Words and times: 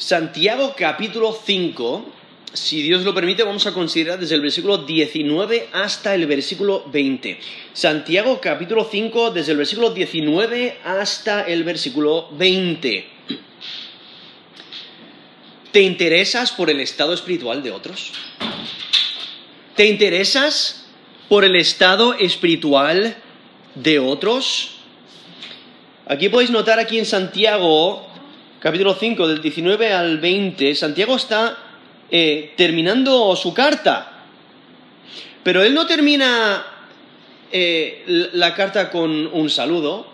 Santiago 0.00 0.74
capítulo 0.78 1.38
5, 1.44 2.06
si 2.54 2.80
Dios 2.80 3.04
lo 3.04 3.12
permite, 3.12 3.42
vamos 3.42 3.66
a 3.66 3.74
considerar 3.74 4.18
desde 4.18 4.34
el 4.34 4.40
versículo 4.40 4.78
19 4.78 5.68
hasta 5.74 6.14
el 6.14 6.26
versículo 6.26 6.84
20. 6.90 7.38
Santiago 7.74 8.40
capítulo 8.40 8.88
5, 8.90 9.30
desde 9.30 9.52
el 9.52 9.58
versículo 9.58 9.90
19 9.90 10.78
hasta 10.84 11.42
el 11.42 11.64
versículo 11.64 12.30
20. 12.32 13.08
¿Te 15.70 15.82
interesas 15.82 16.50
por 16.50 16.70
el 16.70 16.80
estado 16.80 17.12
espiritual 17.12 17.62
de 17.62 17.70
otros? 17.70 18.12
¿Te 19.76 19.84
interesas 19.84 20.86
por 21.28 21.44
el 21.44 21.56
estado 21.56 22.14
espiritual 22.14 23.18
de 23.74 23.98
otros? 23.98 24.76
Aquí 26.06 26.30
podéis 26.30 26.50
notar 26.50 26.78
aquí 26.78 26.98
en 26.98 27.04
Santiago, 27.04 28.09
capítulo 28.60 28.94
5, 28.94 29.26
del 29.26 29.40
19 29.40 29.92
al 29.92 30.18
20, 30.18 30.74
Santiago 30.74 31.16
está 31.16 31.56
eh, 32.10 32.52
terminando 32.56 33.34
su 33.34 33.54
carta. 33.54 34.26
Pero 35.42 35.62
él 35.62 35.72
no 35.72 35.86
termina 35.86 36.66
eh, 37.50 38.28
la 38.34 38.54
carta 38.54 38.90
con 38.90 39.26
un 39.28 39.48
saludo, 39.48 40.06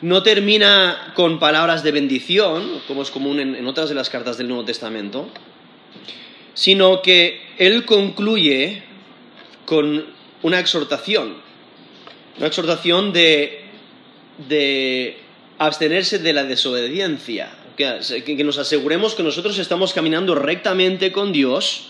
no 0.00 0.22
termina 0.22 1.12
con 1.14 1.38
palabras 1.38 1.82
de 1.82 1.92
bendición, 1.92 2.80
como 2.88 3.02
es 3.02 3.10
común 3.10 3.40
en, 3.40 3.54
en 3.54 3.66
otras 3.66 3.90
de 3.90 3.94
las 3.94 4.08
cartas 4.08 4.38
del 4.38 4.48
Nuevo 4.48 4.64
Testamento, 4.64 5.28
sino 6.54 7.02
que 7.02 7.42
él 7.58 7.84
concluye 7.84 8.82
con 9.66 10.06
una 10.42 10.58
exhortación, 10.60 11.36
una 12.38 12.46
exhortación 12.46 13.12
de, 13.12 13.64
de 14.48 15.27
abstenerse 15.58 16.18
de 16.18 16.32
la 16.32 16.44
desobediencia, 16.44 17.50
que, 17.76 18.22
que 18.24 18.44
nos 18.44 18.58
aseguremos 18.58 19.14
que 19.14 19.22
nosotros 19.22 19.58
estamos 19.58 19.92
caminando 19.92 20.34
rectamente 20.34 21.12
con 21.12 21.32
Dios 21.32 21.88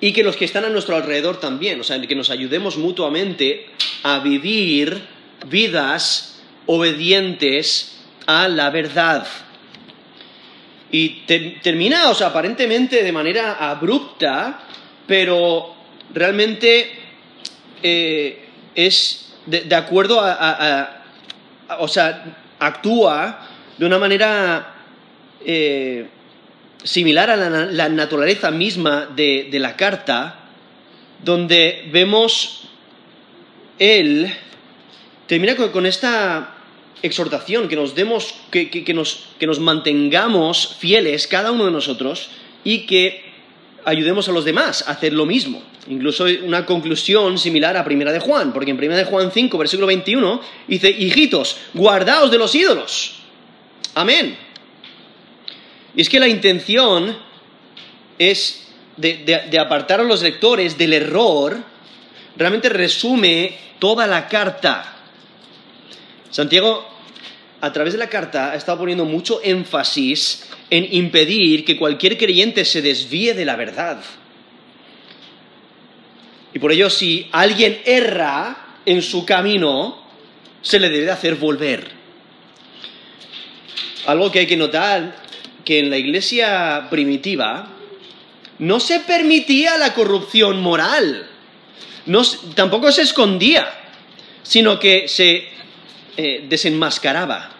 y 0.00 0.12
que 0.12 0.22
los 0.22 0.36
que 0.36 0.44
están 0.44 0.64
a 0.64 0.68
nuestro 0.68 0.96
alrededor 0.96 1.40
también, 1.40 1.80
o 1.80 1.84
sea, 1.84 2.00
que 2.00 2.14
nos 2.14 2.30
ayudemos 2.30 2.76
mutuamente 2.76 3.66
a 4.02 4.18
vivir 4.18 5.00
vidas 5.48 6.40
obedientes 6.66 7.98
a 8.26 8.48
la 8.48 8.70
verdad. 8.70 9.26
Y 10.90 11.08
te- 11.26 11.58
termina, 11.62 12.10
o 12.10 12.14
sea, 12.14 12.28
aparentemente 12.28 13.02
de 13.02 13.12
manera 13.12 13.54
abrupta, 13.70 14.62
pero 15.06 15.74
realmente 16.12 16.90
eh, 17.82 18.44
es 18.74 19.32
de, 19.46 19.62
de 19.62 19.74
acuerdo 19.74 20.20
a, 20.20 20.95
o 21.78 21.88
sea, 21.88 22.36
actúa 22.58 23.46
de 23.78 23.86
una 23.86 23.98
manera 23.98 24.74
eh, 25.44 26.06
similar 26.82 27.30
a 27.30 27.36
la, 27.36 27.50
na- 27.50 27.66
la 27.66 27.88
naturaleza 27.88 28.50
misma 28.50 29.06
de, 29.14 29.48
la 29.58 29.76
carta, 29.76 30.40
donde 31.24 31.88
vemos 31.92 32.68
él 33.78 34.32
termina 35.26 35.56
con, 35.56 35.86
esta 35.86 36.54
exhortación, 37.02 37.68
que 37.68 37.76
nos 37.76 37.94
demos, 37.94 38.34
que- 38.50 38.70
que 38.70 38.94
nos, 38.94 39.28
que 39.38 39.46
nos 39.46 39.58
mantengamos 39.60 40.76
fieles 40.78 41.26
cada 41.26 41.50
uno 41.52 41.66
de 41.66 41.72
nosotros 41.72 42.30
y 42.64 42.86
que 42.86 43.25
ayudemos 43.86 44.28
a 44.28 44.32
los 44.32 44.44
demás 44.44 44.84
a 44.86 44.90
hacer 44.92 45.12
lo 45.14 45.24
mismo. 45.24 45.62
Incluso 45.88 46.26
una 46.44 46.66
conclusión 46.66 47.38
similar 47.38 47.76
a 47.76 47.84
Primera 47.84 48.12
de 48.12 48.18
Juan, 48.20 48.52
porque 48.52 48.70
en 48.72 48.76
Primera 48.76 48.98
de 48.98 49.06
Juan 49.06 49.30
5, 49.32 49.56
versículo 49.56 49.86
21, 49.86 50.40
dice, 50.68 50.90
hijitos, 50.90 51.56
guardaos 51.72 52.30
de 52.30 52.38
los 52.38 52.54
ídolos. 52.54 53.14
Amén. 53.94 54.36
Y 55.94 56.00
es 56.02 56.08
que 56.08 56.20
la 56.20 56.28
intención 56.28 57.16
es 58.18 58.66
de, 58.96 59.18
de- 59.18 59.44
de 59.50 59.58
apartar 59.58 60.00
a 60.00 60.04
los 60.04 60.22
lectores 60.22 60.76
del 60.76 60.92
error, 60.92 61.56
realmente 62.36 62.68
resume 62.68 63.56
toda 63.78 64.06
la 64.06 64.26
carta. 64.28 64.92
Santiago, 66.30 66.86
a 67.66 67.72
través 67.72 67.92
de 67.92 67.98
la 67.98 68.08
carta, 68.08 68.52
ha 68.52 68.54
estado 68.54 68.78
poniendo 68.78 69.04
mucho 69.04 69.40
énfasis 69.42 70.46
en 70.70 70.86
impedir 70.94 71.64
que 71.64 71.76
cualquier 71.76 72.16
creyente 72.16 72.64
se 72.64 72.80
desvíe 72.80 73.34
de 73.34 73.44
la 73.44 73.56
verdad. 73.56 74.00
Y 76.54 76.58
por 76.60 76.70
ello, 76.70 76.88
si 76.88 77.28
alguien 77.32 77.80
erra 77.84 78.78
en 78.86 79.02
su 79.02 79.26
camino, 79.26 80.00
se 80.62 80.78
le 80.78 80.88
debe 80.88 81.06
de 81.06 81.10
hacer 81.10 81.34
volver. 81.34 81.90
Algo 84.06 84.30
que 84.30 84.38
hay 84.38 84.46
que 84.46 84.56
notar, 84.56 85.16
que 85.64 85.80
en 85.80 85.90
la 85.90 85.98
iglesia 85.98 86.86
primitiva 86.88 87.72
no 88.60 88.78
se 88.78 89.00
permitía 89.00 89.76
la 89.76 89.92
corrupción 89.92 90.60
moral, 90.62 91.26
tampoco 92.54 92.92
se 92.92 93.02
escondía, 93.02 93.68
sino 94.44 94.78
que 94.78 95.08
se 95.08 95.48
eh, 96.16 96.46
desenmascaraba 96.48 97.55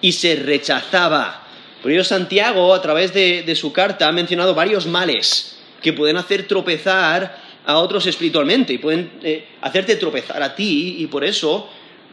y 0.00 0.12
se 0.12 0.36
rechazaba. 0.36 1.46
Por 1.82 1.92
ello 1.92 2.04
Santiago, 2.04 2.74
a 2.74 2.82
través 2.82 3.12
de, 3.14 3.42
de 3.42 3.54
su 3.54 3.72
carta, 3.72 4.08
ha 4.08 4.12
mencionado 4.12 4.54
varios 4.54 4.86
males 4.86 5.58
que 5.80 5.92
pueden 5.92 6.16
hacer 6.16 6.46
tropezar 6.46 7.38
a 7.64 7.76
otros 7.76 8.06
espiritualmente 8.06 8.72
y 8.72 8.78
pueden 8.78 9.12
eh, 9.22 9.46
hacerte 9.60 9.96
tropezar 9.96 10.42
a 10.42 10.54
ti 10.54 10.96
y 10.98 11.06
por 11.06 11.22
eso 11.24 11.68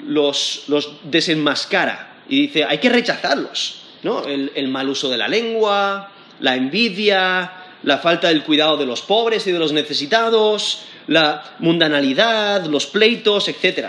los, 0.05 0.65
los 0.67 0.91
desenmascara. 1.03 2.23
Y 2.27 2.47
dice, 2.47 2.65
hay 2.65 2.77
que 2.79 2.89
rechazarlos, 2.89 3.81
¿no? 4.03 4.25
El, 4.25 4.51
el 4.55 4.67
mal 4.67 4.89
uso 4.89 5.09
de 5.09 5.17
la 5.17 5.27
lengua, 5.27 6.11
la 6.41 6.55
envidia, 6.55 7.51
la 7.83 7.99
falta 7.99 8.27
del 8.27 8.43
cuidado 8.43 8.77
de 8.77 8.85
los 8.85 9.01
pobres 9.01 9.47
y 9.47 9.51
de 9.51 9.59
los 9.59 9.71
necesitados, 9.71 10.81
la 11.07 11.55
mundanalidad, 11.59 12.65
los 12.65 12.87
pleitos, 12.87 13.47
etc. 13.47 13.87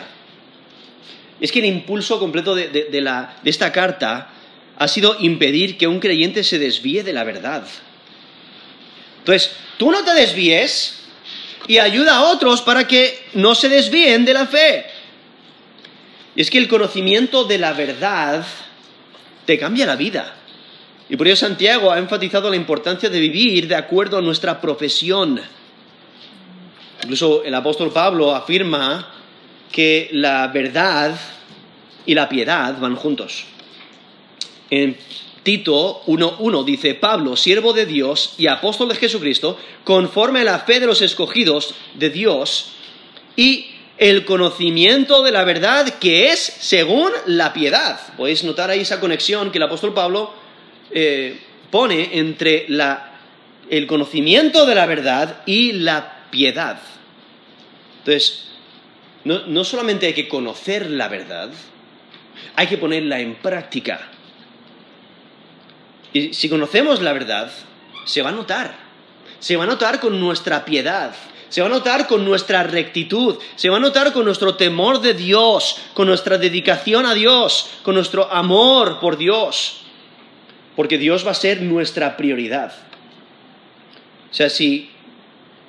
Es 1.40 1.52
que 1.52 1.58
el 1.58 1.66
impulso 1.66 2.18
completo 2.18 2.54
de, 2.54 2.68
de- 2.68 3.00
la- 3.00 3.36
de 3.42 3.50
esta 3.50 3.72
carta 3.72 4.30
ha 4.78 4.88
sido 4.88 5.16
impedir 5.20 5.76
que 5.78 5.86
un 5.86 6.00
creyente 6.00 6.44
se 6.44 6.58
desvíe 6.58 7.02
de 7.02 7.12
la 7.12 7.24
verdad. 7.24 7.66
Entonces, 9.18 9.52
tú 9.78 9.90
no 9.90 10.02
te 10.04 10.14
desvíes 10.14 11.00
y 11.66 11.78
ayuda 11.78 12.16
a 12.18 12.22
otros 12.24 12.62
para 12.62 12.86
que 12.86 13.26
no 13.34 13.54
se 13.54 13.68
desvíen 13.68 14.24
de 14.24 14.34
la 14.34 14.46
fe. 14.46 14.86
Y 16.34 16.40
es 16.42 16.50
que 16.50 16.58
el 16.58 16.68
conocimiento 16.68 17.44
de 17.44 17.58
la 17.58 17.72
verdad 17.72 18.46
te 19.46 19.58
cambia 19.58 19.86
la 19.86 19.96
vida. 19.96 20.36
Y 21.08 21.16
por 21.16 21.26
ello 21.26 21.36
Santiago 21.36 21.90
ha 21.90 21.98
enfatizado 21.98 22.50
la 22.50 22.56
importancia 22.56 23.08
de 23.08 23.20
vivir 23.20 23.68
de 23.68 23.74
acuerdo 23.76 24.18
a 24.18 24.22
nuestra 24.22 24.60
profesión. 24.60 25.40
Incluso 27.02 27.44
el 27.44 27.54
apóstol 27.54 27.92
Pablo 27.92 28.34
afirma 28.34 29.15
que 29.76 30.08
la 30.12 30.46
verdad 30.48 31.14
y 32.06 32.14
la 32.14 32.30
piedad 32.30 32.78
van 32.80 32.96
juntos. 32.96 33.44
En 34.70 34.96
Tito 35.42 36.00
1.1 36.06 36.64
dice, 36.64 36.94
Pablo, 36.94 37.36
siervo 37.36 37.74
de 37.74 37.84
Dios 37.84 38.32
y 38.38 38.46
apóstol 38.46 38.88
de 38.88 38.94
Jesucristo, 38.94 39.58
conforme 39.84 40.40
a 40.40 40.44
la 40.44 40.60
fe 40.60 40.80
de 40.80 40.86
los 40.86 41.02
escogidos 41.02 41.74
de 41.94 42.08
Dios 42.08 42.70
y 43.36 43.66
el 43.98 44.24
conocimiento 44.24 45.22
de 45.22 45.32
la 45.32 45.44
verdad 45.44 45.86
que 45.98 46.30
es 46.30 46.38
según 46.40 47.10
la 47.26 47.52
piedad. 47.52 48.00
Podéis 48.16 48.44
notar 48.44 48.70
ahí 48.70 48.80
esa 48.80 48.98
conexión 48.98 49.50
que 49.50 49.58
el 49.58 49.64
apóstol 49.64 49.92
Pablo 49.92 50.32
eh, 50.90 51.38
pone 51.70 52.18
entre 52.18 52.64
la- 52.68 53.12
el 53.68 53.86
conocimiento 53.86 54.64
de 54.64 54.74
la 54.74 54.86
verdad 54.86 55.42
y 55.44 55.72
la 55.72 56.24
piedad. 56.30 56.80
Entonces, 57.98 58.45
no, 59.26 59.44
no 59.48 59.64
solamente 59.64 60.06
hay 60.06 60.14
que 60.14 60.28
conocer 60.28 60.88
la 60.88 61.08
verdad, 61.08 61.50
hay 62.54 62.68
que 62.68 62.78
ponerla 62.78 63.18
en 63.18 63.34
práctica. 63.34 64.08
Y 66.12 66.32
si 66.32 66.48
conocemos 66.48 67.02
la 67.02 67.12
verdad, 67.12 67.50
se 68.04 68.22
va 68.22 68.28
a 68.28 68.32
notar. 68.32 68.76
Se 69.40 69.56
va 69.56 69.64
a 69.64 69.66
notar 69.66 69.98
con 69.98 70.20
nuestra 70.20 70.64
piedad. 70.64 71.12
Se 71.48 71.60
va 71.60 71.66
a 71.66 71.70
notar 71.70 72.06
con 72.06 72.24
nuestra 72.24 72.62
rectitud. 72.62 73.36
Se 73.56 73.68
va 73.68 73.78
a 73.78 73.80
notar 73.80 74.12
con 74.12 74.24
nuestro 74.24 74.54
temor 74.54 75.00
de 75.00 75.14
Dios, 75.14 75.76
con 75.94 76.06
nuestra 76.06 76.38
dedicación 76.38 77.04
a 77.04 77.14
Dios, 77.14 77.70
con 77.82 77.96
nuestro 77.96 78.32
amor 78.32 79.00
por 79.00 79.16
Dios. 79.16 79.80
Porque 80.76 80.98
Dios 80.98 81.26
va 81.26 81.32
a 81.32 81.34
ser 81.34 81.62
nuestra 81.62 82.16
prioridad. 82.16 82.72
O 84.30 84.34
sea, 84.34 84.50
si 84.50 84.90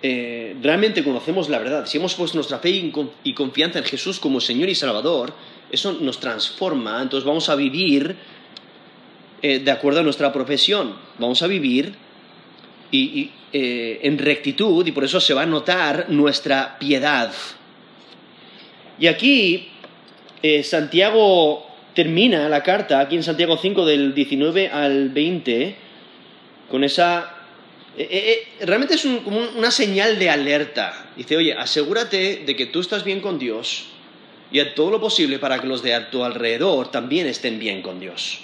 eh, 0.03 0.55
realmente 0.61 1.03
conocemos 1.03 1.49
la 1.49 1.59
verdad, 1.59 1.85
si 1.85 1.97
hemos 1.97 2.13
puesto 2.15 2.37
nuestra 2.37 2.59
fe 2.59 2.69
y 2.69 2.91
con- 2.91 3.11
y 3.23 3.33
confianza 3.33 3.79
en 3.79 3.85
Jesús 3.85 4.19
como 4.19 4.39
Señor 4.39 4.69
y 4.69 4.75
Salvador, 4.75 5.33
eso 5.71 5.93
nos 5.99 6.19
transforma. 6.19 7.01
Entonces 7.01 7.25
vamos 7.25 7.49
a 7.49 7.55
vivir 7.55 8.15
eh, 9.41 9.59
de 9.59 9.71
acuerdo 9.71 9.99
a 9.99 10.03
nuestra 10.03 10.31
profesión. 10.31 10.95
Vamos 11.17 11.41
a 11.41 11.47
vivir 11.47 11.93
y, 12.91 13.31
eh, 13.53 13.99
en 14.03 14.17
rectitud 14.17 14.85
y 14.85 14.91
por 14.91 15.03
eso 15.03 15.19
se 15.19 15.33
va 15.33 15.41
a 15.43 15.45
notar 15.45 16.05
nuestra 16.09 16.77
piedad. 16.79 17.31
Y 18.99 19.07
aquí 19.07 19.69
Santiago 20.63 21.67
termina 21.93 22.47
la 22.47 22.63
carta 22.63 22.99
aquí 22.99 23.15
en 23.15 23.23
Santiago 23.23 23.57
5 23.57 23.85
del 23.85 24.13
19 24.13 24.69
al 24.69 25.09
20 25.09 25.75
con 26.69 26.83
esa... 26.83 27.33
eh, 27.97 28.07
eh, 28.09 28.47
eh, 28.59 28.65
realmente 28.65 28.95
es 28.95 29.01
como 29.23 29.37
un- 29.39 29.57
una 29.57 29.71
señal 29.71 30.19
de 30.19 30.29
alerta. 30.29 31.07
Dice, 31.15 31.37
oye, 31.37 31.53
asegúrate 31.53 32.43
de 32.45 32.55
que 32.55 32.67
tú 32.67 32.79
estás 32.79 33.03
bien 33.03 33.21
con 33.21 33.39
Dios 33.39 33.85
y 34.51 34.59
haz 34.59 34.75
todo 34.75 34.91
lo 34.91 34.99
posible 35.01 35.39
para 35.39 35.59
que 35.59 35.67
los 35.67 35.81
de 35.81 35.93
a 35.95 36.09
tu 36.11 36.23
alrededor 36.23 36.89
también 36.91 37.27
estén 37.27 37.59
bien 37.59 37.81
con 37.81 37.99
Dios. 37.99 38.39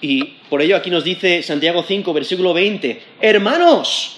Y 0.00 0.24
por 0.48 0.62
ello 0.62 0.76
aquí 0.76 0.90
nos 0.90 1.04
dice 1.04 1.42
Santiago 1.42 1.84
5, 1.86 2.12
versículo 2.12 2.54
20, 2.54 3.02
hermanos, 3.20 4.16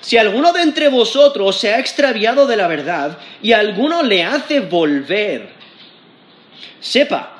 si 0.00 0.18
alguno 0.18 0.52
de 0.52 0.62
entre 0.62 0.88
vosotros 0.88 1.56
se 1.56 1.72
ha 1.72 1.78
extraviado 1.78 2.46
de 2.46 2.56
la 2.56 2.66
verdad 2.66 3.18
y 3.42 3.52
alguno 3.52 4.02
le 4.02 4.24
hace 4.24 4.60
volver, 4.60 5.48
sepa 6.80 7.30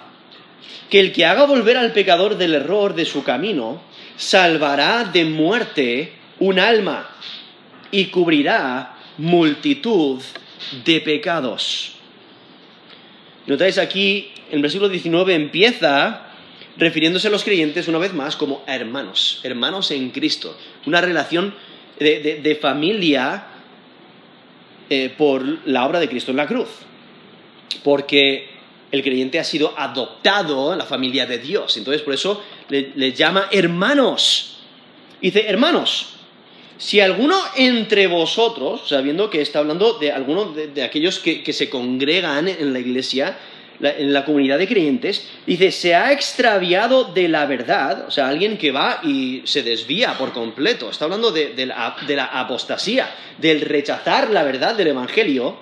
que 0.88 1.00
el 1.00 1.12
que 1.12 1.26
haga 1.26 1.44
volver 1.44 1.76
al 1.76 1.92
pecador 1.92 2.36
del 2.36 2.54
error 2.54 2.94
de 2.94 3.04
su 3.04 3.24
camino, 3.24 3.82
salvará 4.16 5.04
de 5.04 5.24
muerte 5.24 6.12
un 6.38 6.58
alma 6.58 7.08
y 7.90 8.06
cubrirá 8.06 8.96
multitud 9.18 10.20
de 10.84 11.00
pecados. 11.00 11.92
Notáis 13.46 13.78
aquí, 13.78 14.32
el 14.50 14.62
versículo 14.62 14.88
19 14.88 15.34
empieza 15.34 16.22
refiriéndose 16.76 17.28
a 17.28 17.30
los 17.30 17.44
creyentes 17.44 17.86
una 17.88 17.98
vez 17.98 18.12
más 18.14 18.36
como 18.36 18.64
hermanos, 18.66 19.40
hermanos 19.44 19.90
en 19.90 20.10
Cristo, 20.10 20.58
una 20.86 21.00
relación 21.00 21.54
de, 21.98 22.18
de- 22.20 22.40
de 22.40 22.54
familia 22.56 23.44
eh, 24.90 25.12
por 25.16 25.44
la 25.68 25.86
obra 25.86 26.00
de 26.00 26.08
Cristo 26.08 26.30
en 26.32 26.36
la 26.38 26.46
cruz, 26.46 26.68
porque 27.84 28.48
el 28.94 29.02
creyente 29.02 29.40
ha 29.40 29.44
sido 29.44 29.74
adoptado 29.76 30.72
en 30.72 30.78
la 30.78 30.84
familia 30.84 31.26
de 31.26 31.38
Dios, 31.38 31.76
entonces 31.76 32.02
por 32.02 32.14
eso 32.14 32.42
le, 32.68 33.12
llama 33.12 33.48
hermanos. 33.50 34.58
Dice, 35.20 35.46
hermanos, 35.48 36.14
si 36.78 37.00
alguno 37.00 37.36
entre 37.56 38.06
vosotros, 38.06 38.88
sabiendo 38.88 39.30
que 39.30 39.40
está 39.40 39.58
hablando 39.58 39.94
de 39.94 40.12
algunos 40.12 40.54
de, 40.54 40.82
aquellos 40.82 41.18
que, 41.18 41.52
se 41.52 41.68
congregan 41.68 42.46
en 42.48 42.72
la 42.72 42.78
iglesia, 42.78 43.36
en 43.80 44.12
la 44.12 44.24
comunidad 44.24 44.58
de 44.58 44.68
creyentes, 44.68 45.28
dice, 45.44 45.72
se 45.72 45.96
ha 45.96 46.12
extraviado 46.12 47.04
de 47.04 47.28
la 47.28 47.46
verdad, 47.46 48.06
o 48.06 48.10
sea, 48.12 48.28
alguien 48.28 48.56
que 48.58 48.70
va 48.70 49.00
y 49.02 49.42
se 49.44 49.62
desvía 49.62 50.16
por 50.16 50.32
completo, 50.32 50.90
está 50.90 51.06
hablando 51.06 51.32
de, 51.32 51.54
de 51.54 51.66
la, 51.66 51.96
de 52.06 52.14
la 52.14 52.26
apostasía, 52.26 53.12
del 53.38 53.60
rechazar 53.60 54.30
la 54.30 54.44
verdad 54.44 54.76
del 54.76 54.88
Evangelio, 54.88 55.58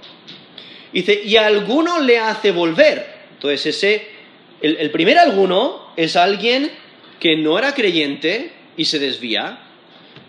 dice, 0.93 1.23
y 1.25 1.37
alguno 1.37 2.00
le 2.00 2.19
hace 2.19 2.52
volver. 2.52 3.12
Entonces, 3.42 3.74
ese, 3.74 4.06
el, 4.60 4.76
el 4.76 4.92
primer 4.92 5.18
alguno 5.18 5.88
es 5.96 6.14
alguien 6.14 6.70
que 7.18 7.36
no 7.36 7.58
era 7.58 7.74
creyente 7.74 8.52
y 8.76 8.84
se 8.84 9.00
desvía. 9.00 9.58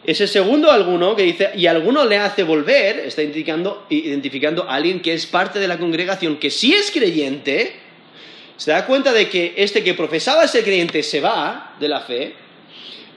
Ese 0.04 0.26
segundo 0.26 0.72
alguno 0.72 1.16
que 1.16 1.22
dice, 1.22 1.52
y 1.56 1.68
alguno 1.68 2.06
le 2.06 2.18
hace 2.18 2.42
volver, 2.42 2.98
está 3.02 3.22
indicando, 3.22 3.86
identificando 3.92 4.64
a 4.64 4.74
alguien 4.74 5.00
que 5.00 5.14
es 5.14 5.28
parte 5.28 5.60
de 5.60 5.68
la 5.68 5.78
congregación, 5.78 6.38
que 6.38 6.50
sí 6.50 6.74
es 6.74 6.90
creyente, 6.90 7.76
se 8.58 8.72
da 8.72 8.88
cuenta 8.88 9.14
de 9.14 9.30
que 9.30 9.54
este 9.58 9.84
que 9.84 9.94
profesaba 9.94 10.48
ser 10.48 10.64
creyente 10.64 11.04
se 11.04 11.22
va 11.22 11.76
de 11.80 11.90
la 11.90 12.02
fe, 12.02 12.34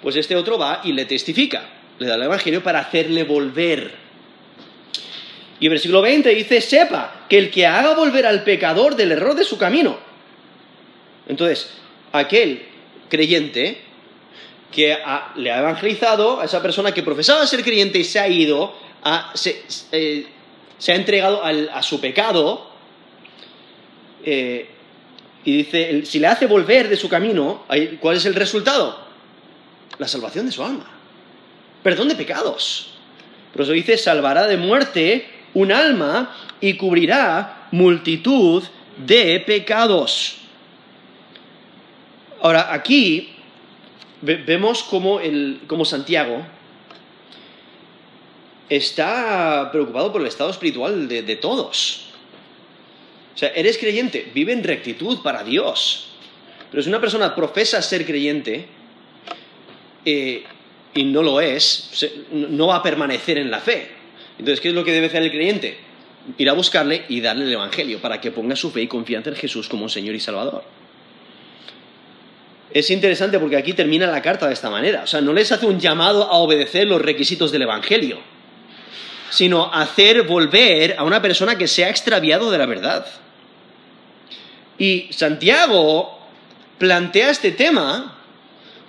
pues 0.02 0.14
este 0.16 0.36
otro 0.36 0.58
va 0.58 0.82
y 0.84 0.92
le 0.92 1.06
testifica, 1.06 1.70
le 1.98 2.06
da 2.06 2.16
el 2.16 2.22
evangelio 2.22 2.62
para 2.62 2.80
hacerle 2.80 3.24
volver. 3.24 4.05
Y 5.58 5.66
el 5.66 5.70
versículo 5.70 6.02
20 6.02 6.28
dice, 6.30 6.60
sepa 6.60 7.26
que 7.28 7.38
el 7.38 7.50
que 7.50 7.66
haga 7.66 7.94
volver 7.94 8.26
al 8.26 8.44
pecador 8.44 8.94
del 8.94 9.12
error 9.12 9.34
de 9.34 9.44
su 9.44 9.56
camino. 9.56 9.98
Entonces, 11.28 11.70
aquel 12.12 12.66
creyente 13.08 13.80
que 14.70 14.98
le 15.36 15.50
ha 15.50 15.58
evangelizado 15.58 16.40
a 16.40 16.44
esa 16.44 16.60
persona 16.60 16.92
que 16.92 17.02
profesaba 17.02 17.46
ser 17.46 17.62
creyente 17.62 17.98
y 17.98 18.04
se 18.04 18.18
ha 18.18 18.28
ido, 18.28 18.74
eh, 19.92 20.26
se 20.78 20.92
ha 20.92 20.94
entregado 20.94 21.42
a 21.42 21.82
su 21.82 22.00
pecado, 22.00 22.70
eh, 24.24 24.68
y 25.44 25.58
dice, 25.58 26.04
si 26.04 26.18
le 26.18 26.26
hace 26.26 26.46
volver 26.46 26.88
de 26.88 26.96
su 26.96 27.08
camino, 27.08 27.64
¿cuál 28.00 28.16
es 28.16 28.26
el 28.26 28.34
resultado? 28.34 28.98
La 29.98 30.08
salvación 30.08 30.46
de 30.46 30.52
su 30.52 30.64
alma. 30.64 30.90
Perdón 31.84 32.08
de 32.08 32.16
pecados. 32.16 32.94
Por 33.52 33.62
eso 33.62 33.70
dice, 33.70 33.96
salvará 33.96 34.48
de 34.48 34.56
muerte 34.56 35.35
un 35.56 35.72
alma 35.72 36.36
y 36.60 36.74
cubrirá 36.74 37.68
multitud 37.70 38.62
de 38.98 39.40
pecados. 39.40 40.36
Ahora, 42.42 42.74
aquí 42.74 43.30
ve- 44.20 44.36
vemos 44.36 44.82
como, 44.82 45.18
el, 45.18 45.60
como 45.66 45.86
Santiago 45.86 46.44
está 48.68 49.70
preocupado 49.72 50.12
por 50.12 50.20
el 50.20 50.26
estado 50.26 50.50
espiritual 50.50 51.08
de, 51.08 51.36
todos. 51.36 52.08
O 53.34 53.38
sea, 53.38 53.48
eres 53.54 53.78
creyente, 53.78 54.30
vive 54.34 54.52
en 54.52 54.62
rectitud 54.62 55.22
para 55.22 55.42
Dios. 55.42 56.08
Pero 56.70 56.82
si 56.82 56.90
una 56.90 57.00
persona 57.00 57.34
profesa 57.34 57.80
ser 57.80 58.04
creyente 58.04 58.66
eh, 60.04 60.44
y 60.92 61.04
no 61.04 61.22
lo 61.22 61.40
es, 61.40 62.06
no 62.30 62.66
va 62.66 62.76
a 62.76 62.82
permanecer 62.82 63.38
en 63.38 63.50
la 63.50 63.60
fe. 63.60 63.95
Entonces, 64.38 64.60
¿qué 64.60 64.68
es 64.68 64.74
lo 64.74 64.84
que 64.84 64.92
debe 64.92 65.06
hacer 65.06 65.22
el 65.22 65.30
creyente? 65.30 65.78
Ir 66.38 66.50
a 66.50 66.52
buscarle 66.52 67.04
y 67.08 67.20
darle 67.20 67.44
el 67.44 67.52
Evangelio 67.52 68.00
para 68.00 68.20
que 68.20 68.30
ponga 68.30 68.56
su 68.56 68.70
fe 68.70 68.82
y 68.82 68.86
confianza 68.86 69.30
en 69.30 69.36
Jesús 69.36 69.68
como 69.68 69.88
Señor 69.88 70.14
y 70.14 70.20
Salvador. 70.20 70.64
Es 72.72 72.90
interesante 72.90 73.38
porque 73.38 73.56
aquí 73.56 73.72
termina 73.72 74.06
la 74.06 74.20
carta 74.20 74.46
de 74.46 74.52
esta 74.52 74.68
manera. 74.68 75.04
O 75.04 75.06
sea, 75.06 75.20
no 75.20 75.32
les 75.32 75.50
hace 75.52 75.66
un 75.66 75.80
llamado 75.80 76.24
a 76.24 76.36
obedecer 76.38 76.86
los 76.86 77.00
requisitos 77.00 77.52
del 77.52 77.62
Evangelio, 77.62 78.18
sino 79.30 79.72
hacer 79.72 80.22
volver 80.22 80.96
a 80.98 81.04
una 81.04 81.22
persona 81.22 81.56
que 81.56 81.68
se 81.68 81.84
ha 81.84 81.90
extraviado 81.90 82.50
de 82.50 82.58
la 82.58 82.66
verdad. 82.66 83.06
Y 84.78 85.06
Santiago 85.10 86.18
plantea 86.78 87.30
este 87.30 87.52
tema 87.52 88.18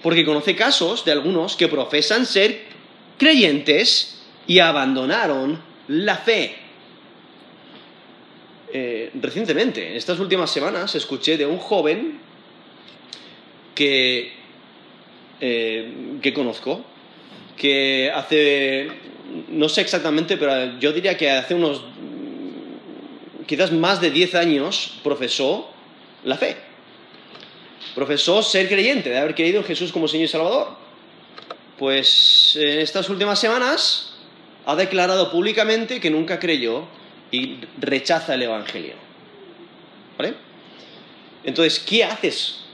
porque 0.02 0.26
conoce 0.26 0.56
casos 0.56 1.06
de 1.06 1.12
algunos 1.12 1.56
que 1.56 1.68
profesan 1.68 2.26
ser 2.26 2.66
creyentes 3.18 4.17
y 4.48 4.60
abandonaron 4.60 5.62
la 5.90 6.16
fe. 6.16 6.56
Eh, 8.74 9.12
recientemente, 9.16 9.90
en 9.90 9.96
estas 9.96 10.20
últimas 10.20 10.50
semanas, 10.50 10.96
escuché 10.96 11.38
de 11.38 11.46
un 11.46 11.58
joven 11.58 12.20
que, 13.76 14.32
eh, 15.40 15.92
que 16.22 16.34
conozco, 16.34 16.84
que 17.56 18.12
hace, 18.14 18.90
no 19.50 19.70
sé 19.70 19.82
exactamente, 19.82 20.38
pero 20.38 20.80
yo 20.80 20.94
diría 20.94 21.18
que 21.18 21.30
hace 21.30 21.54
unos, 21.54 21.84
quizás 23.46 23.72
más 23.72 24.02
de 24.02 24.12
10 24.12 24.36
años, 24.36 25.00
profesó 25.04 25.70
la 26.24 26.38
fe. 26.38 26.58
Profesó 27.96 28.44
ser 28.44 28.68
creyente, 28.68 29.10
de 29.10 29.18
haber 29.18 29.36
creído 29.36 29.60
en 29.60 29.66
Jesús 29.66 29.92
como 29.92 30.08
Señor 30.08 30.26
y 30.26 30.28
Salvador. 30.28 30.76
Pues 31.80 32.58
en 32.60 32.80
estas 32.80 33.10
últimas 33.10 33.40
semanas 33.40 34.17
ha 34.68 34.76
declarado 34.76 35.32
públicamente 35.32 36.02
que 36.02 36.10
nunca 36.10 36.40
creyó 36.40 36.84
y 37.32 37.60
rechaza 37.80 38.34
el 38.34 38.44
Evangelio. 38.44 38.96
¿Vale? 40.18 40.34
Entonces, 41.46 41.80
¿qué 41.80 42.04
haces 42.04 42.66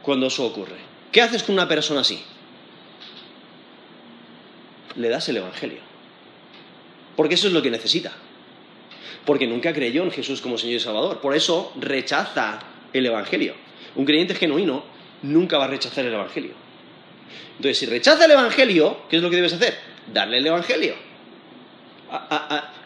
cuando 0.00 0.28
eso 0.28 0.46
ocurre? 0.46 0.78
¿Qué 1.12 1.20
haces 1.20 1.42
con 1.42 1.54
una 1.54 1.68
persona 1.68 2.00
así? 2.00 2.22
Le 4.94 5.10
das 5.10 5.28
el 5.28 5.36
Evangelio. 5.36 5.80
Porque 7.16 7.34
eso 7.34 7.48
es 7.48 7.52
lo 7.52 7.60
que 7.60 7.70
necesita. 7.70 8.12
Porque 9.26 9.46
nunca 9.46 9.74
creyó 9.74 10.04
en 10.04 10.12
Jesús 10.12 10.40
como 10.40 10.56
Señor 10.56 10.76
y 10.76 10.80
Salvador. 10.80 11.20
Por 11.20 11.36
eso 11.36 11.70
rechaza 11.78 12.60
el 12.94 13.04
Evangelio. 13.04 13.54
Un 13.94 14.06
creyente 14.06 14.34
genuino 14.34 14.84
nunca 15.20 15.58
va 15.58 15.66
a 15.66 15.68
rechazar 15.68 16.06
el 16.06 16.14
Evangelio. 16.14 16.52
Entonces, 17.58 17.76
si 17.76 17.84
rechaza 17.84 18.24
el 18.24 18.30
Evangelio, 18.30 19.00
¿qué 19.10 19.16
es 19.16 19.22
lo 19.22 19.28
que 19.28 19.36
debes 19.36 19.52
hacer? 19.52 19.76
Darle 20.14 20.38
el 20.38 20.46
Evangelio. 20.46 21.05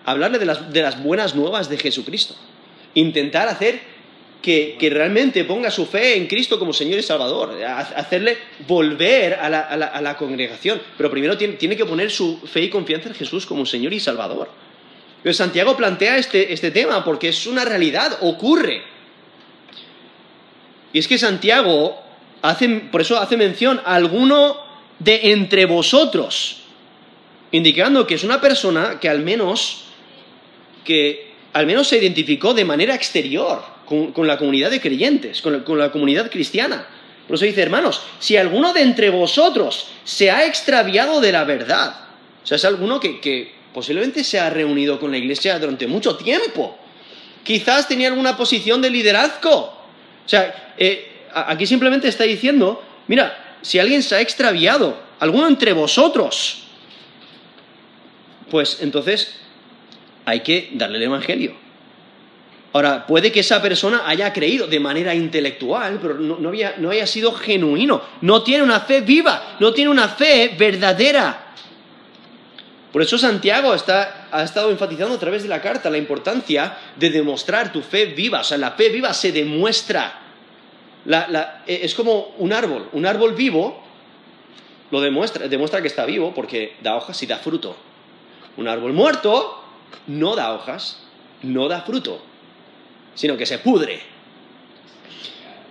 Hablarle 0.05 0.39
de 0.39 0.83
las, 0.83 1.03
buenas 1.03 1.35
nuevas 1.35 1.69
de 1.69 1.79
Jesucristo. 1.79 2.35
Intentar 2.95 3.49
hacer 3.49 3.81
que, 4.43 4.77
realmente 4.93 5.45
ponga 5.45 5.71
su 5.71 5.87
fe 5.87 6.17
en 6.17 6.27
Cristo 6.27 6.59
como 6.59 6.73
Señor 6.73 6.99
y 6.99 7.03
Salvador. 7.03 7.63
Ha- 7.63 7.79
Hacerle 7.79 8.39
volver 8.67 9.35
a 9.35 9.49
la, 9.49 10.17
congregación. 10.17 10.81
Pero 10.97 11.11
primero 11.11 11.37
tiene, 11.37 11.55
tiene 11.55 11.77
que 11.77 11.85
poner 11.87 12.11
su 12.11 12.39
fe 12.39 12.63
y 12.63 12.71
confianza 12.71 13.09
en 13.09 13.15
Jesús 13.15 13.47
como 13.47 13.67
Señor 13.67 13.93
y 13.93 14.01
Salvador. 14.01 14.49
Pero 15.23 15.35
Santiago 15.35 15.77
plantea 15.77 16.17
este, 16.17 16.53
este 16.53 16.71
tema 16.71 17.05
porque 17.05 17.29
es 17.29 17.47
una 17.47 17.65
realidad, 17.65 18.19
ocurre. 18.23 18.83
Y 20.93 20.99
es 20.99 21.07
que 21.07 21.19
Santiago 21.19 22.01
hace, 22.43 22.69
por 22.69 23.03
eso 23.03 23.19
hace 23.19 23.37
mención 23.37 23.81
a 23.85 23.95
alguno 23.95 24.57
de 24.99 25.33
entre 25.33 25.67
vosotros, 25.67 26.60
indicando 27.53 28.07
que 28.07 28.15
es 28.15 28.25
una 28.25 28.41
persona 28.41 28.99
que 29.01 29.09
al 29.09 29.21
menos 29.21 29.85
que 30.85 31.31
al 31.53 31.67
menos 31.67 31.89
se 31.89 31.99
identificó 31.99 32.55
de 32.55 32.65
manera 32.65 32.95
exterior 32.95 33.63
con, 33.85 34.27
la 34.27 34.39
comunidad 34.39 34.71
de 34.71 34.81
creyentes, 34.81 35.43
con 35.43 35.79
la, 35.79 35.91
comunidad 35.91 36.31
cristiana. 36.31 36.87
Por 37.27 37.37
eso 37.37 37.45
dice, 37.45 37.63
hermanos, 37.63 38.03
si 38.21 38.37
alguno 38.37 38.73
de 38.73 38.83
entre 38.83 39.11
vosotros 39.11 39.89
se 40.05 40.31
ha 40.31 40.47
extraviado 40.47 41.21
de 41.21 41.33
la 41.33 41.45
verdad, 41.45 41.95
o 42.43 42.47
sea, 42.47 42.57
es 42.57 42.65
alguno 42.65 43.01
que, 43.01 43.53
posiblemente 43.75 44.25
se 44.25 44.39
ha 44.41 44.51
reunido 44.51 44.99
con 44.99 45.13
la 45.13 45.19
iglesia 45.19 45.59
durante 45.59 45.87
mucho 45.87 46.17
tiempo, 46.17 46.77
quizás 47.45 47.87
tenía 47.87 48.09
alguna 48.09 48.37
posición 48.37 48.81
de 48.83 48.91
liderazgo. 48.91 49.57
O 49.57 50.29
sea, 50.29 50.75
eh, 50.77 51.27
aquí 51.33 51.67
simplemente 51.67 52.09
está 52.09 52.25
diciendo, 52.25 52.83
mira, 53.07 53.57
si 53.63 53.79
alguien 53.79 54.03
se 54.03 54.17
ha 54.17 54.21
extraviado, 54.21 55.01
alguno 55.21 55.47
entre 55.47 55.73
vosotros, 55.73 56.65
pues 58.51 58.79
entonces 58.81 59.37
hay 60.27 60.41
que 60.41 60.71
darle 60.73 60.99
el 60.99 61.05
Evangelio. 61.05 61.55
Ahora, 62.73 63.05
puede 63.07 63.33
que 63.33 63.41
esa 63.41 63.61
persona 63.61 64.03
haya 64.07 64.33
creído 64.33 64.69
de 64.69 64.79
manera 64.79 65.13
intelectual, 65.15 65.99
pero 66.01 66.15
no, 66.15 66.91
haya 66.91 67.07
sido 67.07 67.33
genuino, 67.33 68.01
no 68.21 68.43
tiene 68.45 68.63
una 68.63 68.81
fe 68.81 69.01
viva, 69.01 69.57
no 69.59 69.73
tiene 69.73 69.91
una 69.91 70.09
fe 70.09 70.55
verdadera. 70.57 71.47
Por 72.93 73.03
eso 73.03 73.19
Santiago 73.19 73.73
ha 73.73 74.43
estado 74.43 74.71
enfatizando 74.71 75.15
a 75.15 75.19
través 75.19 75.43
de 75.43 75.49
la 75.49 75.61
carta 75.61 75.91
la 75.91 75.99
importancia 75.99 76.77
de 76.97 77.11
demostrar 77.11 77.73
tu 77.73 77.83
fe 77.83 78.07
viva. 78.07 78.41
O 78.41 78.45
sea, 78.45 78.59
la 78.59 78.73
fe 78.73 78.89
viva 78.89 79.15
se 79.15 79.33
demuestra. 79.33 80.21
es 81.67 81.95
como 81.95 82.35
un 82.39 82.53
árbol. 82.53 82.89
Un 82.93 83.07
árbol 83.07 83.35
vivo 83.35 83.81
lo 84.91 85.01
demuestra, 85.01 85.47
demuestra 85.47 85.81
que 85.81 85.89
está 85.89 86.05
vivo 86.05 86.33
porque 86.35 86.75
da 86.83 86.97
hojas 86.97 87.21
y 87.23 87.27
da 87.27 87.39
fruto. 87.39 87.77
Un 88.57 88.69
árbol 88.69 88.93
muerto 88.93 89.63
no 90.07 90.37
da 90.37 90.53
hojas, 90.53 90.99
no 91.43 91.69
da 91.69 91.83
fruto, 91.83 92.23
sino 93.15 93.37
que 93.37 93.47
se 93.47 93.59
pudre. 93.59 94.01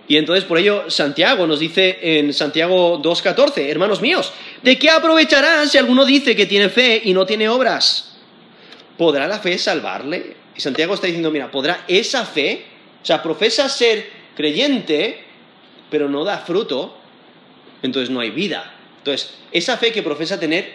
Y 0.08 0.16
entonces 0.16 0.44
por 0.44 0.58
ello 0.58 0.90
Santiago 0.90 1.46
nos 1.46 1.60
dice 1.60 1.98
en 2.02 2.32
Santiago 2.34 3.00
2.14, 3.00 3.68
hermanos 3.68 4.00
míos, 4.00 4.32
¿de 4.62 4.78
qué 4.78 4.90
aprovechará 4.90 5.66
si 5.66 5.78
alguno 5.78 6.04
dice 6.04 6.34
que 6.34 6.46
tiene 6.46 6.68
fe 6.68 7.00
y 7.04 7.14
no 7.14 7.24
tiene 7.26 7.48
obras? 7.48 8.16
¿Podrá 8.98 9.28
la 9.28 9.38
fe 9.38 9.56
salvarle? 9.56 10.36
Y 10.56 10.60
Santiago 10.60 10.94
está 10.94 11.06
diciendo, 11.06 11.30
mira, 11.30 11.50
¿podrá 11.50 11.84
esa 11.86 12.26
fe? 12.26 12.64
O 13.00 13.06
sea, 13.06 13.22
profesa 13.22 13.68
ser 13.68 14.10
creyente, 14.34 15.24
pero 15.90 16.08
no 16.08 16.24
da 16.24 16.38
fruto, 16.38 16.96
entonces 17.82 18.10
no 18.10 18.20
hay 18.20 18.30
vida. 18.30 18.74
Entonces, 18.98 19.34
esa 19.52 19.76
fe 19.76 19.92
que 19.92 20.02
profesa 20.02 20.38
tener, 20.40 20.72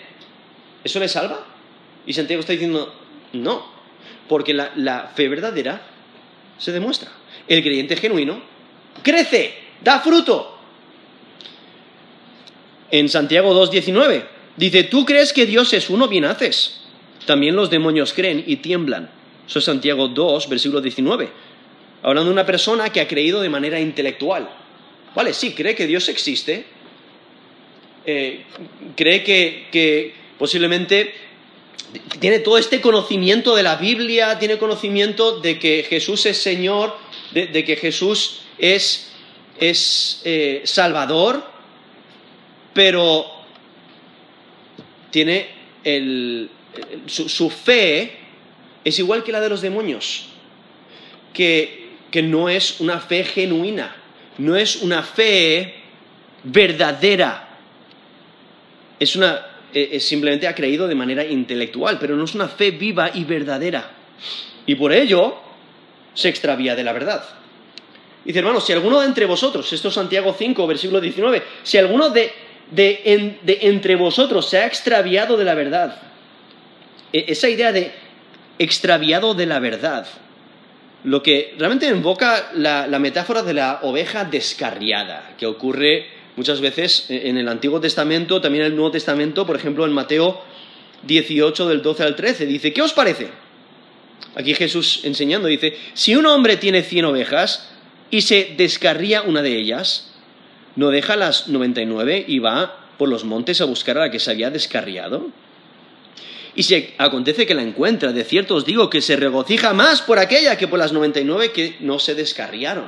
¿eso 0.83 0.99
le 0.99 1.07
salva? 1.07 1.45
Y 2.05 2.13
Santiago 2.13 2.41
está 2.41 2.53
diciendo, 2.53 2.93
no, 3.33 3.65
porque 4.27 4.53
la, 4.53 5.11
fe 5.15 5.27
verdadera 5.27 5.81
se 6.57 6.71
demuestra. 6.71 7.11
El 7.47 7.61
creyente 7.63 7.95
genuino 7.95 8.41
crece, 9.03 9.53
da 9.83 9.99
fruto. 9.99 10.57
En 12.91 13.09
Santiago 13.09 13.53
2.19 13.53 14.23
dice, 14.55 14.83
tú 14.83 15.05
crees 15.05 15.33
que 15.33 15.45
Dios 15.45 15.73
es 15.73 15.89
uno, 15.89 16.07
bien 16.07 16.25
haces. 16.25 16.81
También 17.25 17.55
los 17.55 17.69
demonios 17.69 18.13
creen 18.13 18.43
y 18.45 18.57
tiemblan. 18.57 19.09
Eso 19.47 19.59
es 19.59 19.65
Santiago 19.65 20.07
2, 20.07 20.49
versículo 20.49 20.81
19. 20.81 21.29
Hablando 22.03 22.29
de 22.29 22.33
una 22.33 22.45
persona 22.45 22.89
que 22.89 23.01
ha 23.01 23.07
creído 23.07 23.41
de 23.41 23.49
manera 23.49 23.79
intelectual. 23.79 24.47
Vale, 25.15 25.33
sí, 25.33 25.53
cree 25.53 25.75
que 25.75 25.87
Dios 25.87 26.07
existe. 26.09 26.65
Eh, 28.05 28.43
cree 28.95 29.23
que 29.23 30.13
posiblemente 30.37 31.24
tiene 32.19 32.39
todo 32.39 32.57
este 32.57 32.81
conocimiento 32.81 33.55
de 33.55 33.63
la 33.63 33.75
Biblia, 33.75 34.39
tiene 34.39 34.57
conocimiento 34.57 35.39
de 35.39 35.59
que 35.59 35.85
Jesús 35.87 36.25
es 36.25 36.41
Señor, 36.41 36.97
de, 37.31 37.65
que 37.65 37.75
Jesús 37.75 38.41
es, 38.57 39.11
eh, 39.59 40.61
Salvador, 40.63 41.43
pero 42.73 43.25
tiene 45.11 45.49
su, 47.07 47.49
fe 47.49 48.17
es 48.83 48.99
igual 48.99 49.23
que 49.23 49.31
la 49.31 49.41
de 49.41 49.49
los 49.49 49.61
demonios, 49.61 50.27
que, 51.33 51.89
que 52.11 52.21
no 52.21 52.49
es 52.49 52.79
una 52.79 52.99
fe 52.99 53.23
genuina, 53.23 53.95
no 54.37 54.55
es 54.55 54.77
una 54.77 55.03
fe 55.03 55.75
verdadera, 56.43 57.57
es 58.99 59.15
una 59.15 59.54
eh, 59.73 59.99
simplemente 59.99 60.47
ha 60.47 60.55
creído 60.55 60.87
de 60.87 60.95
manera 60.95 61.25
intelectual, 61.25 61.97
pero 61.99 62.15
no 62.15 62.23
es 62.23 62.35
una 62.35 62.47
fe 62.47 62.71
viva 62.71 63.11
y 63.13 63.23
verdadera. 63.23 63.91
Y 64.65 64.75
por 64.75 64.93
ello 64.93 65.37
se 66.13 66.29
extravía 66.29 66.75
de 66.75 66.83
la 66.83 66.93
verdad. 66.93 67.23
Dice, 68.23 68.39
hermanos, 68.39 68.65
si 68.65 68.73
alguno 68.73 69.01
de 69.01 69.07
entre 69.07 69.25
vosotros, 69.25 69.71
esto 69.71 69.89
es 69.89 69.93
Santiago 69.93 70.35
5, 70.37 70.65
versículo 70.65 70.99
19, 70.99 71.43
si 71.63 71.77
alguno 71.77 72.09
de, 72.09 72.31
entre 73.45 73.95
vosotros 73.95 74.49
se 74.49 74.57
ha 74.57 74.65
extraviado 74.65 75.37
de 75.37 75.45
la 75.45 75.53
verdad, 75.53 76.01
e, 77.13 77.25
esa 77.27 77.49
idea 77.49 77.71
de 77.71 77.91
extraviado 78.57 79.35
de 79.35 79.45
la 79.45 79.59
verdad, 79.59 80.07
lo 81.03 81.21
que 81.21 81.53
realmente 81.59 81.87
invoca 81.87 82.51
la 82.55 82.97
metáfora 82.97 83.43
de 83.43 83.53
la 83.53 83.79
oveja 83.83 84.25
descarriada, 84.25 85.35
que 85.37 85.45
ocurre 85.45 86.14
Muchas 86.35 86.61
veces 86.61 87.05
eh, 87.09 87.23
en 87.25 87.37
el 87.37 87.47
Antiguo 87.47 87.79
Testamento, 87.79 88.41
también 88.41 88.65
en 88.65 88.71
el 88.71 88.75
Nuevo 88.75 88.91
Testamento, 88.91 89.45
por 89.45 89.55
ejemplo 89.55 89.85
en 89.85 89.93
Mateo 89.93 90.41
18 91.03 91.67
del 91.67 91.81
12 91.81 92.03
al 92.03 92.15
13, 92.15 92.45
dice, 92.45 92.73
¿qué 92.73 92.81
os 92.81 92.93
parece? 92.93 93.29
Aquí 94.35 94.53
Jesús 94.53 95.01
enseñando 95.03 95.47
dice, 95.47 95.77
si 95.93 96.15
un 96.15 96.25
hombre 96.25 96.57
tiene 96.57 96.83
cien 96.83 97.05
ovejas 97.05 97.69
y 98.11 98.21
se 98.21 98.53
descarría 98.57 99.21
una 99.21 99.41
de 99.41 99.57
ellas, 99.57 100.11
no 100.75 100.89
deja 100.89 101.15
las 101.15 101.47
99 101.47 102.25
y 102.27 102.39
va 102.39 102.85
por 102.97 103.09
los 103.09 103.23
montes 103.23 103.61
a 103.61 103.65
buscar 103.65 103.97
a 103.97 104.01
la 104.01 104.11
que 104.11 104.19
se 104.19 104.31
había 104.31 104.49
descarriado. 104.49 105.27
Y 106.55 106.63
si 106.63 106.93
acontece 106.97 107.45
que 107.45 107.53
la 107.53 107.61
encuentra, 107.61 108.13
de 108.13 108.23
cierto 108.23 108.55
os 108.55 108.65
digo 108.65 108.89
que 108.89 109.01
se 109.01 109.15
regocija 109.17 109.73
más 109.73 110.01
por 110.01 110.19
aquella 110.19 110.57
que 110.57 110.67
por 110.67 110.79
las 110.79 110.93
99 110.93 111.51
que 111.51 111.75
no 111.81 111.99
se 111.99 112.15
descarriaron. 112.15 112.85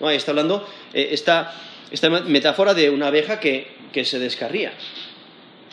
No, 0.00 0.08
ahí 0.08 0.16
está 0.16 0.32
hablando, 0.32 0.68
eh, 0.92 1.08
está 1.12 1.54
esta 1.90 2.10
metáfora 2.10 2.74
de 2.74 2.90
una 2.90 3.08
abeja 3.08 3.40
que, 3.40 3.76
se 4.04 4.18
descarría, 4.18 4.72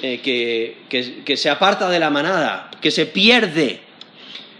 eh, 0.01 0.19
que, 0.21 1.37
se 1.37 1.49
aparta 1.49 1.89
de 1.89 1.99
la 1.99 2.09
manada, 2.09 2.71
que 2.81 2.91
se 2.91 3.05
pierde. 3.05 3.81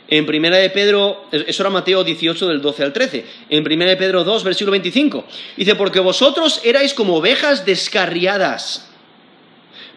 En 0.08 0.26
primera 0.26 0.58
de 0.58 0.70
Pedro, 0.70 1.28
eso 1.32 1.64
era 1.64 1.70
Mateo 1.70 2.04
18 2.04 2.48
del 2.48 2.62
12 2.62 2.84
al 2.84 2.94
13, 2.94 3.26
en 3.50 3.64
primera 3.64 3.92
de 3.92 3.98
Pedro 3.98 4.24
2, 4.24 4.44
versículo 4.44 4.72
25, 4.72 5.26
dice, 5.58 5.76
porque 5.76 6.00
vosotros 6.00 6.62
erais 6.64 6.94
como 6.94 7.16
ovejas 7.16 7.66
descarriadas, 7.66 8.90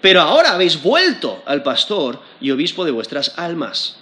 pero 0.01 0.21
ahora 0.21 0.53
habéis 0.53 0.83
vuelto 0.83 1.43
al 1.45 1.63
pastor 1.63 2.23
y 2.41 2.51
obispo 2.51 2.85
de 2.85 2.93
vuestras 2.93 3.37
almas. 3.37 3.99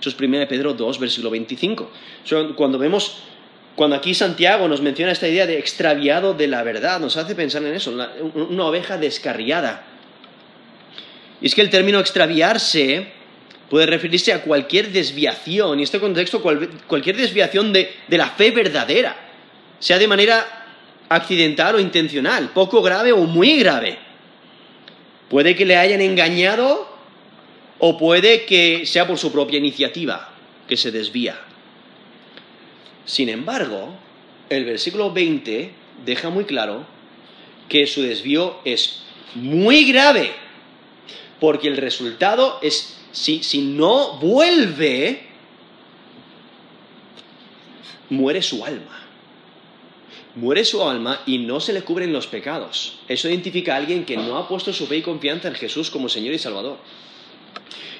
Eso 0.00 0.10
es 0.10 0.14
primera 0.14 0.40
de 0.40 0.46
Pedro 0.46 0.74
2, 0.74 0.98
versículo 0.98 1.30
25. 1.30 1.90
Cuando 2.54 2.78
vemos 2.78 3.18
cuando 3.76 3.94
aquí 3.94 4.14
Santiago 4.14 4.66
nos 4.68 4.80
menciona 4.80 5.12
esta 5.12 5.28
idea 5.28 5.46
de 5.46 5.58
extraviado 5.58 6.32
de 6.32 6.48
la 6.48 6.62
verdad, 6.62 6.98
nos 6.98 7.18
hace 7.18 7.34
pensar 7.34 7.62
en 7.62 7.74
eso, 7.74 7.94
una 8.34 8.64
oveja 8.64 8.96
descarriada. 8.96 9.84
Y 11.42 11.46
es 11.46 11.54
que 11.54 11.60
el 11.60 11.68
término 11.68 12.00
extraviarse 12.00 13.08
puede 13.68 13.84
referirse 13.84 14.32
a 14.32 14.42
cualquier 14.42 14.92
desviación, 14.92 15.78
y 15.78 15.82
en 15.82 15.84
este 15.84 16.00
contexto 16.00 16.40
cualquier 16.40 17.16
desviación 17.18 17.74
de, 17.74 17.94
de 18.08 18.18
la 18.18 18.30
fe 18.30 18.50
verdadera, 18.50 19.14
sea 19.78 19.98
de 19.98 20.08
manera 20.08 20.64
accidental 21.10 21.74
o 21.74 21.80
intencional, 21.80 22.50
poco 22.54 22.80
grave 22.80 23.12
o 23.12 23.24
muy 23.24 23.58
grave. 23.58 23.98
Puede 25.28 25.54
que 25.54 25.66
le 25.66 25.76
hayan 25.76 26.00
engañado 26.00 26.88
o 27.78 27.98
puede 27.98 28.46
que 28.46 28.86
sea 28.86 29.06
por 29.06 29.18
su 29.18 29.30
propia 29.30 29.58
iniciativa 29.58 30.30
que 30.66 30.78
se 30.78 30.90
desvía. 30.90 31.45
Sin 33.06 33.28
embargo, 33.28 33.94
el 34.50 34.64
versículo 34.64 35.12
20 35.12 35.70
deja 36.04 36.28
muy 36.28 36.44
claro 36.44 36.84
que 37.68 37.86
su 37.86 38.02
desvío 38.02 38.58
es 38.64 39.02
muy 39.34 39.84
grave, 39.90 40.32
porque 41.40 41.68
el 41.68 41.76
resultado 41.76 42.58
es, 42.62 42.96
si, 43.12 43.40
no 43.62 44.18
vuelve, 44.18 45.22
muere 48.10 48.42
su 48.42 48.64
alma. 48.64 49.02
Muere 50.34 50.64
su 50.64 50.82
alma 50.86 51.22
y 51.26 51.38
no 51.38 51.60
se 51.60 51.72
le 51.72 51.82
cubren 51.82 52.12
los 52.12 52.26
pecados. 52.26 52.98
Eso 53.08 53.28
identifica 53.28 53.74
a 53.74 53.78
alguien 53.78 54.04
que 54.04 54.16
no 54.16 54.36
ha 54.36 54.48
puesto 54.48 54.72
su 54.72 54.86
fe 54.86 54.98
y 54.98 55.02
confianza 55.02 55.48
en 55.48 55.54
Jesús 55.54 55.90
como 55.90 56.08
Señor 56.08 56.34
y 56.34 56.38
Salvador. 56.38 56.76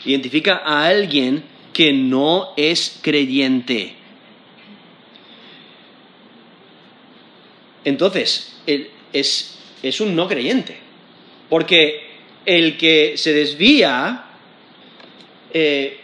Identifica 0.04 0.56
a 0.64 0.86
alguien 0.86 1.44
que 1.72 1.92
no 1.92 2.52
es 2.56 2.98
creyente 3.02 3.96
entonces 7.86 8.52
es, 9.12 10.00
un 10.00 10.16
no 10.16 10.26
creyente. 10.26 10.76
Porque 11.48 12.04
el 12.44 12.76
que 12.76 13.16
se 13.16 13.32
desvía, 13.32 14.24
eh, 15.54 16.00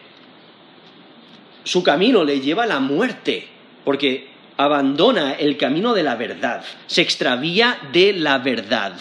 su 1.64 1.82
camino 1.82 2.22
le 2.22 2.40
lleva 2.40 2.62
a 2.62 2.66
la 2.66 2.78
muerte. 2.78 3.48
Porque 3.84 4.28
abandona 4.56 5.32
el 5.32 5.56
camino 5.56 5.92
de 5.92 6.04
la 6.04 6.14
verdad, 6.14 6.64
se 6.86 7.02
extravía 7.02 7.80
de 7.92 8.12
la 8.12 8.38
verdad. 8.38 8.94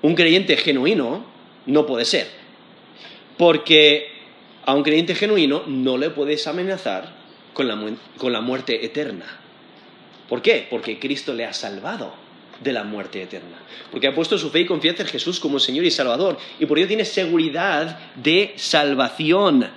Un 0.00 0.14
creyente 0.14 0.56
genuino 0.56 1.26
no 1.66 1.84
puede 1.84 2.06
ser, 2.06 2.28
porque 3.36 4.12
a 4.64 4.74
un 4.74 4.82
creyente 4.82 5.14
genuino 5.14 5.64
no 5.66 5.98
le 5.98 6.08
puedes 6.08 6.46
amenazar 6.46 7.12
con 7.52 7.68
la, 7.68 7.78
con 8.16 8.32
la 8.32 8.40
muerte 8.40 8.86
eterna. 8.86 9.43
¿Por 10.28 10.42
qué? 10.42 10.66
Porque 10.68 10.98
Cristo 10.98 11.34
le 11.34 11.44
ha 11.44 11.52
salvado 11.52 12.14
de 12.62 12.72
la 12.72 12.84
muerte 12.84 13.22
eterna. 13.22 13.58
Porque 13.90 14.06
ha 14.06 14.14
puesto 14.14 14.38
su 14.38 14.50
fe 14.50 14.60
y 14.60 14.66
confianza 14.66 15.02
en 15.02 15.08
Jesús 15.08 15.40
como 15.40 15.58
Señor 15.58 15.84
y 15.84 15.90
Salvador. 15.90 16.38
Y 16.58 16.66
por 16.66 16.78
ello 16.78 16.88
tiene 16.88 17.04
seguridad 17.04 17.98
de 18.16 18.54
salvación. 18.56 19.68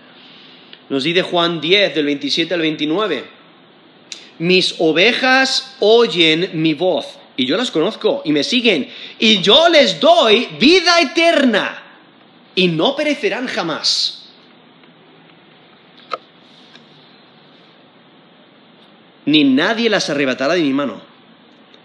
Nos 0.90 1.04
dice 1.04 1.22
Juan 1.22 1.60
10, 1.60 1.96
del 1.96 2.06
27 2.06 2.54
al 2.54 2.62
29. 2.62 3.26
Mis 4.40 4.76
ovejas 4.78 5.76
oyen 5.80 6.52
mi 6.54 6.74
voz, 6.74 7.18
y 7.36 7.46
yo 7.46 7.58
las 7.58 7.72
conozco, 7.72 8.22
y 8.24 8.32
me 8.32 8.44
siguen, 8.44 8.90
y 9.18 9.42
yo 9.42 9.68
les 9.68 10.00
doy 10.00 10.48
vida 10.60 11.02
eterna, 11.02 11.84
y 12.54 12.68
no 12.68 12.96
perecerán 12.96 13.48
jamás. 13.48 14.17
Ni 19.28 19.44
nadie 19.44 19.90
las 19.90 20.10
arrebatará 20.10 20.54
de 20.54 20.62
mi 20.62 20.72
mano. 20.72 21.02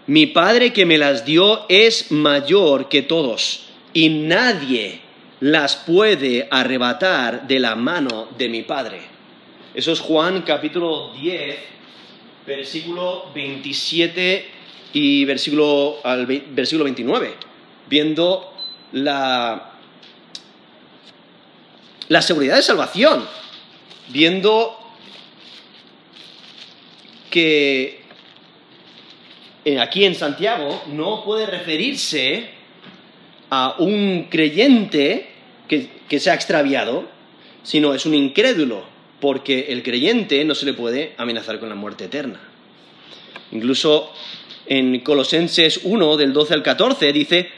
Mi 0.07 0.27
Padre 0.27 0.71
que 0.71 0.85
me 0.85 0.97
las 0.97 1.25
dio 1.25 1.65
es 1.67 2.09
mayor 2.09 2.87
que 2.87 3.01
todos, 3.01 3.65
y 3.91 4.07
nadie 4.07 5.01
las 5.41 5.75
puede 5.75 6.47
arrebatar 6.49 7.45
de 7.45 7.59
la 7.59 7.75
mano 7.75 8.29
de 8.37 8.47
mi 8.47 8.61
Padre. 8.61 9.01
Eso 9.73 9.91
es 9.91 9.99
Juan 9.99 10.43
capítulo 10.43 11.11
10, 11.19 11.57
versículo 12.47 13.25
27 13.35 14.45
y 14.93 15.25
versículo, 15.25 15.97
al, 16.01 16.25
versículo 16.25 16.85
29, 16.85 17.33
viendo 17.89 18.53
la, 18.93 19.73
la 22.07 22.21
seguridad 22.21 22.55
de 22.55 22.61
salvación, 22.61 23.27
viendo 24.13 24.82
que 27.33 27.99
eh, 29.65 29.79
aquí 29.79 30.05
en 30.05 30.13
Santiago 30.13 30.83
no 30.91 31.23
puede 31.23 31.47
referirse 31.47 32.51
a 33.49 33.77
un 33.79 34.27
creyente 34.29 35.31
que, 35.67 36.19
se 36.19 36.29
ha 36.29 36.35
extraviado, 36.35 37.09
sino 37.63 37.95
es 37.95 38.05
un 38.05 38.13
incrédulo, 38.13 38.83
porque 39.19 39.65
el 39.69 39.81
creyente 39.81 40.45
no 40.45 40.53
se 40.53 40.67
le 40.67 40.75
puede 40.75 41.15
amenazar 41.17 41.59
con 41.59 41.69
la 41.69 41.75
muerte 41.75 42.05
eterna. 42.05 42.39
Incluso 43.51 44.13
en 44.67 44.99
Colosenses 44.99 45.79
1, 45.85 46.17
del 46.17 46.33
12 46.33 46.53
al 46.53 46.61
14, 46.61 47.11
dice, 47.13 47.49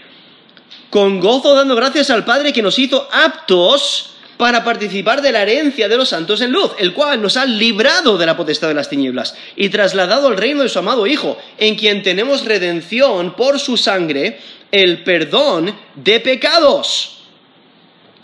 con 0.89 1.20
gozo 1.20 1.53
dando 1.53 1.75
gracias 1.75 2.10
al 2.12 2.24
Padre 2.24 2.53
que 2.53 2.62
nos 2.62 2.79
hizo 2.79 3.10
aptos 3.12 4.14
para 4.37 4.63
participar 4.63 5.21
de 5.21 5.31
la 5.31 5.43
herencia 5.43 5.87
de 5.87 5.97
los 5.97 6.09
santos 6.09 6.41
en 6.41 6.51
luz, 6.51 6.71
el 6.77 6.93
cual 6.93 7.21
nos 7.21 7.37
ha 7.37 7.45
librado 7.45 8.17
de 8.17 8.25
la 8.25 8.35
potestad 8.35 8.67
de 8.67 8.73
las 8.73 8.89
tinieblas 8.89 9.35
y 9.55 9.69
trasladado 9.69 10.27
al 10.27 10.37
reino 10.37 10.63
de 10.63 10.69
su 10.69 10.79
amado 10.79 11.07
Hijo, 11.07 11.37
en 11.57 11.75
quien 11.75 12.03
tenemos 12.03 12.45
redención 12.45 13.35
por 13.35 13.59
su 13.59 13.77
sangre, 13.77 14.39
el 14.71 15.03
perdón 15.03 15.73
de 15.95 16.19
pecados 16.19 17.15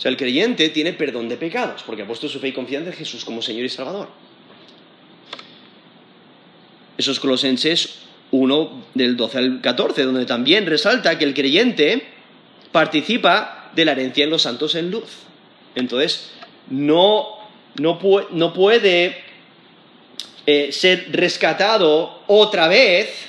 o 0.01 0.03
sea, 0.03 0.09
el 0.09 0.17
creyente 0.17 0.69
tiene 0.69 0.93
perdón 0.93 1.29
de 1.29 1.37
pecados, 1.37 1.83
porque 1.83 2.01
ha 2.01 2.07
puesto 2.07 2.27
su 2.27 2.39
fe 2.39 2.47
y 2.47 2.53
confianza 2.53 2.89
en 2.89 2.95
Jesús 2.95 3.23
como 3.23 3.39
Señor 3.39 3.65
y 3.65 3.69
Salvador. 3.69 4.09
Esos 6.97 7.19
Colosenses 7.19 7.99
1 8.31 8.83
del 8.95 9.15
12 9.15 9.37
al 9.37 9.61
14, 9.61 10.01
donde 10.01 10.25
también 10.25 10.65
resalta 10.65 11.19
que 11.19 11.25
el 11.25 11.35
creyente 11.35 12.03
participa 12.71 13.69
de 13.75 13.85
la 13.85 13.91
herencia 13.91 14.23
en 14.23 14.31
los 14.31 14.41
santos 14.41 14.73
en 14.73 14.89
luz. 14.89 15.05
Entonces, 15.75 16.31
no, 16.69 17.39
puede 18.53 19.17
eh, 20.45 20.71
ser 20.71 21.07
rescatado 21.11 22.21
otra 22.27 22.67
vez 22.67 23.27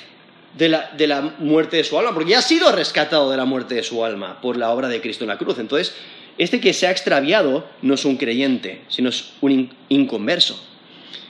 de 0.57 0.69
la, 0.69 0.91
de 0.95 1.07
la, 1.07 1.21
muerte 1.39 1.77
de 1.77 1.83
su 1.83 1.97
alma, 1.97 2.13
porque 2.13 2.31
ya 2.31 2.39
ha 2.39 2.43
sido 2.43 2.71
rescatado 2.71 3.31
de 3.31 3.37
la 3.37 3.45
muerte 3.45 3.75
de 3.75 3.83
su 3.83 4.03
alma 4.03 4.39
por 4.41 4.57
la 4.57 4.71
obra 4.71 4.87
de 4.87 5.01
Cristo 5.01 5.23
en 5.23 5.29
la 5.29 5.37
cruz. 5.37 5.57
Entonces, 5.59 5.95
este 6.37 6.59
que 6.59 6.73
se 6.73 6.87
ha 6.87 6.91
extraviado 6.91 7.65
no 7.81 7.93
es 7.93 8.05
un 8.05 8.17
creyente, 8.17 8.81
sino 8.87 9.09
es 9.09 9.33
un 9.41 9.71
inconverso. 9.89 10.59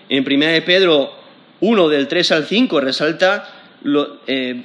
En 0.09 0.25
1 0.25 0.65
Pedro 0.65 1.13
1, 1.59 1.89
del 1.89 2.07
3 2.07 2.31
al 2.31 2.45
5, 2.45 2.81
resalta 2.81 3.49
eh, 4.27 4.63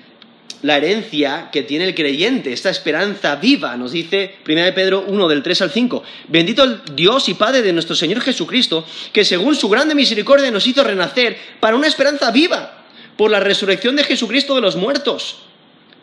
la 0.62 0.76
herencia 0.76 1.48
que 1.52 1.62
tiene 1.62 1.84
el 1.84 1.94
creyente, 1.94 2.52
esta 2.52 2.70
esperanza 2.70 3.36
viva. 3.36 3.76
Nos 3.76 3.92
dice 3.92 4.36
1 4.46 4.74
Pedro 4.74 5.04
1, 5.06 5.28
del 5.28 5.42
3 5.42 5.62
al 5.62 5.70
5. 5.70 6.02
Bendito 6.28 6.64
el 6.64 6.80
Dios 6.94 7.28
y 7.28 7.34
Padre 7.34 7.62
de 7.62 7.72
nuestro 7.72 7.94
Señor 7.94 8.20
Jesucristo, 8.20 8.84
que 9.12 9.24
según 9.24 9.54
su 9.54 9.68
grande 9.68 9.94
misericordia 9.94 10.50
nos 10.50 10.66
hizo 10.66 10.82
renacer 10.82 11.36
para 11.60 11.76
una 11.76 11.86
esperanza 11.86 12.30
viva, 12.30 12.84
por 13.16 13.30
la 13.30 13.40
resurrección 13.40 13.96
de 13.96 14.04
Jesucristo 14.04 14.54
de 14.54 14.60
los 14.60 14.76
muertos 14.76 15.38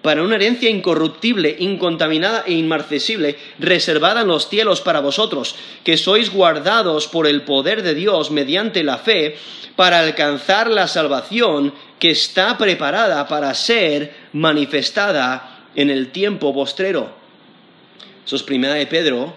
para 0.06 0.22
una 0.22 0.36
herencia 0.36 0.70
incorruptible, 0.70 1.56
incontaminada 1.58 2.44
e 2.46 2.54
inmarcesible, 2.54 3.40
reservada 3.58 4.22
en 4.22 4.28
los 4.28 4.48
cielos 4.48 4.82
para 4.82 5.00
vosotros, 5.00 5.56
que 5.84 5.98
sois 5.98 6.30
guardados 6.30 7.08
por 7.08 7.26
el 7.26 7.42
poder 7.42 7.82
de 7.82 7.96
Dios 7.96 8.30
mediante 8.30 8.84
la 8.84 9.00
fe, 9.00 9.36
para 9.76 9.98
alcanzar 9.98 10.70
la 10.70 10.88
salvación 10.88 11.74
que 11.98 12.12
está 12.12 12.56
preparada 12.60 13.28
para 13.28 13.52
ser 13.56 14.25
manifestada 14.36 15.64
en 15.76 15.90
el 15.90 16.12
tiempo 16.12 16.54
postrero. 16.54 17.10
Eso 18.26 18.36
es 18.36 18.44
primera 18.44 18.74
de 18.74 18.86
Pedro, 18.86 19.34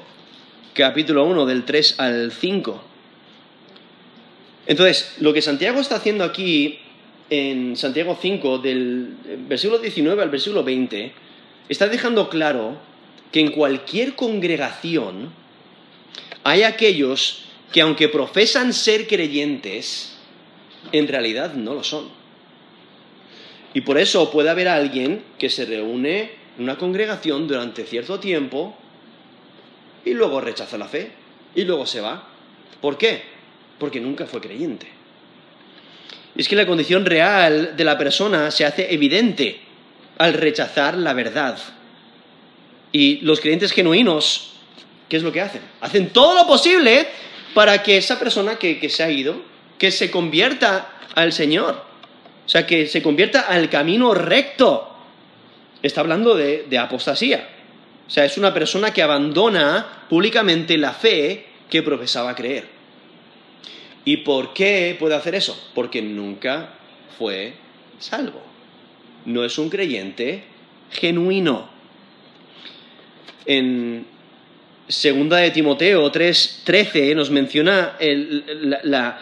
capítulo 0.74 1.24
1, 1.24 1.46
del 1.46 1.64
3 1.64 2.00
al 2.00 2.32
5. 2.32 2.82
Entonces, 4.66 5.14
lo 5.20 5.32
que 5.32 5.40
Santiago 5.40 5.78
está 5.78 5.96
haciendo 5.96 6.24
aquí 6.24 6.80
en 7.30 7.76
Santiago 7.76 8.18
5, 8.20 8.58
del 8.58 9.14
versículo 9.48 9.78
19 9.78 10.20
al 10.20 10.30
versículo 10.30 10.64
20, 10.64 11.12
está 11.68 11.86
dejando 11.86 12.28
claro 12.28 12.76
que 13.30 13.38
en 13.38 13.52
cualquier 13.52 14.16
congregación 14.16 15.30
hay 16.42 16.64
aquellos 16.64 17.44
que 17.72 17.82
aunque 17.82 18.08
profesan 18.08 18.72
ser 18.72 19.06
creyentes, 19.06 20.16
en 20.90 21.06
realidad 21.06 21.54
no 21.54 21.74
lo 21.74 21.84
son. 21.84 22.17
Y 23.74 23.82
por 23.82 23.98
eso 23.98 24.30
puede 24.30 24.50
haber 24.50 24.68
alguien 24.68 25.22
que 25.38 25.50
se 25.50 25.64
reúne 25.64 26.30
en 26.56 26.64
una 26.64 26.78
congregación 26.78 27.46
durante 27.46 27.84
cierto 27.84 28.18
tiempo 28.18 28.76
y 30.04 30.14
luego 30.14 30.40
rechaza 30.40 30.78
la 30.78 30.88
fe 30.88 31.10
y 31.54 31.64
luego 31.64 31.86
se 31.86 32.00
va. 32.00 32.28
¿Por 32.80 32.96
qué? 32.96 33.22
Porque 33.78 34.00
nunca 34.00 34.26
fue 34.26 34.40
creyente 34.40 34.98
es 36.38 36.48
que 36.48 36.54
la 36.54 36.66
condición 36.66 37.04
real 37.04 37.76
de 37.76 37.84
la 37.84 37.98
persona 37.98 38.52
se 38.52 38.64
hace 38.64 38.94
evidente 38.94 39.60
al 40.18 40.34
rechazar 40.34 40.96
la 40.96 41.12
verdad. 41.12 41.58
Y 42.92 43.18
los 43.22 43.40
creyentes 43.40 43.72
genuinos, 43.72 44.52
¿qué 45.08 45.16
es 45.16 45.24
lo 45.24 45.32
que 45.32 45.40
hacen? 45.40 45.62
Hacen 45.80 46.10
todo 46.10 46.36
lo 46.36 46.46
posible 46.46 47.08
para 47.54 47.82
que 47.82 47.96
esa 47.96 48.20
persona 48.20 48.56
que, 48.56 48.88
se 48.88 49.02
ha 49.02 49.10
ido, 49.10 49.42
que 49.78 49.90
se 49.90 50.12
convierta 50.12 50.92
al 51.16 51.32
Señor. 51.32 51.84
O 52.48 52.50
sea, 52.50 52.66
que 52.66 52.86
se 52.86 53.02
convierta 53.02 53.42
al 53.42 53.68
camino 53.68 54.14
recto. 54.14 54.88
Está 55.82 56.00
hablando 56.00 56.34
de, 56.34 56.64
de 56.68 56.78
apostasía. 56.78 57.46
O 58.06 58.10
sea, 58.10 58.24
es 58.24 58.38
una 58.38 58.54
persona 58.54 58.90
que 58.90 59.02
abandona 59.02 60.06
públicamente 60.08 60.78
la 60.78 60.94
fe 60.94 61.44
que 61.68 61.82
profesaba 61.82 62.34
creer. 62.34 62.64
¿Y 64.06 64.16
por 64.16 64.54
qué 64.54 64.96
puede 64.98 65.14
hacer 65.14 65.34
eso? 65.34 65.70
Porque 65.74 66.00
nunca 66.00 66.70
fue 67.18 67.52
salvo. 67.98 68.40
No 69.26 69.44
es 69.44 69.58
un 69.58 69.68
creyente 69.68 70.44
genuino. 70.90 71.68
En 73.44 74.06
segunda 74.88 75.36
de 75.36 75.50
Timoteo 75.50 76.10
3:13 76.10 77.14
nos 77.14 77.30
menciona 77.30 77.98
la, 78.84 79.20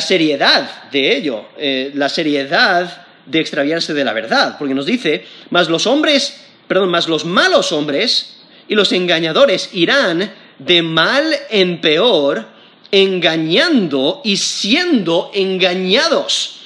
seriedad 0.00 0.90
de 0.90 1.16
ello, 1.16 1.46
eh, 1.56 1.90
la 1.94 2.08
seriedad 2.08 3.06
de 3.26 3.40
extraviarse 3.40 3.94
de 3.94 4.04
la 4.04 4.12
verdad, 4.12 4.56
porque 4.58 4.74
nos 4.74 4.86
dice, 4.86 5.24
más 5.50 5.68
los 5.68 5.86
hombres, 5.86 6.40
perdón, 6.68 6.90
más 6.90 7.08
los 7.08 7.24
malos 7.24 7.72
hombres 7.72 8.40
y 8.68 8.74
los 8.74 8.92
engañadores 8.92 9.70
irán 9.72 10.32
de 10.58 10.82
mal 10.82 11.34
en 11.50 11.80
peor, 11.80 12.46
engañando 12.90 14.20
y 14.24 14.36
siendo 14.36 15.30
engañados. 15.34 16.60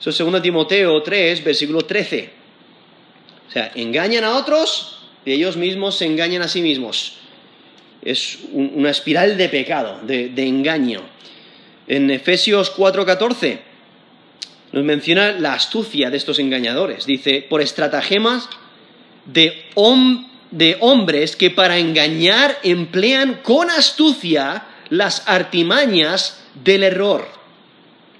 Eso 0.00 0.10
es 0.10 0.18
2 0.18 0.42
Timoteo 0.42 1.02
3, 1.02 1.42
versículo 1.42 1.82
13. 1.82 2.30
O 3.48 3.50
sea, 3.50 3.72
engañan 3.74 4.24
a 4.24 4.36
otros 4.36 4.98
y 5.24 5.32
ellos 5.32 5.56
mismos 5.56 5.96
se 5.96 6.06
engañan 6.06 6.42
a 6.42 6.48
sí 6.48 6.60
mismos. 6.60 7.14
Es 8.02 8.38
una 8.52 8.90
espiral 8.90 9.38
de 9.38 9.48
pecado, 9.48 10.00
de, 10.02 10.30
engaño. 10.36 11.00
En 11.86 12.10
Efesios 12.10 12.74
4:14 12.76 13.60
nos 14.72 14.84
menciona 14.84 15.32
la 15.32 15.54
astucia 15.54 16.10
de 16.10 16.16
estos 16.16 16.38
engañadores. 16.38 17.06
Dice, 17.06 17.46
por 17.48 17.60
estratagemas 17.60 18.48
de, 19.26 19.66
hombres 20.80 21.36
que 21.36 21.50
para 21.50 21.78
engañar 21.78 22.58
emplean 22.62 23.40
con 23.42 23.70
astucia 23.70 24.66
las 24.90 25.28
artimañas 25.28 26.44
del 26.64 26.82
error. 26.82 27.28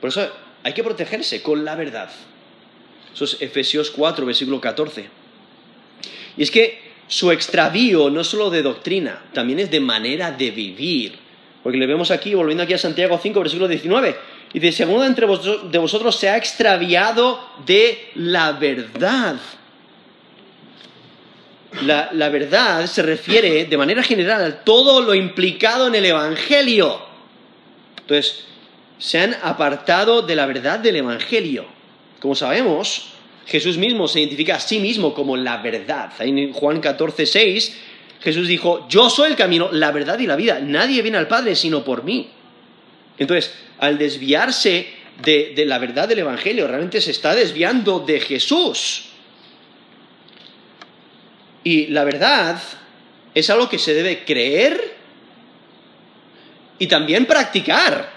Por 0.00 0.10
eso 0.10 0.30
hay 0.62 0.72
que 0.72 0.84
protegerse 0.84 1.42
con 1.42 1.64
la 1.64 1.74
verdad. 1.74 2.10
Eso 3.12 3.24
es 3.24 3.36
Efesios 3.40 3.90
4, 3.90 4.26
versículo 4.26 4.60
14. 4.60 5.08
Y 6.36 6.42
es 6.42 6.50
que 6.50 6.92
su 7.06 7.30
extravío 7.30 8.10
no 8.10 8.24
solo 8.24 8.50
de 8.50 8.62
doctrina, 8.62 9.24
también 9.32 9.58
es 9.58 9.70
de 9.70 9.80
manera 9.80 10.30
de 10.32 10.50
vivir. 10.50 11.23
Porque 11.64 11.78
le 11.78 11.86
vemos 11.86 12.10
aquí, 12.10 12.34
volviendo 12.34 12.62
aquí 12.62 12.74
a 12.74 12.78
Santiago 12.78 13.18
5, 13.20 13.40
versículo 13.40 13.66
19. 13.66 14.14
Y 14.52 14.58
de 14.60 14.70
segundo 14.70 15.06
entre 15.06 15.26
de 15.26 15.78
vosotros 15.78 16.14
se 16.14 16.28
ha 16.28 16.36
extraviado 16.36 17.40
de 17.64 18.10
la 18.16 18.52
verdad. 18.52 19.36
La, 21.82 22.10
la, 22.12 22.28
verdad 22.28 22.86
se 22.86 23.02
refiere 23.02 23.64
de 23.64 23.76
manera 23.78 24.02
general 24.02 24.44
a 24.44 24.62
todo 24.62 25.00
lo 25.00 25.14
implicado 25.14 25.86
en 25.88 25.94
el 25.94 26.04
Evangelio. 26.04 27.00
Entonces, 27.98 28.44
se 28.98 29.18
han 29.18 29.34
apartado 29.42 30.20
de 30.20 30.36
la 30.36 30.44
verdad 30.44 30.78
del 30.78 30.96
Evangelio. 30.96 31.64
Como 32.20 32.34
sabemos, 32.34 33.14
Jesús 33.46 33.78
mismo 33.78 34.06
se 34.06 34.20
identifica 34.20 34.56
a 34.56 34.60
sí 34.60 34.80
mismo 34.80 35.14
como 35.14 35.34
la 35.36 35.62
verdad. 35.62 36.12
En 36.20 36.52
Juan 36.52 36.82
14, 36.82 37.24
6, 37.24 37.80
Jesús 38.24 38.48
dijo, 38.48 38.88
yo 38.88 39.10
soy 39.10 39.30
el 39.30 39.36
camino, 39.36 39.68
la 39.70 39.92
verdad 39.92 40.18
y 40.18 40.26
la 40.26 40.34
vida. 40.34 40.58
Nadie 40.58 41.02
viene 41.02 41.18
al 41.18 41.28
Padre 41.28 41.54
sino 41.54 41.84
por 41.84 42.04
mí. 42.04 42.30
Entonces, 43.18 43.52
al 43.78 43.98
desviarse 43.98 44.88
de, 45.22 45.62
la 45.66 45.78
verdad 45.78 46.08
del 46.08 46.20
Evangelio, 46.20 46.66
realmente 46.66 47.02
se 47.02 47.10
está 47.10 47.34
desviando 47.34 48.00
de 48.00 48.20
Jesús. 48.20 49.10
Y 51.64 51.88
la 51.88 52.04
verdad 52.04 52.58
es 53.34 53.50
algo 53.50 53.68
que 53.68 53.78
se 53.78 53.92
debe 53.92 54.24
creer 54.24 54.96
y 56.78 56.86
también 56.86 57.26
practicar. 57.26 58.13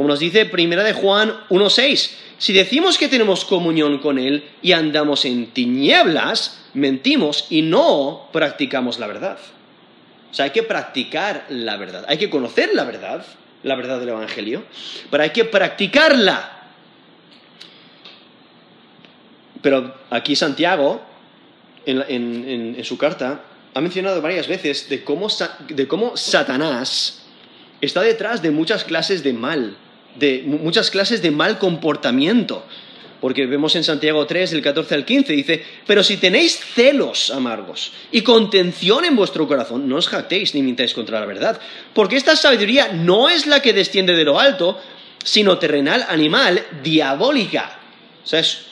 Como 0.00 0.08
nos 0.08 0.20
dice 0.20 0.46
Primera 0.46 0.82
de 0.82 0.94
Juan 0.94 1.30
1.6, 1.50 2.12
si 2.38 2.54
decimos 2.54 2.96
que 2.96 3.06
tenemos 3.06 3.44
comunión 3.44 3.98
con 3.98 4.18
Él 4.18 4.48
y 4.62 4.72
andamos 4.72 5.26
en 5.26 5.48
tinieblas, 5.48 6.62
mentimos 6.72 7.44
y 7.50 7.60
no 7.60 8.30
practicamos 8.32 8.98
la 8.98 9.06
verdad. 9.06 9.36
O 10.30 10.34
sea, 10.34 10.46
hay 10.46 10.52
que 10.52 10.62
practicar 10.62 11.44
la 11.50 11.76
verdad, 11.76 12.06
hay 12.08 12.16
que 12.16 12.30
conocer 12.30 12.70
la 12.72 12.84
verdad, 12.84 13.26
la 13.62 13.74
verdad 13.74 14.00
del 14.00 14.08
Evangelio, 14.08 14.64
pero 15.10 15.22
hay 15.22 15.30
que 15.32 15.44
practicarla. 15.44 16.62
Pero 19.60 19.96
aquí 20.08 20.34
Santiago, 20.34 21.02
en, 21.84 22.82
su 22.84 22.96
carta, 22.96 23.42
ha 23.74 23.80
mencionado 23.82 24.22
varias 24.22 24.48
veces 24.48 24.88
de 24.88 25.04
cómo, 25.04 25.28
de 25.68 25.86
cómo 25.86 26.16
Satanás 26.16 27.26
está 27.82 28.00
detrás 28.00 28.40
de 28.40 28.50
muchas 28.50 28.84
clases 28.84 29.22
de 29.22 29.34
mal, 29.34 29.76
de 30.16 30.42
muchas 30.44 30.90
clases 30.90 31.22
de 31.22 31.30
mal 31.30 31.58
comportamiento. 31.58 32.64
Porque 33.20 33.44
vemos 33.44 33.76
en 33.76 33.84
Santiago 33.84 34.26
3, 34.26 34.50
del 34.50 34.62
14 34.62 34.94
al 34.94 35.04
15, 35.04 35.32
dice, 35.34 35.64
pero 35.86 36.02
si 36.02 36.16
tenéis 36.16 36.58
celos 36.58 37.30
amargos 37.30 37.92
y 38.10 38.22
contención 38.22 39.04
en 39.04 39.14
vuestro 39.14 39.46
corazón, 39.46 39.86
no 39.88 39.96
os 39.96 40.08
jactéis 40.08 40.54
ni 40.54 40.62
mintáis 40.62 40.94
contra 40.94 41.20
la 41.20 41.26
verdad, 41.26 41.60
porque 41.92 42.16
esta 42.16 42.34
sabiduría 42.34 42.92
no 42.92 43.28
es 43.28 43.46
la 43.46 43.60
que 43.60 43.74
desciende 43.74 44.14
de 44.14 44.24
lo 44.24 44.40
alto, 44.40 44.80
sino 45.22 45.58
terrenal, 45.58 46.06
animal, 46.08 46.64
diabólica. 46.82 47.78
O 48.24 48.26
sea, 48.26 48.40
es 48.40 48.66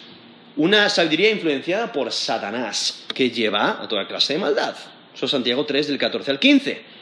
una 0.56 0.88
sabiduría 0.88 1.30
influenciada 1.30 1.92
por 1.92 2.10
Satanás, 2.10 3.04
que 3.14 3.30
lleva 3.30 3.82
a 3.82 3.86
toda 3.86 4.08
clase 4.08 4.32
de 4.32 4.38
maldad. 4.38 4.74
Eso 5.14 5.26
es 5.26 5.30
Santiago 5.30 5.66
3, 5.66 5.88
del 5.88 5.98
14 5.98 6.30
al 6.30 6.38
15. 6.38 6.97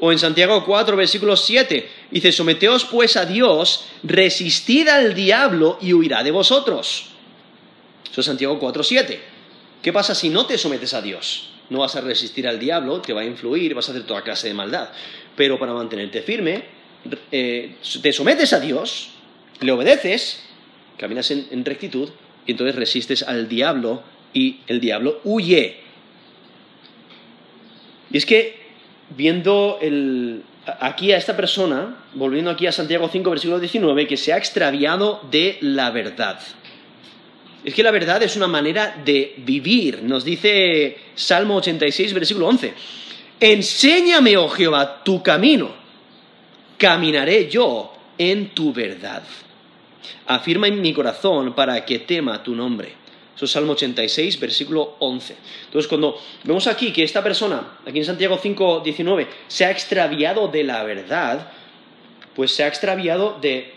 O 0.00 0.12
en 0.12 0.18
Santiago 0.18 0.64
4, 0.64 0.96
versículo 0.96 1.36
7, 1.36 1.88
dice, 2.10 2.32
someteos 2.32 2.84
pues 2.86 3.16
a 3.16 3.26
Dios, 3.26 3.84
resistid 4.02 4.88
al 4.88 5.14
diablo 5.14 5.78
y 5.80 5.92
huirá 5.92 6.22
de 6.22 6.30
vosotros. 6.30 7.10
Eso 8.10 8.20
es 8.22 8.26
Santiago 8.26 8.58
4, 8.58 8.82
7. 8.82 9.20
¿Qué 9.82 9.92
pasa 9.92 10.14
si 10.14 10.30
no 10.30 10.46
te 10.46 10.56
sometes 10.56 10.94
a 10.94 11.02
Dios? 11.02 11.50
No 11.68 11.80
vas 11.80 11.94
a 11.96 12.00
resistir 12.00 12.48
al 12.48 12.58
diablo, 12.58 13.00
te 13.00 13.12
va 13.12 13.20
a 13.20 13.24
influir, 13.24 13.74
vas 13.74 13.88
a 13.88 13.92
hacer 13.92 14.04
toda 14.04 14.22
clase 14.22 14.48
de 14.48 14.54
maldad. 14.54 14.88
Pero 15.36 15.58
para 15.58 15.74
mantenerte 15.74 16.22
firme, 16.22 16.64
eh, 17.30 17.76
te 18.02 18.12
sometes 18.12 18.52
a 18.52 18.60
Dios, 18.60 19.10
le 19.60 19.70
obedeces, 19.70 20.42
caminas 20.96 21.30
en 21.30 21.64
rectitud, 21.64 22.08
y 22.46 22.52
entonces 22.52 22.74
resistes 22.74 23.22
al 23.22 23.48
diablo 23.48 24.02
y 24.32 24.60
el 24.66 24.80
diablo 24.80 25.20
huye. 25.24 25.80
Y 28.10 28.16
es 28.16 28.26
que 28.26 28.59
viendo 29.16 29.78
aquí 30.80 31.12
a 31.12 31.16
esta 31.16 31.36
persona, 31.36 31.96
volviendo 32.14 32.50
aquí 32.50 32.66
a 32.66 32.72
Santiago 32.72 33.08
5, 33.10 33.30
versículo 33.30 33.58
19, 33.58 34.06
que 34.06 34.16
se 34.16 34.32
ha 34.32 34.36
extraviado 34.36 35.20
de 35.30 35.58
la 35.60 35.90
verdad. 35.90 36.40
Es 37.64 37.74
que 37.74 37.82
la 37.82 37.90
verdad 37.90 38.22
es 38.22 38.36
una 38.36 38.46
manera 38.46 39.00
de 39.04 39.34
vivir. 39.38 40.02
Nos 40.02 40.24
dice 40.24 40.96
Salmo 41.14 41.56
86, 41.56 42.14
versículo 42.14 42.48
11. 42.48 42.72
Enséñame, 43.40 44.36
oh 44.36 44.48
Jehová, 44.48 45.02
tu 45.04 45.22
camino. 45.22 45.70
Caminaré 46.78 47.48
yo 47.50 47.92
en 48.16 48.50
tu 48.50 48.72
verdad. 48.72 49.22
Afirma 50.26 50.68
en 50.68 50.80
mi 50.80 50.92
corazón 50.94 51.54
para 51.54 51.84
que 51.84 52.00
tema 52.00 52.42
tu 52.42 52.54
nombre. 52.54 52.99
Eso 53.34 53.44
es 53.44 53.50
Salmo 53.50 53.72
86, 53.72 54.38
versículo 54.38 54.96
11. 54.98 55.36
Entonces, 55.66 55.88
cuando 55.88 56.20
vemos 56.44 56.66
aquí 56.66 56.92
que 56.92 57.02
esta 57.02 57.22
persona, 57.22 57.78
aquí 57.86 57.98
en 57.98 58.04
Santiago 58.04 58.38
5, 58.40 58.80
19, 58.80 59.26
se 59.48 59.64
ha 59.64 59.70
extraviado 59.70 60.48
de 60.48 60.64
la 60.64 60.82
verdad, 60.84 61.50
pues 62.34 62.54
se 62.54 62.64
ha 62.64 62.68
extraviado 62.68 63.38
de, 63.40 63.72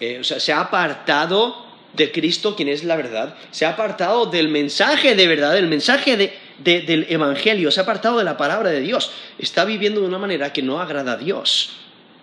eh, 0.00 0.18
o 0.20 0.24
sea, 0.24 0.38
se 0.38 0.52
ha 0.52 0.60
apartado 0.60 1.64
de 1.94 2.10
Cristo, 2.12 2.56
quien 2.56 2.68
es 2.68 2.84
la 2.84 2.96
verdad, 2.96 3.36
se 3.50 3.64
ha 3.64 3.70
apartado 3.70 4.26
del 4.26 4.48
mensaje 4.48 5.14
de 5.14 5.26
verdad, 5.28 5.54
del 5.54 5.68
mensaje 5.68 6.16
del 6.58 7.06
Evangelio, 7.08 7.70
se 7.70 7.80
ha 7.80 7.84
apartado 7.84 8.18
de 8.18 8.24
la 8.24 8.36
palabra 8.36 8.70
de 8.70 8.80
Dios, 8.80 9.12
está 9.38 9.64
viviendo 9.64 10.00
de 10.00 10.06
una 10.06 10.18
manera 10.18 10.52
que 10.52 10.62
no 10.62 10.80
agrada 10.80 11.12
a 11.12 11.16
Dios, 11.16 11.70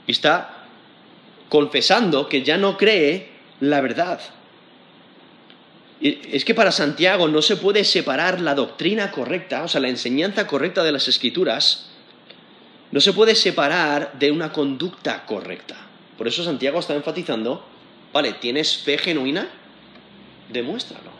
está 0.08 0.66
confesando 1.50 2.28
que 2.28 2.44
ya 2.44 2.58
no 2.58 2.78
cree 2.78 3.30
la 3.60 3.82
verdad. 3.82 4.20
Es 6.02 6.46
que 6.46 6.56
para 6.56 6.72
Santiago 6.72 7.28
no 7.28 7.44
se 7.44 7.58
puede 7.58 7.84
separar 7.84 8.42
la 8.42 8.56
doctrina 8.56 9.12
correcta, 9.12 9.64
o 9.64 9.68
sea, 9.68 9.82
la 9.82 9.90
enseñanza 9.90 10.48
correcta 10.48 10.84
de 10.84 10.92
las 10.92 11.08
escrituras, 11.08 11.90
no 12.92 13.00
se 13.00 13.14
puede 13.14 13.36
separar 13.36 14.14
de 14.18 14.32
una 14.32 14.52
conducta 14.52 15.26
correcta. 15.28 15.78
Por 16.18 16.28
eso 16.28 16.44
Santiago 16.44 16.80
está 16.80 16.96
enfatizando, 16.96 17.64
vale, 18.12 18.34
¿tienes 18.34 18.78
fe 18.78 18.98
genuina? 18.98 19.48
Demuéstralo. 20.50 21.12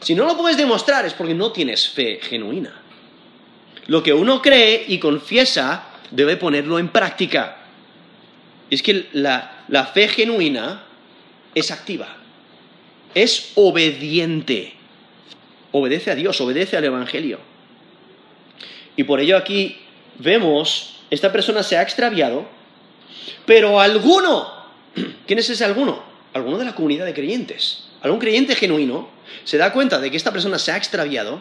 Si 0.00 0.16
no 0.16 0.26
lo 0.26 0.36
puedes 0.36 0.56
demostrar 0.56 1.06
es 1.06 1.14
porque 1.14 1.34
no 1.34 1.52
tienes 1.52 1.88
fe 1.88 2.18
genuina. 2.20 2.74
Lo 3.86 4.02
que 4.02 4.12
uno 4.12 4.42
cree 4.42 4.84
y 4.88 4.98
confiesa 4.98 5.86
debe 6.10 6.36
ponerlo 6.36 6.80
en 6.80 6.88
práctica. 6.88 7.58
Es 8.70 8.82
que 8.82 9.08
la, 9.12 9.64
la 9.68 9.86
fe 9.86 10.08
genuina 10.08 10.84
es 11.54 11.70
activa 11.70 12.23
es 13.14 13.52
obediente. 13.54 14.74
Obedece 15.72 16.10
a 16.10 16.14
Dios, 16.14 16.40
obedece 16.40 16.76
al 16.76 16.84
Evangelio. 16.84 17.38
Y 18.96 19.04
por 19.04 19.20
ello 19.20 19.36
aquí 19.36 19.76
vemos, 20.18 21.00
esta 21.10 21.32
persona 21.32 21.62
se 21.62 21.76
ha 21.76 21.82
extraviado, 21.82 22.46
pero 23.46 23.80
alguno, 23.80 24.48
¿quién 25.26 25.38
es 25.38 25.50
ese 25.50 25.64
alguno? 25.64 26.02
Alguno 26.32 26.58
de 26.58 26.64
la 26.64 26.74
comunidad 26.74 27.04
de 27.04 27.14
creyentes. 27.14 27.84
Algún 28.02 28.20
creyente 28.20 28.54
genuino 28.54 29.08
se 29.44 29.56
da 29.56 29.72
cuenta 29.72 29.98
de 29.98 30.10
que 30.10 30.16
esta 30.16 30.32
persona 30.32 30.58
se 30.58 30.72
ha 30.72 30.76
extraviado 30.76 31.40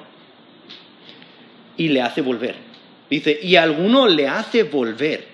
y 1.77 1.89
le 1.89 2.01
hace 2.01 2.21
volver. 2.21 2.55
Dice, 3.09 3.37
y 3.41 3.55
alguno 3.55 4.07
le 4.07 4.27
hace 4.27 4.63
volver. 4.63 5.27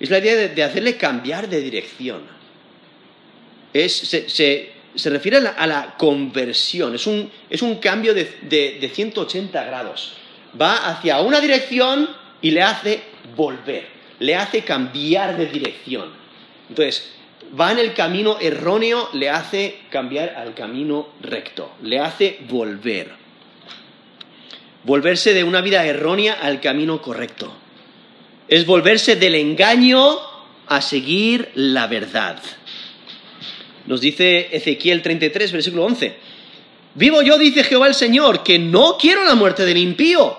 Es 0.00 0.10
la 0.10 0.18
idea 0.18 0.48
de, 0.48 0.62
hacerle 0.62 0.96
cambiar 0.96 1.48
de 1.48 1.60
dirección. 1.60 2.22
Es, 3.72 3.94
se, 3.94 4.72
refiere 5.10 5.38
a 5.38 5.66
la, 5.66 5.94
conversión, 5.96 6.94
es 6.94 7.06
un, 7.06 7.76
cambio 7.76 8.14
de, 8.14 8.24
de 8.80 8.90
180 8.92 9.64
grados. 9.64 10.14
Va 10.60 10.90
hacia 10.90 11.20
una 11.20 11.40
dirección 11.40 12.08
y 12.40 12.50
le 12.50 12.62
hace 12.62 13.02
volver, 13.36 13.86
le 14.18 14.36
hace 14.36 14.62
cambiar 14.62 15.36
de 15.36 15.46
dirección. 15.46 16.10
Entonces, 16.68 17.12
va 17.58 17.72
en 17.72 17.78
el 17.78 17.94
camino 17.94 18.38
erróneo, 18.40 19.08
le 19.12 19.30
hace 19.30 19.80
cambiar 19.90 20.30
al 20.30 20.54
camino 20.54 21.08
recto, 21.20 21.72
le 21.82 21.98
hace 21.98 22.38
volver. 22.48 23.12
Volverse 24.84 25.32
de 25.32 25.44
una 25.44 25.60
vida 25.60 25.84
errónea 25.84 26.38
al 26.42 26.60
camino 26.60 27.00
correcto. 27.00 27.52
Es 28.48 28.66
volverse 28.66 29.16
del 29.16 29.36
engaño 29.36 30.18
a 30.66 30.80
seguir 30.80 31.50
la 31.54 31.86
verdad. 31.86 32.42
Nos 33.92 34.00
dice 34.00 34.48
Ezequiel 34.56 35.02
33, 35.02 35.52
versículo 35.52 35.84
11. 35.84 36.14
Vivo 36.94 37.20
yo, 37.20 37.36
dice 37.36 37.62
Jehová 37.62 37.88
el 37.88 37.94
Señor, 37.94 38.42
que 38.42 38.58
no 38.58 38.96
quiero 38.98 39.22
la 39.22 39.34
muerte 39.34 39.66
del 39.66 39.76
impío, 39.76 40.34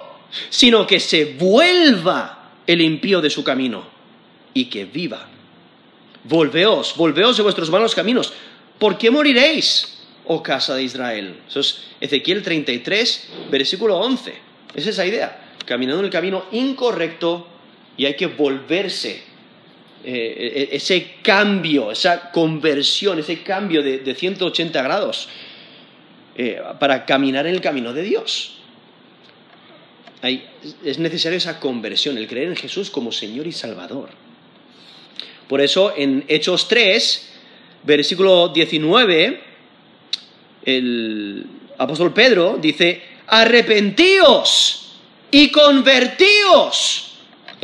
sino 0.49 0.87
que 0.87 0.99
se 0.99 1.35
vuelva 1.37 2.49
el 2.65 2.81
impío 2.81 3.21
de 3.21 3.29
su 3.29 3.43
camino 3.43 3.85
y 4.55 4.65
que 4.65 4.85
viva. 4.85 5.27
Volveos, 6.23 6.95
volveos 6.97 7.37
de 7.37 7.43
vuestros 7.43 7.69
malos 7.69 7.93
caminos. 7.93 8.33
¿Por 8.79 8.97
qué 8.97 9.11
moriréis, 9.11 9.99
oh 10.25 10.41
casa 10.41 10.73
de 10.73 10.81
Israel? 10.81 11.35
Eso 11.47 11.59
es 11.59 11.83
Ezequiel 12.01 12.41
33, 12.41 13.29
versículo 13.51 13.97
11. 13.97 14.33
Es 14.73 14.87
esa 14.87 15.05
idea. 15.05 15.53
Caminando 15.63 15.99
en 15.99 16.05
el 16.05 16.11
camino 16.11 16.45
incorrecto 16.53 17.47
y 17.97 18.07
hay 18.07 18.15
que 18.15 18.25
volverse. 18.25 19.21
Eh, 20.05 20.69
e, 20.71 20.75
ese 20.75 21.15
cambio, 21.21 21.91
esa 21.91 22.29
conversión, 22.31 23.19
ese 23.19 23.41
cambio 23.41 23.81
de, 23.81 24.13
180 24.13 24.81
grados 24.81 25.29
eh, 26.35 26.61
para 26.77 27.05
caminar 27.05 27.47
en 27.47 27.55
el 27.55 27.61
camino 27.61 27.93
de 27.93 28.03
Dios. 28.03 28.59
es 30.23 30.99
necesaria 30.99 31.37
esa 31.37 31.59
conversión, 31.59 32.17
el 32.17 32.27
creer 32.27 32.49
en 32.49 32.55
Jesús 32.55 32.89
como 32.89 33.11
Señor 33.11 33.47
y 33.47 33.51
Salvador. 33.51 34.09
Por 35.47 35.61
eso 35.61 35.93
en 35.95 36.23
Hechos 36.27 36.67
3, 36.67 37.29
versículo 37.83 38.49
19, 38.49 39.41
el 40.65 41.45
apóstol 41.77 42.13
Pedro 42.13 42.57
dice, 42.61 43.01
arrepentíos 43.27 44.95
y 45.31 45.49
convertíos 45.49 47.02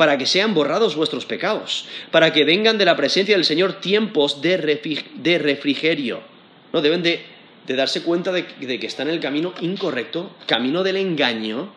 para 0.00 0.16
que 0.16 0.24
sean 0.24 0.54
borrados 0.54 0.96
vuestros 0.96 1.26
pecados, 1.26 1.84
para 2.10 2.32
que 2.32 2.46
vengan 2.46 2.78
de 2.78 2.86
la 2.86 2.96
presencia 2.96 3.36
del 3.36 3.44
Señor 3.44 3.82
tiempos 3.82 4.40
de, 4.40 4.56
refrigerio. 4.56 6.22
¿No? 6.72 6.80
Deben 6.80 7.02
de, 7.02 7.22
darse 7.66 8.02
cuenta 8.02 8.32
de, 8.32 8.46
que 8.46 8.86
están 8.86 9.08
en 9.08 9.14
el 9.16 9.20
camino 9.20 9.52
incorrecto, 9.60 10.34
camino 10.46 10.82
del 10.82 10.96
engaño, 10.96 11.74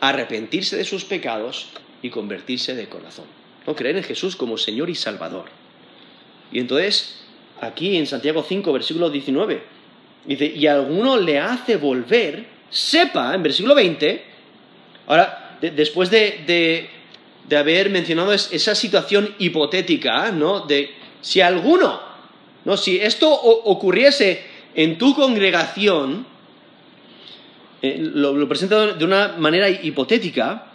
arrepentirse 0.00 0.76
de 0.76 0.84
sus 0.84 1.04
pecados 1.04 1.68
y 2.02 2.10
convertirse 2.10 2.74
de 2.74 2.88
corazón. 2.88 3.26
¿No? 3.68 3.76
Creer 3.76 3.98
en 3.98 4.02
Jesús 4.02 4.34
como 4.34 4.58
Señor 4.58 4.90
y 4.90 4.96
Salvador. 4.96 5.44
Y 6.50 6.58
entonces, 6.58 7.24
aquí 7.60 7.96
en 7.96 8.08
Santiago 8.08 8.42
5, 8.42 8.72
versículo 8.72 9.10
19, 9.10 9.62
dice, 10.24 10.46
y 10.46 10.66
alguno 10.66 11.20
le 11.20 11.38
hace 11.38 11.76
volver, 11.76 12.46
sepa, 12.68 13.32
en 13.32 13.44
versículo 13.44 13.76
20, 13.76 14.24
ahora, 15.06 15.56
después 15.60 16.10
de 16.10 16.42
de 16.48 16.93
haber 17.52 17.90
mencionado 17.90 18.32
esa 18.32 18.74
situación 18.74 19.34
hipotética, 19.38 20.30
¿no? 20.32 20.60
De 20.60 20.90
si 21.20 21.40
alguno, 21.40 22.00
¿no? 22.64 22.76
Si 22.76 22.98
esto 22.98 23.30
ocurriese 23.30 24.42
en 24.74 24.98
tu 24.98 25.14
congregación, 25.14 26.26
eh, 27.82 27.98
lo, 27.98 28.48
presenta 28.48 28.94
de 28.94 29.04
una 29.04 29.34
manera 29.38 29.68
hipotética, 29.68 30.66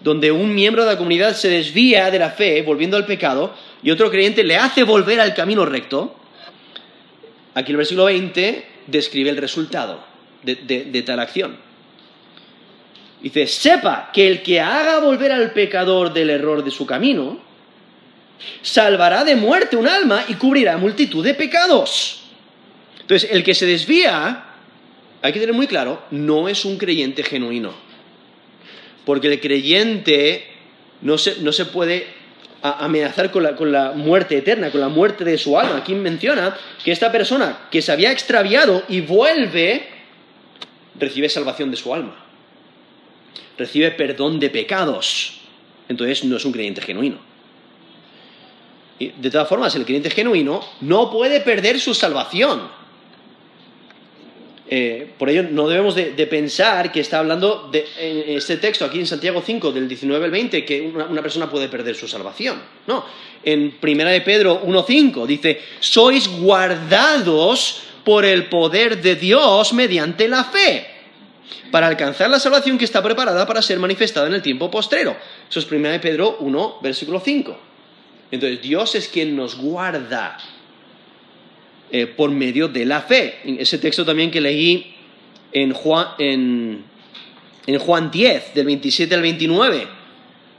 donde 0.00 0.32
un 0.32 0.54
miembro 0.54 0.84
de 0.84 0.92
la 0.92 0.98
comunidad 0.98 1.34
se 1.34 1.48
desvía 1.48 2.10
de 2.10 2.18
la 2.18 2.30
fe, 2.30 2.62
volviendo 2.62 2.96
al 2.96 3.06
pecado, 3.06 3.54
y 3.82 3.90
otro 3.90 4.10
creyente 4.10 4.42
le 4.44 4.56
hace 4.56 4.84
volver 4.84 5.20
al 5.20 5.34
camino 5.34 5.64
recto. 5.64 6.16
Aquí 7.54 7.72
el 7.72 7.76
versículo 7.76 8.06
20 8.06 8.66
describe 8.86 9.30
el 9.30 9.36
resultado 9.36 10.04
de 10.42 11.02
tal 11.04 11.20
acción. 11.20 11.71
Dice, 13.22 13.46
sepa 13.46 14.10
que 14.12 14.26
el 14.26 14.42
que 14.42 14.60
haga 14.60 14.98
volver 14.98 15.30
al 15.30 15.52
pecador 15.52 16.12
del 16.12 16.28
error 16.28 16.64
de 16.64 16.72
su 16.72 16.84
camino, 16.84 17.38
salvará 18.62 19.22
de 19.22 19.36
muerte 19.36 19.76
un 19.76 19.86
alma 19.86 20.24
y 20.26 20.34
cubrirá 20.34 20.76
multitud 20.76 21.24
de 21.24 21.34
pecados. 21.34 22.24
Entonces, 23.00 23.30
el 23.30 23.44
que 23.44 23.54
se 23.54 23.64
desvía, 23.64 24.44
hay 25.22 25.32
que 25.32 25.38
tener 25.38 25.54
muy 25.54 25.68
claro, 25.68 26.02
no 26.10 26.48
es 26.48 26.64
un 26.64 26.78
creyente 26.78 27.22
genuino. 27.22 27.72
Porque 29.04 29.28
el 29.28 29.40
creyente 29.40 30.48
no 31.00 31.16
se, 31.16 31.64
puede 31.66 32.08
amenazar 32.60 33.30
con 33.30 33.44
la, 33.44 33.54
con 33.54 33.70
la, 33.70 33.92
muerte 33.92 34.38
eterna, 34.38 34.72
con 34.72 34.80
la 34.80 34.88
muerte 34.88 35.24
de 35.24 35.38
su 35.38 35.56
alma. 35.56 35.76
Aquí 35.76 35.94
menciona 35.94 36.56
que 36.84 36.90
esta 36.90 37.12
persona 37.12 37.68
que 37.70 37.82
se 37.82 37.92
había 37.92 38.10
extraviado 38.10 38.82
y 38.88 39.00
vuelve, 39.00 39.86
recibe 40.98 41.28
salvación 41.28 41.70
de 41.70 41.76
su 41.76 41.94
alma 41.94 42.21
recibe 43.62 43.92
perdón 43.92 44.40
de 44.40 44.50
pecados. 44.50 45.38
Entonces 45.88 46.24
no 46.24 46.36
es 46.36 46.44
un 46.44 46.52
creyente 46.52 46.80
genuino. 46.80 47.18
Y 48.98 49.08
de 49.08 49.30
todas 49.30 49.48
formas, 49.48 49.74
el 49.74 49.84
creyente 49.84 50.10
genuino 50.10 50.60
no 50.80 51.10
puede 51.10 51.40
perder 51.40 51.78
su 51.78 51.94
salvación. 51.94 52.82
Eh, 54.68 55.10
por 55.18 55.28
ello, 55.28 55.42
no 55.42 55.68
debemos 55.68 55.94
de, 55.94 56.26
pensar 56.26 56.90
que 56.90 57.00
está 57.00 57.18
hablando 57.18 57.68
de 57.70 57.84
en 57.98 58.36
este 58.38 58.56
texto 58.56 58.84
aquí 58.84 58.98
en 58.98 59.06
Santiago 59.06 59.42
5, 59.44 59.70
del 59.70 59.86
19 59.86 60.24
al 60.24 60.30
20, 60.30 60.64
que 60.64 60.80
una, 60.80 61.22
persona 61.22 61.50
puede 61.50 61.68
perder 61.68 61.94
su 61.94 62.08
salvación. 62.08 62.62
No, 62.86 63.04
en 63.44 63.74
1 63.82 64.04
de 64.04 64.20
Pedro 64.22 64.62
1.5 64.64 65.26
dice, 65.26 65.60
sois 65.78 66.26
guardados 66.28 67.82
por 68.02 68.24
el 68.24 68.46
poder 68.46 69.02
de 69.02 69.14
Dios 69.16 69.72
mediante 69.74 70.26
la 70.26 70.44
fe 70.44 70.91
para 71.70 71.86
alcanzar 71.86 72.30
la 72.30 72.38
salvación 72.38 72.78
que 72.78 72.84
está 72.84 73.02
preparada 73.02 73.46
para 73.46 73.62
ser 73.62 73.78
manifestada 73.78 74.26
en 74.26 74.34
el 74.34 74.42
tiempo 74.42 74.70
postrero. 74.70 75.16
Eso 75.48 75.60
es 75.60 75.70
1 75.70 76.00
Pedro 76.00 76.36
1, 76.40 76.78
versículo 76.82 77.20
5. 77.20 77.58
Entonces, 78.30 78.62
Dios 78.62 78.94
es 78.94 79.08
quien 79.08 79.36
nos 79.36 79.56
guarda 79.56 80.38
eh, 81.90 82.06
por 82.06 82.30
medio 82.30 82.68
de 82.68 82.86
la 82.86 83.02
fe. 83.02 83.40
Ese 83.44 83.78
texto 83.78 84.04
también 84.04 84.30
que 84.30 84.40
leí 84.40 84.94
en 85.52 85.72
Juan, 85.72 86.08
en, 86.18 86.84
en 87.66 87.78
Juan 87.78 88.10
10, 88.10 88.54
del 88.54 88.66
27 88.66 89.14
al 89.14 89.22
29, 89.22 89.86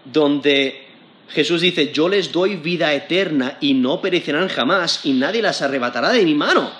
donde 0.05 0.83
Jesús 1.29 1.61
dice, 1.61 1.91
yo 1.91 2.09
les 2.09 2.31
doy 2.31 2.57
vida 2.57 2.93
eterna 2.93 3.57
y 3.59 3.73
no 3.73 4.01
perecerán 4.01 4.47
jamás 4.49 5.01
y 5.03 5.13
nadie 5.13 5.41
las 5.41 5.63
arrebatará 5.63 6.11
de 6.11 6.23
mi 6.23 6.35
mano. 6.35 6.71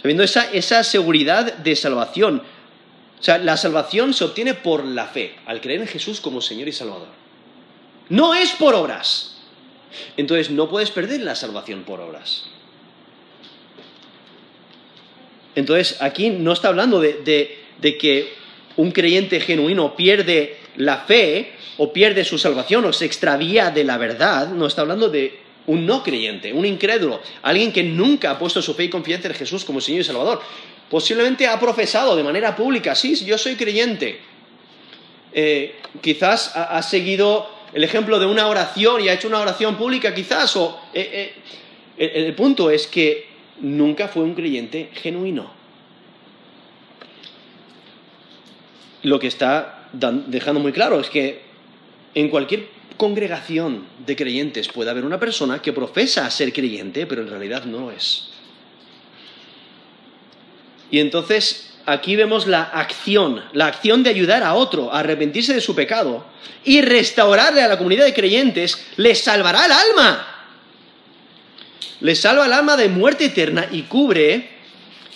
Sabiendo 0.00 0.24
esa, 0.24 0.50
esa 0.50 0.82
seguridad 0.82 1.58
de 1.58 1.76
salvación, 1.76 2.42
o 3.22 3.24
sea, 3.24 3.38
la 3.38 3.56
salvación 3.56 4.14
se 4.14 4.24
obtiene 4.24 4.52
por 4.52 4.84
la 4.84 5.06
fe, 5.06 5.36
al 5.46 5.60
creer 5.60 5.82
en 5.82 5.86
Jesús 5.86 6.20
como 6.20 6.40
Señor 6.40 6.66
y 6.66 6.72
Salvador. 6.72 7.06
No 8.08 8.34
es 8.34 8.50
por 8.50 8.74
obras. 8.74 9.36
Entonces 10.16 10.50
no 10.50 10.68
puedes 10.68 10.90
perder 10.90 11.20
la 11.20 11.36
salvación 11.36 11.84
por 11.84 12.00
obras. 12.00 12.46
Entonces 15.54 15.98
aquí 16.00 16.30
no 16.30 16.52
está 16.52 16.66
hablando 16.66 16.98
de, 16.98 17.60
que 17.80 18.34
un 18.76 18.90
creyente 18.90 19.38
genuino 19.38 19.94
pierde 19.94 20.58
la 20.74 20.98
fe 21.02 21.52
o 21.76 21.92
pierde 21.92 22.24
su 22.24 22.38
salvación 22.38 22.84
o 22.86 22.92
se 22.92 23.04
extravía 23.04 23.70
de 23.70 23.84
la 23.84 23.98
verdad. 23.98 24.48
No 24.48 24.66
está 24.66 24.80
hablando 24.80 25.08
de 25.08 25.38
un 25.68 25.86
no 25.86 26.02
creyente, 26.02 26.52
un 26.52 26.66
incrédulo, 26.66 27.22
alguien 27.42 27.72
que 27.72 27.84
nunca 27.84 28.32
ha 28.32 28.38
puesto 28.40 28.60
su 28.60 28.74
fe 28.74 28.82
y 28.82 28.90
confianza 28.90 29.28
en 29.28 29.34
Jesús 29.34 29.64
como 29.64 29.80
Señor 29.80 30.00
y 30.00 30.04
Salvador. 30.04 30.42
Posiblemente 30.92 31.46
ha 31.46 31.58
profesado 31.58 32.14
de 32.14 32.22
manera 32.22 32.54
pública, 32.54 32.94
sí, 32.94 33.14
yo 33.24 33.38
soy 33.38 33.56
creyente. 33.56 34.20
Eh, 35.32 35.76
quizás 36.02 36.54
ha, 36.54 36.82
seguido 36.82 37.48
el 37.72 37.82
ejemplo 37.82 38.18
de 38.18 38.26
una 38.26 38.46
oración 38.46 39.00
y 39.00 39.08
ha 39.08 39.14
hecho 39.14 39.28
una 39.28 39.40
oración 39.40 39.76
pública, 39.78 40.14
quizás, 40.14 40.54
o 40.54 40.78
eh, 40.92 41.32
eh, 41.96 42.12
el, 42.26 42.34
punto 42.34 42.70
es 42.70 42.86
que 42.86 43.26
nunca 43.62 44.08
fue 44.08 44.22
un 44.22 44.34
creyente 44.34 44.90
genuino. 44.92 45.50
Lo 49.02 49.18
que 49.18 49.28
está 49.28 49.88
dejando 49.94 50.60
muy 50.60 50.72
claro 50.72 51.00
es 51.00 51.08
que 51.08 51.40
en 52.14 52.28
cualquier 52.28 52.66
congregación 52.98 53.86
de 54.06 54.14
creyentes 54.14 54.68
puede 54.68 54.90
haber 54.90 55.06
una 55.06 55.18
persona 55.18 55.62
que 55.62 55.72
profesa 55.72 56.30
ser 56.30 56.52
creyente, 56.52 57.06
pero 57.06 57.22
en 57.22 57.28
realidad 57.28 57.64
no 57.64 57.80
lo 57.80 57.92
es. 57.92 58.31
Y 60.92 61.00
entonces 61.00 61.70
aquí 61.86 62.14
vemos 62.14 62.46
la 62.46 62.62
acción, 62.62 63.42
la 63.54 63.66
acción 63.66 64.04
de 64.04 64.10
ayudar 64.10 64.44
a 64.44 64.54
otro 64.54 64.92
a 64.92 65.00
arrepentirse 65.00 65.54
de 65.54 65.60
su 65.62 65.74
pecado 65.74 66.24
y 66.64 66.82
restaurarle 66.82 67.62
a 67.62 67.68
la 67.68 67.78
comunidad 67.78 68.04
de 68.04 68.14
creyentes, 68.14 68.86
le 68.96 69.14
salvará 69.14 69.66
el 69.66 69.72
alma. 69.72 70.28
Le 72.00 72.14
salva 72.14 72.46
el 72.46 72.52
alma 72.52 72.76
de 72.76 72.88
muerte 72.88 73.24
eterna 73.24 73.66
y 73.72 73.82
cubre 73.82 74.50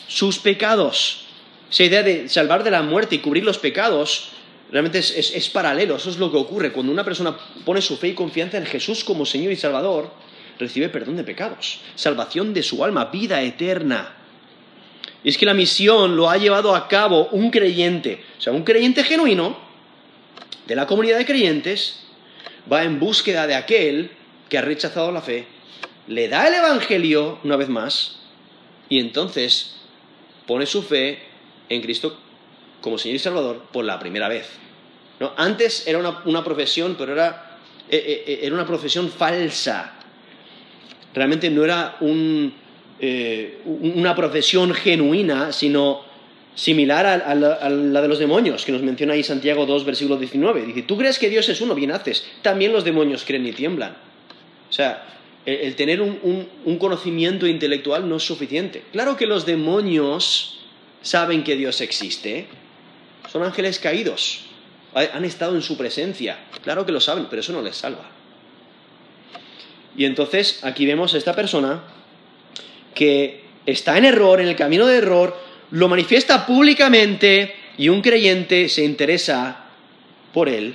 sus 0.09 0.39
pecados. 0.39 1.27
Esa 1.71 1.85
idea 1.85 2.03
de 2.03 2.29
salvar 2.29 2.65
de 2.65 2.71
la 2.71 2.83
muerte 2.83 3.17
y 3.17 3.19
cubrir 3.19 3.45
los 3.45 3.59
pecados 3.59 4.31
realmente 4.73 4.99
es, 5.01 5.51
paralelo. 5.51 5.97
Eso 5.97 6.09
es 6.09 6.17
lo 6.17 6.33
que 6.33 6.39
ocurre 6.39 6.73
cuando 6.73 6.91
una 6.91 7.05
persona 7.05 7.37
pone 7.67 7.83
su 7.83 7.99
fe 7.99 8.09
y 8.09 8.15
confianza 8.15 8.57
en 8.57 8.65
Jesús 8.65 9.05
como 9.05 9.27
Señor 9.27 9.53
y 9.53 9.57
Salvador, 9.57 10.11
recibe 10.59 10.89
perdón 10.89 11.17
de 11.17 11.25
pecados, 11.25 11.81
salvación 11.97 12.55
de 12.55 12.63
su 12.63 12.83
alma, 12.83 13.07
vida 13.07 13.43
eterna. 13.43 14.15
Y 15.25 15.31
es 15.31 15.39
que 15.39 15.47
la 15.47 15.55
misión 15.55 16.17
lo 16.17 16.31
ha 16.31 16.37
llevado 16.37 16.75
a 16.75 16.89
cabo 16.89 17.29
un 17.33 17.51
creyente, 17.51 18.23
o 18.39 18.41
sea, 18.41 18.53
un 18.53 18.65
creyente 18.65 19.03
genuino 19.03 19.57
de 20.67 20.77
la 20.77 20.87
comunidad 20.87 21.19
de 21.19 21.27
creyentes, 21.27 22.01
va 22.71 22.85
en 22.85 22.99
búsqueda 22.99 23.47
de 23.47 23.55
aquel 23.55 24.11
que 24.49 24.59
ha 24.59 24.63
rechazado 24.63 25.13
la 25.13 25.23
fe, 25.23 25.47
le 26.07 26.29
da 26.29 26.47
el 26.47 26.55
Evangelio 26.55 27.39
una 27.43 27.57
vez 27.57 27.69
más 27.69 28.19
y 28.89 29.01
entonces 29.01 29.77
pone 30.47 30.67
su 30.67 30.83
fe 30.83 31.21
en 31.69 31.83
Cristo 31.83 32.19
como 32.81 32.99
Señor 32.99 33.17
y 33.17 33.19
Salvador 33.19 33.65
por 33.73 33.85
la 33.85 33.99
primera 33.99 34.29
vez. 34.29 34.49
¿no? 35.19 35.33
Antes 35.37 35.87
era 35.87 35.99
una, 35.99 36.45
profesión, 36.45 36.95
pero 36.99 37.13
era, 37.13 37.59
eh, 37.91 37.97
eh, 37.97 38.25
eh, 38.27 38.39
era 38.43 38.55
una 38.55 38.67
profesión 38.67 39.11
falsa. 39.11 39.95
Realmente 41.15 41.51
no 41.51 41.65
era 41.65 41.97
una 43.65 44.15
profesión 44.15 44.73
genuina, 44.75 45.53
sino 45.53 46.05
similar 46.57 47.07
a, 47.07 47.35
la, 47.35 48.01
de 48.01 48.09
los 48.09 48.19
demonios, 48.19 48.65
que 48.65 48.73
nos 48.73 48.83
menciona 48.83 49.13
ahí 49.13 49.23
Santiago 49.23 49.67
2, 49.67 49.85
versículo 49.85 50.17
19. 50.17 50.67
Dice, 50.67 50.83
tú 50.83 50.97
crees 50.97 51.19
que 51.19 51.29
Dios 51.29 51.49
es 51.49 51.61
uno, 51.61 51.75
bien 51.75 51.93
haces. 51.93 52.27
También 52.43 52.73
los 52.73 52.83
demonios 52.83 53.25
creen 53.25 53.47
y 53.47 53.53
tiemblan. 53.53 53.95
O 54.69 54.73
sea, 54.73 55.07
el, 55.45 55.77
tener 55.77 56.01
un, 56.01 56.79
conocimiento 56.79 57.47
intelectual 57.47 58.09
no 58.09 58.17
es 58.17 58.23
suficiente. 58.23 58.83
Claro 58.91 59.17
que 59.17 59.27
los 59.27 59.45
demonios 59.45 60.61
saben 61.03 61.45
que 61.45 61.57
Dios 61.57 61.81
existe. 61.83 62.47
Son 63.31 63.43
ángeles 63.43 63.79
caídos. 63.79 64.47
Han 64.95 65.27
estado 65.27 65.55
en 65.55 65.63
su 65.63 65.77
presencia. 65.77 66.39
Claro 66.65 66.87
que 66.87 66.93
lo 66.93 67.01
saben, 67.01 67.27
pero 67.29 67.41
eso 67.41 67.53
no 67.53 67.61
les 67.61 67.77
salva. 67.77 68.11
Y 69.95 70.07
entonces 70.07 70.65
aquí 70.65 70.87
vemos 70.87 71.15
a 71.15 71.19
esta 71.19 71.35
persona 71.35 71.83
que 72.97 73.43
está 73.67 73.97
en 73.99 74.07
error, 74.07 74.41
en 74.41 74.49
el 74.49 74.57
camino 74.57 74.87
de 74.87 74.97
error, 74.97 75.37
lo 75.71 75.89
manifiesta 75.89 76.47
públicamente 76.47 77.55
y 77.79 77.89
un 77.91 78.01
creyente 78.01 78.69
se 78.69 78.85
interesa 78.85 79.67
por 80.33 80.49
él 80.49 80.75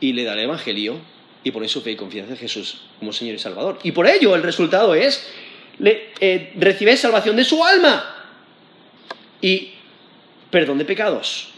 y 0.00 0.12
le 0.12 0.24
da 0.24 0.34
el 0.34 0.40
Evangelio 0.40 1.00
y 1.42 1.50
pone 1.50 1.66
su 1.66 1.80
fe 1.80 1.92
y 1.92 1.96
confianza 1.96 2.32
en 2.32 2.38
Jesús 2.38 2.82
como 2.98 3.12
Señor 3.12 3.34
y 3.34 3.38
Salvador. 3.38 3.78
Y 3.82 3.92
por 3.92 4.06
ello 4.06 4.36
el 4.36 4.42
resultado 4.42 4.94
es, 4.94 5.26
le, 5.78 6.10
eh, 6.20 6.52
recibe 6.56 6.96
salvación 6.96 7.36
de 7.36 7.44
su 7.44 7.64
alma 7.64 8.26
y 9.40 9.70
perdón 10.50 10.78
de 10.78 10.84
pecados. 10.84 11.48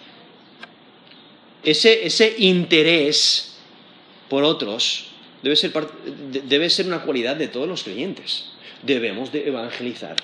Ese, 1.62 2.06
ese 2.06 2.36
interés 2.38 3.58
por 4.28 4.44
otros 4.44 5.08
debe 5.42 5.56
ser, 5.56 5.72
debe 6.44 6.70
ser 6.70 6.86
una 6.86 7.02
cualidad 7.02 7.36
de 7.36 7.48
todos 7.48 7.68
los 7.68 7.82
creyentes. 7.82 8.50
Debemos 8.82 9.30
de 9.32 9.48
evangelizar, 9.48 10.16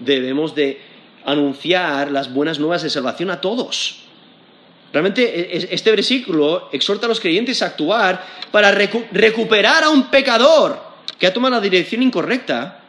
debemos 0.00 0.54
de 0.54 0.80
anunciar 1.24 2.10
las 2.10 2.32
buenas 2.32 2.58
nuevas 2.58 2.82
de 2.82 2.90
salvación 2.90 3.30
a 3.30 3.40
todos. 3.40 4.00
Realmente 4.92 5.56
e, 5.56 5.74
este 5.74 5.90
versículo 5.90 6.68
exhorta 6.72 7.06
a 7.06 7.08
los 7.08 7.20
creyentes 7.20 7.62
a 7.62 7.66
actuar 7.66 8.24
para 8.50 8.70
recuperar 8.70 9.84
a 9.84 9.90
un 9.90 10.10
pecador 10.10 10.80
que 11.18 11.26
ha 11.26 11.32
tomado 11.32 11.56
la 11.56 11.60
dirección 11.60 12.02
incorrecta. 12.02 12.80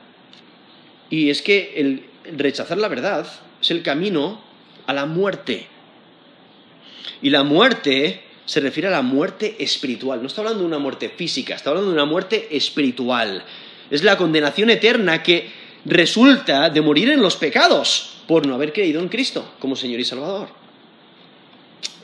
Y 1.10 1.30
es 1.30 1.41
que 1.41 1.74
el 1.78 2.06
rechazar 2.38 2.78
la 2.78 2.88
verdad 2.88 3.26
es 3.62 3.72
el 3.72 3.82
camino 3.82 4.41
a 4.86 4.94
la 4.94 5.06
muerte. 5.06 5.68
Y 7.22 7.30
la 7.30 7.44
muerte 7.44 8.22
se 8.46 8.60
refiere 8.60 8.88
a 8.88 8.91
la 8.91 9.02
muerte 9.02 9.56
espiritual. 9.60 10.22
No 10.22 10.28
está 10.28 10.41
hablando 10.41 10.62
de 10.62 10.68
una 10.68 10.80
muerte 10.80 11.10
física, 11.10 11.56
está 11.56 11.72
hablando 11.72 11.89
de 11.89 11.96
una 11.96 12.06
muerte 12.06 12.56
espiritual. 12.56 13.44
Es 13.89 14.04
la 14.04 14.17
condenación 14.17 14.69
eterna 14.69 15.21
que 15.21 15.50
resulta 15.86 16.69
de 16.69 16.82
morir 16.82 17.10
en 17.10 17.21
los 17.21 17.36
pecados 17.36 18.17
por 18.28 18.45
no 18.45 18.56
haber 18.56 18.74
creído 18.74 19.00
en 19.02 19.10
Cristo 19.10 19.54
como 19.60 19.76
Señor 19.76 20.00
y 20.00 20.06
Salvador 20.06 20.65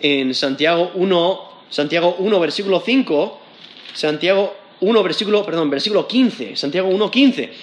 en 0.01 0.33
Santiago 0.33 0.91
1, 0.95 1.41
Santiago 1.69 2.15
1, 2.19 2.39
versículo 2.39 2.81
5, 2.83 3.41
Santiago 3.93 4.55
1, 4.79 5.03
versículo, 5.03 5.45
perdón, 5.45 5.69
versículo 5.69 6.07
15, 6.07 6.55
Santiago 6.55 6.89
1, 6.89 7.11
15. 7.11 7.53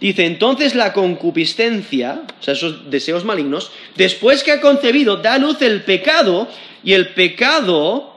Dice, 0.00 0.26
entonces 0.26 0.74
la 0.74 0.92
concupiscencia, 0.92 2.22
o 2.40 2.42
sea, 2.42 2.54
esos 2.54 2.90
deseos 2.90 3.24
malignos, 3.24 3.70
después 3.96 4.42
que 4.42 4.52
ha 4.52 4.60
concebido, 4.60 5.18
da 5.18 5.38
luz 5.38 5.62
el 5.62 5.82
pecado, 5.82 6.48
y 6.82 6.92
el 6.92 7.14
pecado, 7.14 8.14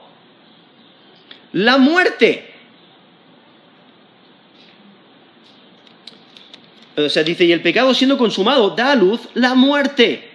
la 1.52 1.78
muerte. 1.78 2.47
O 6.98 7.08
sea, 7.08 7.22
dice, 7.22 7.44
y 7.44 7.52
el 7.52 7.62
pecado 7.62 7.94
siendo 7.94 8.18
consumado, 8.18 8.70
da 8.70 8.92
a 8.92 8.96
luz 8.96 9.20
la 9.34 9.54
muerte. 9.54 10.28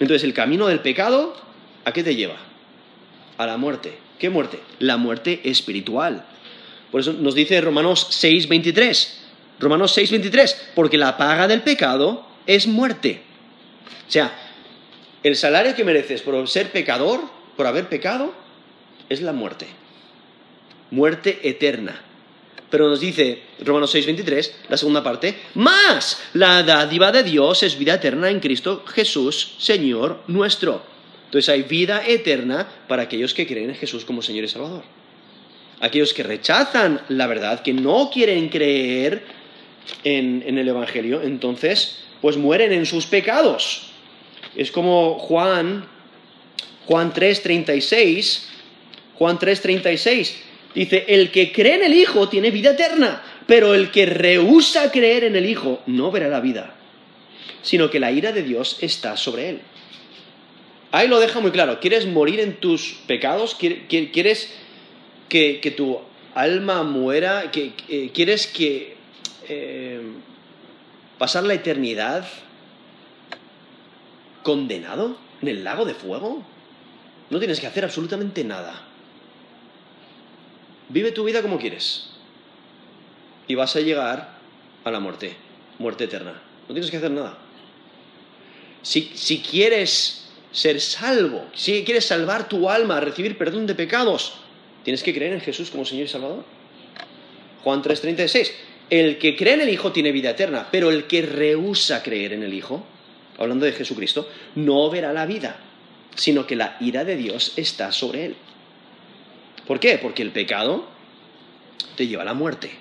Entonces, 0.00 0.24
el 0.24 0.34
camino 0.34 0.66
del 0.66 0.80
pecado 0.80 1.34
¿A 1.84 1.92
qué 1.92 2.02
te 2.02 2.14
lleva? 2.14 2.36
A 3.38 3.46
la 3.46 3.56
muerte. 3.56 3.96
¿Qué 4.18 4.28
muerte? 4.30 4.60
La 4.78 4.96
muerte 4.96 5.40
espiritual. 5.44 6.24
Por 6.90 7.00
eso 7.00 7.12
nos 7.14 7.34
dice 7.34 7.60
Romanos 7.60 8.08
6:23. 8.10 9.18
Romanos 9.58 9.96
6:23, 9.96 10.56
porque 10.74 10.98
la 10.98 11.16
paga 11.16 11.48
del 11.48 11.62
pecado 11.62 12.26
es 12.46 12.66
muerte. 12.66 13.22
O 14.06 14.10
sea, 14.10 14.32
el 15.22 15.36
salario 15.36 15.74
que 15.74 15.84
mereces 15.84 16.22
por 16.22 16.48
ser 16.48 16.70
pecador, 16.70 17.20
por 17.56 17.66
haber 17.66 17.88
pecado, 17.88 18.34
es 19.08 19.20
la 19.22 19.32
muerte. 19.32 19.66
Muerte 20.90 21.40
eterna. 21.48 22.00
Pero 22.70 22.88
nos 22.88 23.00
dice 23.00 23.42
Romanos 23.64 23.92
6:23, 23.94 24.52
la 24.68 24.76
segunda 24.76 25.02
parte, 25.02 25.34
más 25.54 26.22
la 26.34 26.62
dádiva 26.62 27.10
de 27.10 27.24
Dios 27.24 27.62
es 27.64 27.76
vida 27.76 27.94
eterna 27.94 28.30
en 28.30 28.38
Cristo 28.38 28.84
Jesús, 28.86 29.56
Señor 29.58 30.22
nuestro. 30.28 30.82
Entonces 31.26 31.48
hay 31.48 31.62
vida 31.62 32.02
eterna 32.06 32.66
para 32.88 33.02
aquellos 33.02 33.34
que 33.34 33.46
creen 33.46 33.70
en 33.70 33.76
Jesús 33.76 34.04
como 34.04 34.22
Señor 34.22 34.44
y 34.44 34.48
Salvador. 34.48 34.82
Aquellos 35.80 36.14
que 36.14 36.22
rechazan 36.22 37.00
la 37.08 37.26
verdad, 37.26 37.62
que 37.62 37.72
no 37.72 38.10
quieren 38.12 38.48
creer 38.48 39.24
en, 40.04 40.58
el 40.58 40.68
Evangelio, 40.68 41.22
entonces 41.22 41.98
pues 42.20 42.36
mueren 42.36 42.72
en 42.72 42.86
sus 42.86 43.06
pecados. 43.06 43.90
Es 44.54 44.70
como 44.70 45.18
Juan, 45.18 45.86
Juan 46.86 47.12
3:36, 47.12 48.42
Juan 49.14 49.38
3:36 49.38 50.49
dice, 50.74 51.04
el 51.08 51.30
que 51.30 51.52
cree 51.52 51.74
en 51.76 51.84
el 51.84 51.94
Hijo 51.94 52.28
tiene 52.28 52.50
vida 52.50 52.70
eterna, 52.70 53.22
pero 53.46 53.74
el 53.74 53.90
que 53.90 54.06
rehúsa 54.06 54.90
creer 54.90 55.24
en 55.24 55.36
el 55.36 55.46
Hijo 55.46 55.82
no 55.86 56.10
verá 56.10 56.28
la 56.28 56.40
vida, 56.40 56.74
sino 57.62 57.90
que 57.90 58.00
la 58.00 58.12
ira 58.12 58.32
de 58.32 58.42
Dios 58.42 58.78
está 58.80 59.16
sobre 59.16 59.50
él. 59.50 59.60
Ahí 60.92 61.06
lo 61.06 61.20
deja 61.20 61.40
muy 61.40 61.52
claro. 61.52 61.78
¿Quieres 61.80 62.06
morir 62.06 62.40
en 62.40 62.56
tus 62.56 62.94
pecados? 63.06 63.54
¿Quieres 63.54 64.52
que, 65.28 65.74
tu 65.76 66.00
alma 66.34 66.82
muera? 66.82 67.50
¿Quieres 68.12 68.46
que 68.48 68.96
eh, 69.48 70.00
pasar 71.18 71.44
la 71.44 71.54
eternidad 71.54 72.26
condenado 74.42 75.16
en 75.40 75.48
el 75.48 75.62
lago 75.62 75.84
de 75.84 75.94
fuego? 75.94 76.42
No 77.30 77.38
tienes 77.38 77.60
que 77.60 77.68
hacer 77.68 77.84
absolutamente 77.84 78.42
nada. 78.42 78.89
Vive 80.90 81.12
tu 81.12 81.24
vida 81.24 81.40
como 81.40 81.58
quieres. 81.58 82.10
Y 83.46 83.54
vas 83.54 83.74
a 83.76 83.80
llegar 83.80 84.38
a 84.84 84.90
la 84.90 85.00
muerte, 85.00 85.34
muerte 85.78 86.04
eterna. 86.04 86.42
No 86.68 86.74
tienes 86.74 86.90
que 86.90 86.98
hacer 86.98 87.10
nada. 87.10 87.38
Si, 88.82 89.10
si 89.14 89.38
quieres 89.38 90.28
ser 90.52 90.80
salvo, 90.80 91.46
si 91.54 91.84
quieres 91.84 92.06
salvar 92.06 92.48
tu 92.48 92.68
alma, 92.68 93.00
recibir 93.00 93.38
perdón 93.38 93.66
de 93.66 93.74
pecados, 93.74 94.34
tienes 94.84 95.02
que 95.02 95.14
creer 95.14 95.32
en 95.32 95.40
Jesús 95.40 95.70
como 95.70 95.84
Señor 95.84 96.06
y 96.06 96.08
Salvador. 96.08 96.44
Juan 97.62 97.82
3:36, 97.82 98.52
el 98.88 99.18
que 99.18 99.36
cree 99.36 99.54
en 99.54 99.60
el 99.60 99.68
Hijo 99.68 99.92
tiene 99.92 100.12
vida 100.12 100.30
eterna, 100.30 100.68
pero 100.70 100.90
el 100.90 101.04
que 101.04 101.22
rehúsa 101.22 102.02
creer 102.02 102.32
en 102.32 102.42
el 102.42 102.54
Hijo, 102.54 102.84
hablando 103.38 103.66
de 103.66 103.72
Jesucristo, 103.72 104.28
no 104.54 104.90
verá 104.90 105.12
la 105.12 105.26
vida, 105.26 105.56
sino 106.14 106.46
que 106.46 106.56
la 106.56 106.76
ira 106.80 107.04
de 107.04 107.16
Dios 107.16 107.52
está 107.56 107.92
sobre 107.92 108.26
él. 108.26 108.36
¿Por 109.70 109.78
qué? 109.78 109.98
Porque 109.98 110.22
el 110.22 110.32
pecado 110.32 110.84
te 111.94 112.08
lleva 112.08 112.22
a 112.22 112.24
la 112.24 112.34
muerte. 112.34 112.72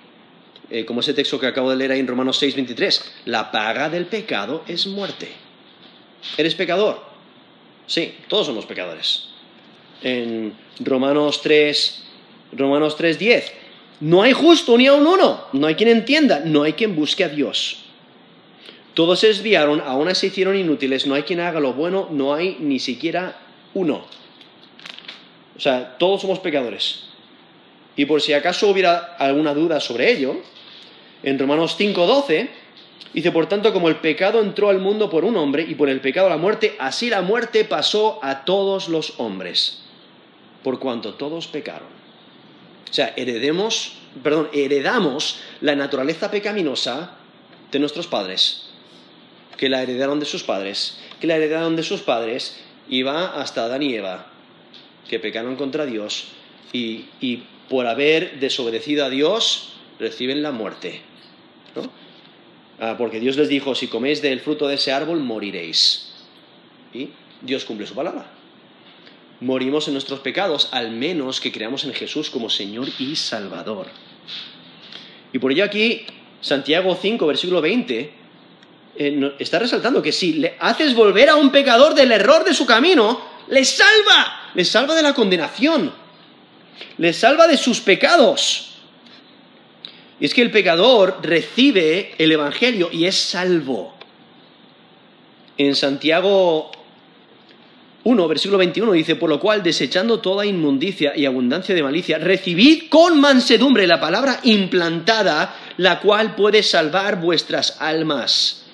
Eh, 0.71 0.85
como 0.85 1.01
ese 1.01 1.13
texto 1.13 1.39
que 1.39 1.45
acabo 1.45 1.69
de 1.69 1.75
leer 1.75 1.91
ahí 1.91 1.99
en 1.99 2.07
Romanos 2.07 2.41
6:23, 2.41 3.11
la 3.25 3.51
paga 3.51 3.91
del 3.91 4.07
pecado 4.07 4.63
es 4.67 4.87
muerte. 4.87 5.27
Eres 6.35 6.55
pecador, 6.55 6.99
Sí, 7.85 8.15
todos 8.27 8.47
somos 8.47 8.65
pecadores. 8.65 9.25
En 10.01 10.55
Romanos 10.79 11.43
3, 11.43 12.05
Romanos 12.53 12.97
3:10, 12.97 13.51
no 13.99 14.23
hay 14.23 14.33
justo 14.33 14.75
ni 14.75 14.87
a 14.87 14.93
un 14.93 15.05
uno, 15.05 15.45
no 15.53 15.67
hay 15.67 15.75
quien 15.75 15.89
entienda, 15.89 16.41
no 16.43 16.63
hay 16.63 16.73
quien 16.73 16.95
busque 16.95 17.23
a 17.23 17.29
Dios. 17.29 17.83
Todos 18.95 19.19
se 19.19 19.27
desviaron, 19.27 19.79
aún 19.81 20.15
se 20.15 20.25
hicieron 20.25 20.57
inútiles, 20.57 21.05
no 21.05 21.13
hay 21.13 21.21
quien 21.21 21.39
haga 21.39 21.59
lo 21.59 21.73
bueno, 21.73 22.07
no 22.09 22.33
hay 22.33 22.57
ni 22.59 22.79
siquiera 22.79 23.37
uno. 23.75 24.05
O 25.59 25.61
sea, 25.61 25.97
todos 25.97 26.21
somos 26.21 26.39
pecadores. 26.39 27.01
Y 27.97 28.05
por 28.05 28.21
si 28.21 28.31
acaso 28.31 28.69
hubiera 28.69 29.17
alguna 29.19 29.53
duda 29.53 29.81
sobre 29.81 30.09
ello, 30.09 30.37
en 31.21 31.37
Romanos 31.37 31.75
5:12 31.77 32.47
Dice, 33.13 33.33
por 33.33 33.49
tanto, 33.49 33.73
como 33.73 33.89
el 33.89 33.97
pecado 33.97 34.39
entró 34.39 34.69
al 34.69 34.79
mundo 34.79 35.09
por 35.09 35.25
un 35.25 35.35
hombre 35.35 35.65
y 35.67 35.75
por 35.75 35.89
el 35.89 35.99
pecado 35.99 36.29
la 36.29 36.37
muerte, 36.37 36.75
así 36.79 37.09
la 37.09 37.21
muerte 37.21 37.65
pasó 37.65 38.19
a 38.21 38.45
todos 38.45 38.87
los 38.87 39.19
hombres, 39.19 39.81
por 40.63 40.79
cuanto 40.79 41.15
todos 41.15 41.47
pecaron. 41.47 41.89
O 42.89 42.93
sea, 42.93 43.13
heredemos, 43.17 43.95
perdón, 44.23 44.49
heredamos 44.53 45.39
la 45.59 45.75
naturaleza 45.75 46.31
pecaminosa 46.31 47.15
de 47.69 47.79
nuestros 47.79 48.07
padres. 48.07 48.67
que 49.57 49.67
la 49.67 49.83
heredaron 49.83 50.21
de 50.21 50.25
sus 50.25 50.43
padres, 50.43 51.01
que 51.19 51.27
la 51.27 51.35
heredaron 51.35 51.75
de 51.75 51.83
sus 51.83 51.99
padres 51.99 52.57
y 52.87 53.03
va 53.03 53.41
hasta 53.41 53.65
Adán 53.65 53.83
y 53.83 53.93
Eva, 53.93 54.27
que 55.09 55.19
pecaron 55.19 55.55
contra 55.55 55.85
Dios 55.85 56.27
y, 56.71 57.05
y 57.19 57.43
por 57.69 57.87
haber 57.87 58.39
desobedecido 58.39 59.05
a 59.05 59.09
Dios 59.09 59.73
reciben 59.99 60.41
la 60.41 60.51
muerte. 60.51 61.01
¿no? 61.75 61.91
Ah, 62.79 62.95
porque 62.97 63.19
Dios 63.19 63.35
les 63.35 63.49
dijo, 63.49 63.75
si 63.75 63.87
coméis 63.87 64.21
del 64.21 64.39
fruto 64.39 64.67
de 64.67 64.75
ese 64.75 64.91
árbol, 64.91 65.19
moriréis. 65.19 66.13
Y 66.93 67.09
Dios 67.41 67.65
cumple 67.65 67.85
su 67.85 67.93
palabra. 67.93 68.31
Morimos 69.41 69.87
en 69.87 69.93
nuestros 69.93 70.19
pecados, 70.19 70.69
al 70.71 70.91
menos 70.91 71.39
que 71.39 71.51
creamos 71.51 71.83
en 71.83 71.93
Jesús 71.93 72.29
como 72.29 72.49
Señor 72.49 72.87
y 72.97 73.15
Salvador. 73.15 73.87
Y 75.33 75.39
por 75.39 75.51
ello 75.51 75.63
aquí, 75.63 76.05
Santiago 76.41 76.97
5, 76.99 77.27
versículo 77.27 77.61
20, 77.61 78.13
eh, 78.95 79.35
está 79.39 79.59
resaltando 79.59 80.01
que 80.01 80.11
si 80.11 80.33
le 80.33 80.55
haces 80.59 80.95
volver 80.95 81.29
a 81.29 81.35
un 81.35 81.51
pecador 81.51 81.93
del 81.93 82.11
error 82.11 82.43
de 82.43 82.53
su 82.53 82.65
camino, 82.65 83.21
le 83.49 83.63
salva, 83.63 84.38
le 84.53 84.65
salva 84.65 84.95
de 84.95 85.03
la 85.03 85.13
condenación, 85.13 85.91
le 86.97 87.13
salva 87.13 87.47
de 87.47 87.57
sus 87.57 87.81
pecados. 87.81 88.65
Y 90.19 90.25
es 90.25 90.33
que 90.33 90.41
el 90.41 90.51
pecador 90.51 91.19
recibe 91.21 92.13
el 92.17 92.31
Evangelio 92.31 92.89
y 92.91 93.05
es 93.05 93.15
salvo. 93.15 93.95
En 95.57 95.75
Santiago 95.75 96.71
1, 98.03 98.27
versículo 98.27 98.57
21 98.57 98.91
dice, 98.93 99.15
por 99.15 99.29
lo 99.29 99.39
cual, 99.39 99.61
desechando 99.61 100.19
toda 100.19 100.45
inmundicia 100.45 101.15
y 101.15 101.25
abundancia 101.25 101.75
de 101.75 101.83
malicia, 101.83 102.17
recibid 102.17 102.89
con 102.89 103.19
mansedumbre 103.19 103.85
la 103.85 103.99
palabra 103.99 104.39
implantada, 104.43 105.55
la 105.77 105.99
cual 105.99 106.35
puede 106.35 106.63
salvar 106.63 107.19
vuestras 107.19 107.77
almas. 107.81 108.65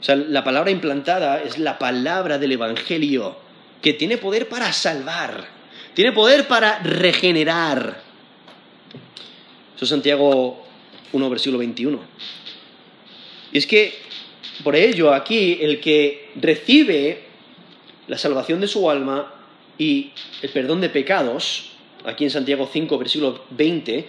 O 0.00 0.04
sea, 0.04 0.16
la 0.16 0.44
palabra 0.44 0.70
implantada 0.70 1.42
es 1.42 1.58
la 1.58 1.78
palabra 1.78 2.38
del 2.38 2.52
Evangelio, 2.52 3.47
que 3.82 3.92
tiene 3.92 4.18
poder 4.18 4.48
para 4.48 4.72
salvar, 4.72 5.48
tiene 5.94 6.12
poder 6.12 6.46
para 6.46 6.78
regenerar. 6.80 8.02
Eso 9.76 9.84
es 9.84 9.88
Santiago 9.88 10.64
1, 11.12 11.30
versículo 11.30 11.58
21. 11.58 12.00
Y 13.52 13.58
es 13.58 13.66
que, 13.66 13.94
por 14.64 14.74
ello, 14.76 15.14
aquí 15.14 15.58
el 15.60 15.80
que 15.80 16.30
recibe 16.36 17.24
la 18.08 18.18
salvación 18.18 18.60
de 18.60 18.68
su 18.68 18.90
alma 18.90 19.34
y 19.76 20.12
el 20.42 20.50
perdón 20.50 20.80
de 20.80 20.88
pecados, 20.90 21.70
aquí 22.04 22.24
en 22.24 22.30
Santiago 22.30 22.68
5, 22.70 22.98
versículo 22.98 23.44
20, 23.50 24.08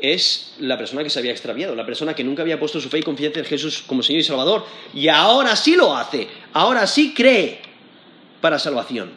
es 0.00 0.54
la 0.60 0.78
persona 0.78 1.02
que 1.02 1.10
se 1.10 1.18
había 1.18 1.32
extraviado, 1.32 1.74
la 1.74 1.84
persona 1.84 2.14
que 2.14 2.24
nunca 2.24 2.42
había 2.42 2.58
puesto 2.58 2.80
su 2.80 2.88
fe 2.88 2.98
y 2.98 3.02
confianza 3.02 3.40
en 3.40 3.44
Jesús 3.44 3.82
como 3.86 4.02
Señor 4.02 4.20
y 4.20 4.24
Salvador, 4.24 4.64
y 4.94 5.08
ahora 5.08 5.56
sí 5.56 5.74
lo 5.74 5.94
hace, 5.94 6.28
ahora 6.52 6.86
sí 6.86 7.12
cree 7.14 7.69
para 8.40 8.58
salvación. 8.58 9.10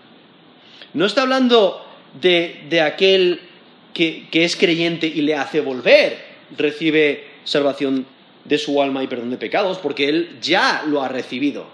No 0.94 1.06
está 1.06 1.24
hablando 1.24 1.86
de, 2.22 2.66
de 2.70 2.82
aquel 2.82 3.40
que, 3.94 4.28
es 4.32 4.56
creyente 4.56 5.08
y 5.08 5.22
le 5.22 5.36
hace 5.36 5.62
volver, 5.62 6.34
recibe 6.58 7.28
salvación 7.44 8.06
de 8.44 8.58
su 8.58 8.82
alma 8.82 9.04
y 9.04 9.08
perdón 9.08 9.32
de 9.32 9.38
pecados, 9.38 9.78
porque 9.78 10.10
él 10.10 10.38
ya 10.42 10.84
lo 10.88 11.02
ha 11.02 11.08
recibido, 11.08 11.68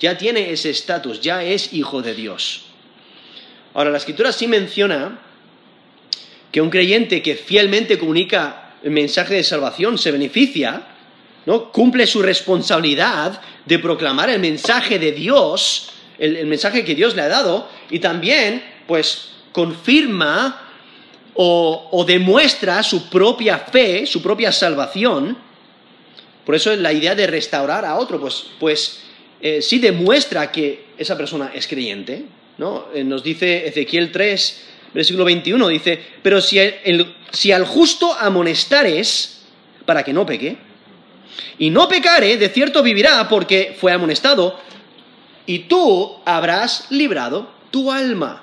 ya 0.00 0.18
tiene 0.18 0.50
ese 0.50 0.70
estatus, 0.70 1.20
ya 1.20 1.44
es 1.44 1.72
hijo 1.72 2.02
de 2.02 2.14
Dios. 2.14 2.64
Ahora, 3.74 3.90
la 3.90 3.98
escritura 3.98 4.32
sí 4.32 4.48
menciona 4.48 5.18
que 6.50 6.60
un 6.60 6.70
creyente 6.70 7.22
que 7.22 7.36
fielmente 7.36 7.98
comunica 7.98 8.74
el 8.82 8.90
mensaje 8.90 9.34
de 9.34 9.44
salvación 9.44 9.96
se 9.96 10.10
beneficia, 10.10 10.88
¿no? 11.46 11.70
cumple 11.70 12.06
su 12.06 12.20
responsabilidad 12.20 13.40
de 13.64 13.78
proclamar 13.78 14.28
el 14.28 14.40
mensaje 14.40 14.98
de 14.98 15.12
Dios, 15.12 15.90
el, 16.22 16.36
el 16.36 16.46
mensaje 16.46 16.84
que 16.84 16.94
Dios 16.94 17.14
le 17.14 17.22
ha 17.22 17.28
dado, 17.28 17.68
y 17.90 17.98
también, 17.98 18.62
pues, 18.86 19.32
confirma 19.52 20.70
o, 21.34 22.04
demuestra 22.06 22.82
su 22.82 23.08
propia 23.08 23.58
fe, 23.58 24.06
su 24.06 24.22
propia 24.22 24.52
salvación. 24.52 25.36
Por 26.44 26.54
eso 26.54 26.74
la 26.76 26.92
idea 26.92 27.14
de 27.14 27.26
restaurar 27.26 27.84
a 27.84 27.96
otro, 27.96 28.20
pues, 28.20 28.46
pues 28.58 29.02
eh, 29.40 29.62
sí 29.62 29.78
demuestra 29.78 30.50
que 30.50 30.86
esa 30.98 31.16
persona 31.16 31.52
es 31.54 31.66
creyente. 31.66 32.24
¿no? 32.58 32.86
Eh, 32.94 33.04
nos 33.04 33.22
dice 33.22 33.66
Ezequiel 33.66 34.12
3, 34.12 34.62
versículo 34.92 35.24
21, 35.24 35.68
dice, 35.68 35.98
pero 36.22 36.40
si, 36.40 36.58
si 37.30 37.52
al 37.52 37.64
justo 37.64 38.12
amonestares 38.12 39.42
para 39.86 40.02
que 40.02 40.12
no 40.12 40.26
peque, 40.26 40.56
y 41.58 41.70
no 41.70 41.88
pecare, 41.88 42.36
de 42.36 42.48
cierto 42.50 42.82
vivirá 42.82 43.26
porque 43.28 43.74
fue 43.78 43.92
amonestado, 43.92 44.60
y 45.46 45.60
tú 45.60 46.16
habrás 46.24 46.86
librado 46.90 47.50
tu 47.70 47.90
alma. 47.90 48.42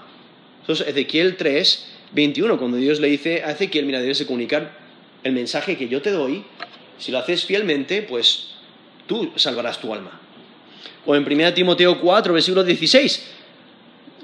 Entonces, 0.61 0.87
Ezequiel 0.87 1.37
3, 1.37 1.87
21, 2.13 2.57
cuando 2.57 2.77
Dios 2.77 2.99
le 2.99 3.07
dice 3.07 3.43
a 3.43 3.51
Ezequiel, 3.51 3.85
mira, 3.85 4.01
debes 4.01 4.19
de 4.19 4.25
comunicar 4.25 4.77
el 5.23 5.33
mensaje 5.33 5.77
que 5.77 5.87
yo 5.87 6.01
te 6.01 6.11
doy, 6.11 6.43
si 6.97 7.11
lo 7.11 7.19
haces 7.19 7.45
fielmente, 7.45 8.01
pues 8.01 8.55
tú 9.07 9.31
salvarás 9.35 9.79
tu 9.79 9.93
alma. 9.93 10.19
O 11.05 11.15
en 11.15 11.23
1 11.23 11.53
Timoteo 11.53 11.99
4, 11.99 12.33
versículo 12.33 12.63
16, 12.63 13.25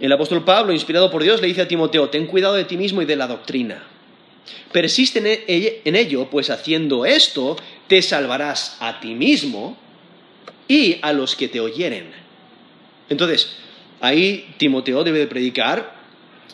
el 0.02 0.12
apóstol 0.12 0.44
Pablo, 0.44 0.74
inspirado 0.74 1.10
por 1.10 1.24
Dios, 1.24 1.42
le 1.42 1.48
dice 1.48 1.62
a 1.62 1.68
Timoteo, 1.68 2.10
ten 2.10 2.28
cuidado 2.28 2.56
de 2.56 2.66
ti 2.66 2.78
mismo 2.78 3.02
y 3.02 3.06
de 3.06 3.16
la 3.16 3.28
doctrina. 3.28 3.84
Persiste 4.72 5.44
en 5.86 5.96
ello, 5.96 6.30
pues 6.30 6.50
haciendo 6.50 7.06
esto, 7.06 7.56
te 7.88 8.02
salvarás 8.02 8.78
a 8.82 9.00
ti 9.00 9.16
mismo 9.16 9.78
y 10.68 10.98
a 11.02 11.14
los 11.14 11.36
que 11.36 11.48
te 11.48 11.60
oyeren. 11.60 12.25
Entonces, 13.10 13.58
ahí 14.02 14.54
Timoteo 14.58 15.04
debe 15.04 15.20
de 15.20 15.28
predicar 15.28 15.96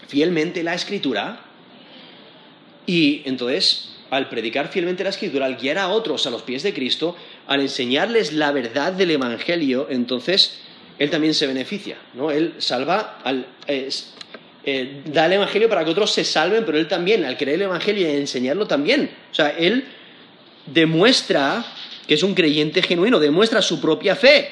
fielmente 0.07 0.63
la 0.63 0.73
escritura 0.73 1.45
y 2.85 3.21
entonces 3.25 3.91
al 4.11 4.27
predicar 4.27 4.67
fielmente 4.67 5.05
la 5.05 5.09
escritura, 5.09 5.45
al 5.45 5.55
guiar 5.55 5.77
a 5.77 5.87
otros 5.87 6.27
a 6.27 6.29
los 6.29 6.41
pies 6.41 6.63
de 6.63 6.73
Cristo, 6.73 7.15
al 7.47 7.61
enseñarles 7.61 8.33
la 8.33 8.51
verdad 8.51 8.91
del 8.91 9.11
Evangelio, 9.11 9.87
entonces 9.89 10.59
él 10.99 11.09
también 11.09 11.33
se 11.33 11.47
beneficia, 11.47 11.95
¿no? 12.13 12.29
Él 12.29 12.55
salva, 12.57 13.19
al, 13.23 13.47
eh, 13.67 15.01
da 15.05 15.27
el 15.27 15.33
Evangelio 15.33 15.69
para 15.69 15.85
que 15.85 15.91
otros 15.91 16.11
se 16.11 16.25
salven, 16.25 16.65
pero 16.65 16.77
él 16.77 16.89
también, 16.89 17.23
al 17.23 17.37
creer 17.37 17.55
el 17.55 17.61
Evangelio 17.63 18.07
y 18.07 18.17
enseñarlo 18.17 18.67
también. 18.67 19.09
O 19.31 19.33
sea, 19.33 19.49
él 19.57 19.85
demuestra 20.65 21.65
que 22.05 22.15
es 22.15 22.23
un 22.23 22.35
creyente 22.35 22.81
genuino, 22.81 23.17
demuestra 23.17 23.61
su 23.61 23.79
propia 23.79 24.17
fe. 24.17 24.49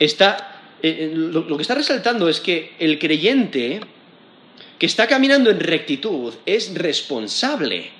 Está, 0.00 0.55
eh, 0.88 1.12
lo 1.14 1.56
que 1.56 1.62
está 1.62 1.74
resaltando 1.74 2.28
es 2.28 2.40
que 2.40 2.74
el 2.78 2.98
creyente 2.98 3.80
que 4.78 4.86
está 4.86 5.06
caminando 5.06 5.50
en 5.50 5.60
rectitud 5.60 6.34
es 6.44 6.74
responsable 6.74 7.90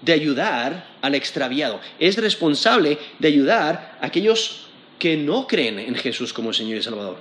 de 0.00 0.12
ayudar 0.12 0.96
al 1.00 1.14
extraviado, 1.14 1.80
es 1.98 2.16
responsable 2.16 2.98
de 3.18 3.28
ayudar 3.28 3.98
a 4.00 4.06
aquellos 4.06 4.66
que 4.98 5.16
no 5.16 5.46
creen 5.46 5.78
en 5.78 5.94
Jesús 5.94 6.32
como 6.32 6.52
Señor 6.52 6.78
y 6.78 6.82
Salvador. 6.82 7.18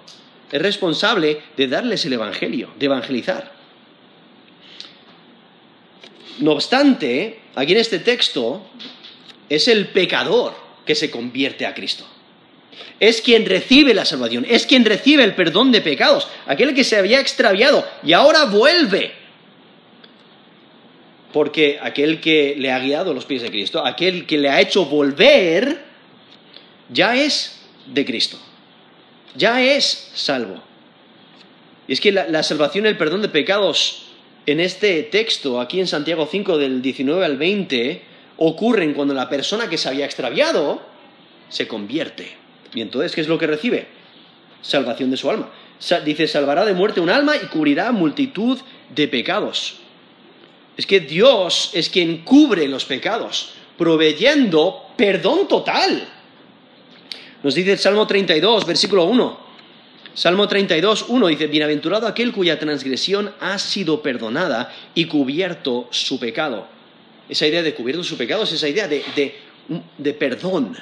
Es 0.51 0.61
responsable 0.61 1.41
de 1.57 1.67
darles 1.67 2.05
el 2.05 2.13
Evangelio, 2.13 2.69
de 2.78 2.86
evangelizar. 2.86 3.51
No 6.39 6.51
obstante, 6.51 7.39
aquí 7.55 7.74
en 7.74 7.80
este 7.80 7.99
texto 7.99 8.65
es 9.49 9.67
el 9.67 9.88
pecador 9.88 10.55
que 10.86 10.95
se 10.95 11.11
convierte 11.11 11.65
a 11.65 11.74
Cristo 11.74 12.05
es 12.99 13.22
quien 13.22 13.45
recibe 13.45 13.93
la 13.93 14.05
salvación, 14.05 14.45
es 14.47 14.65
quien 14.65 14.86
recibe 14.86 15.24
el 15.24 15.36
perdón 15.36 15.72
de 15.72 15.82
pecados, 15.82 16.28
aquel 16.45 16.74
que 16.74 16.84
se 16.84 16.97
había 16.97 17.19
extraviado 17.19 17.86
y 18.03 18.13
ahora 18.13 18.45
vuelve. 18.45 19.13
Porque 21.34 21.80
aquel 21.82 22.19
que 22.19 22.55
le 22.57 22.72
ha 22.72 22.80
guiado 22.80 23.13
los 23.13 23.26
pies 23.26 23.41
de 23.41 23.49
Cristo, 23.49 23.86
aquel 23.86 24.26
que 24.26 24.38
le 24.38 24.49
ha 24.49 24.59
hecho 24.59 24.86
volver, 24.86 25.82
ya 26.89 27.15
es 27.15 27.61
de 27.88 28.05
Cristo, 28.05 28.38
ya 29.36 29.61
es 29.63 30.11
salvo. 30.13 30.61
Y 31.88 31.93
es 31.93 32.01
que 32.01 32.11
la, 32.11 32.28
la 32.28 32.43
salvación 32.43 32.86
el 32.86 32.97
perdón 32.97 33.22
de 33.22 33.30
pecados 33.30 34.07
en 34.45 34.59
este 34.59 35.03
texto, 35.03 35.61
aquí 35.61 35.80
en 35.80 35.88
Santiago 35.88 36.28
5 36.30 36.57
del 36.57 36.82
19 36.82 37.26
al 37.26 37.38
20, 37.38 38.01
ocurren 38.38 38.93
cuando 38.93 39.13
la 39.13 39.30
persona 39.30 39.69
que 39.69 39.78
se 39.78 39.88
había 39.88 40.05
extraviado 40.05 40.82
se 41.49 41.67
convierte. 41.67 42.41
Y 42.74 42.82
entonces, 42.82 43.13
¿qué 43.13 43.22
es 43.22 43.28
lo 43.28 43.38
que 43.38 43.47
recibe? 43.47 43.88
Salvación 44.61 45.11
de 45.11 45.17
su 45.17 45.30
alma. 45.30 45.49
Dice, 46.05 46.28
salvará 46.28 46.63
de 46.65 46.74
muerte 46.74 46.99
un 46.99 47.09
alma 47.09 47.36
y 47.36 47.47
cubrirá 47.47 47.91
multitud 47.91 48.59
de 48.93 49.07
pecados. 49.07 49.78
Es 50.78 50.86
que 50.86 50.99
Dios 50.99 51.72
es 51.74 51.89
quien 51.89 52.19
cubre 52.19 52.67
los 52.67 52.86
pecados, 52.86 53.53
proveyendo 53.78 54.86
perdón 54.95 55.47
total. 55.47 56.07
Nos 57.43 57.55
dice 57.55 57.74
el 57.74 57.80
Salmo 57.80 58.05
32, 58.05 58.65
versículo 58.65 59.05
1. 59.05 59.51
Salmo 60.13 60.47
32, 60.47 61.05
1 61.07 61.28
dice, 61.28 61.47
Bienaventurado 61.47 62.05
aquel 62.05 62.32
cuya 62.32 62.59
transgresión 62.59 63.34
ha 63.39 63.57
sido 63.57 64.01
perdonada 64.01 64.74
y 64.93 65.05
cubierto 65.05 65.88
su 65.89 66.19
pecado. 66.19 66.67
Esa 67.28 67.47
idea 67.47 67.63
de 67.63 67.74
cubierto 67.74 68.03
su 68.03 68.17
pecado 68.17 68.43
es 68.43 68.51
esa 68.51 68.67
idea 68.67 68.88
de, 68.88 69.03
de, 69.15 69.36
de 69.97 70.13
perdón 70.13 70.78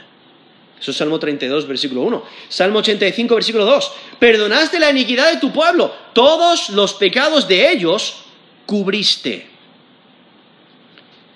Eso 0.80 0.92
es 0.92 0.98
Salmo 0.98 1.20
32, 1.20 1.68
versículo 1.68 2.02
1. 2.02 2.24
Salmo 2.48 2.80
85, 2.80 3.36
versículo 3.36 3.66
2. 3.66 3.92
Perdonaste 4.18 4.80
la 4.80 4.90
iniquidad 4.90 5.32
de 5.34 5.40
tu 5.40 5.52
pueblo. 5.52 5.94
Todos 6.14 6.70
los 6.70 6.94
pecados 6.94 7.48
de 7.48 7.72
ellos 7.72 8.24
cubriste. 8.66 9.48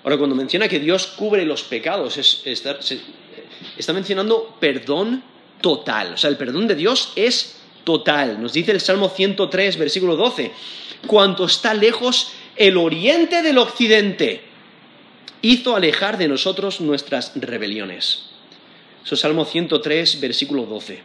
Ahora, 0.02 0.16
cuando 0.16 0.34
menciona 0.36 0.68
que 0.68 0.80
Dios 0.80 1.06
cubre 1.08 1.44
los 1.44 1.62
pecados, 1.62 2.16
está, 2.44 3.92
mencionando 3.92 4.56
perdón 4.60 5.22
total. 5.60 6.14
O 6.14 6.16
sea, 6.16 6.30
el 6.30 6.36
perdón 6.36 6.66
de 6.66 6.74
Dios 6.74 7.12
es 7.16 7.56
total. 7.84 8.40
Nos 8.40 8.52
dice 8.52 8.72
el 8.72 8.80
Salmo 8.80 9.08
103, 9.08 9.78
versículo 9.78 10.16
12. 10.16 10.52
Cuanto 11.06 11.44
está 11.44 11.74
lejos 11.74 12.32
el 12.56 12.76
oriente 12.76 13.42
del 13.42 13.58
occidente, 13.58 14.42
hizo 15.42 15.76
alejar 15.76 16.16
de 16.16 16.28
nosotros 16.28 16.80
nuestras 16.80 17.32
rebeliones. 17.34 18.33
Eso 19.04 19.14
es 19.14 19.20
Salmo 19.20 19.44
103, 19.44 20.20
versículo 20.20 20.64
12. 20.64 21.02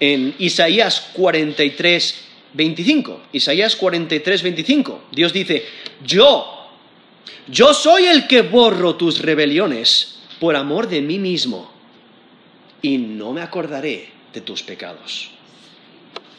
En 0.00 0.34
Isaías 0.38 1.10
43, 1.14 2.24
25. 2.52 3.22
Isaías 3.32 3.76
43, 3.76 4.42
25. 4.42 5.04
Dios 5.12 5.32
dice, 5.32 5.64
yo, 6.04 6.68
yo 7.48 7.72
soy 7.72 8.06
el 8.06 8.26
que 8.26 8.42
borro 8.42 8.96
tus 8.96 9.20
rebeliones 9.20 10.18
por 10.40 10.56
amor 10.56 10.88
de 10.88 11.00
mí 11.00 11.18
mismo, 11.18 11.72
y 12.82 12.98
no 12.98 13.32
me 13.32 13.40
acordaré 13.40 14.10
de 14.34 14.42
tus 14.42 14.62
pecados. 14.62 15.30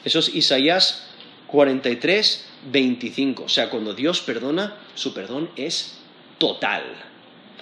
Eso 0.03 0.19
es 0.19 0.35
Isaías 0.35 1.07
43, 1.47 2.45
25. 2.71 3.43
O 3.43 3.49
sea, 3.49 3.71
cuando 3.71 3.95
Dios 3.95 4.21
perdona, 4.21 4.77
su 4.93 5.13
perdón 5.13 5.49
es 5.55 5.97
total. 6.37 6.83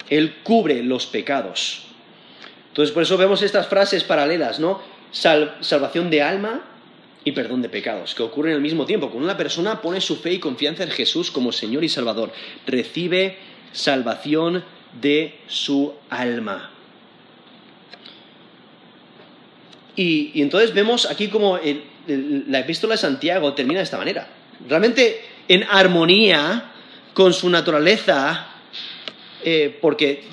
Él 0.10 0.36
cubre 0.44 0.84
los 0.84 1.06
pecados. 1.06 1.84
Entonces, 2.70 2.94
por 2.94 3.04
eso 3.04 3.18
vemos 3.18 3.42
estas 3.42 3.68
frases 3.68 4.04
paralelas, 4.04 4.60
¿no? 4.60 4.82
salvación 5.12 6.10
de 6.10 6.24
alma 6.24 6.62
y 7.24 7.32
perdón 7.32 7.62
de 7.62 7.70
pecados, 7.70 8.16
que 8.16 8.24
ocurren 8.24 8.56
al 8.56 8.62
mismo 8.62 8.86
tiempo. 8.86 9.10
Cuando 9.10 9.26
una 9.26 9.38
persona 9.38 9.82
pone 9.82 10.02
su 10.02 10.18
fe 10.18 10.34
y 10.34 10.40
confianza 10.40 10.84
en 10.84 10.90
Jesús 10.90 11.32
como 11.32 11.52
Señor 11.52 11.84
y 11.84 11.90
Salvador, 11.90 12.32
recibe 12.66 13.38
salvación 13.72 14.64
de 15.00 15.40
su 15.48 15.94
alma. 16.10 16.72
Y, 19.96 20.42
entonces 20.42 20.74
vemos 20.74 21.06
aquí 21.06 21.28
como 21.28 21.60
la 22.08 22.60
epístola 22.60 22.96
de 22.96 22.98
Santiago 22.98 23.54
termina 23.54 23.80
de 23.80 23.84
esta 23.84 23.98
manera. 23.98 24.28
Realmente 24.68 25.22
en 25.48 25.64
armonía 25.64 26.72
con 27.14 27.34
su 27.34 27.50
naturaleza 27.50 28.48
eh, 29.44 29.78
porque 29.82 30.24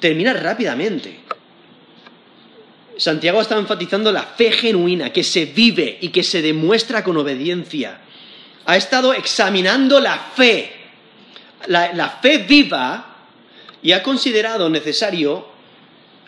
termina 0.00 0.32
rápidamente. 0.32 1.20
Santiago 2.96 3.40
está 3.40 3.58
enfatizando 3.58 4.10
la 4.10 4.22
fe 4.22 4.50
genuina 4.52 5.12
que 5.12 5.22
se 5.22 5.46
vive 5.46 5.98
y 6.00 6.08
que 6.08 6.22
se 6.22 6.40
demuestra 6.40 7.04
con 7.04 7.16
obediencia. 7.16 8.00
Ha 8.64 8.76
estado 8.76 9.12
examinando 9.12 10.00
la 10.00 10.18
fe, 10.18 10.72
la, 11.66 12.18
fe 12.22 12.38
viva, 12.38 13.16
y 13.82 13.92
ha 13.92 14.02
considerado 14.02 14.68
necesario 14.70 15.46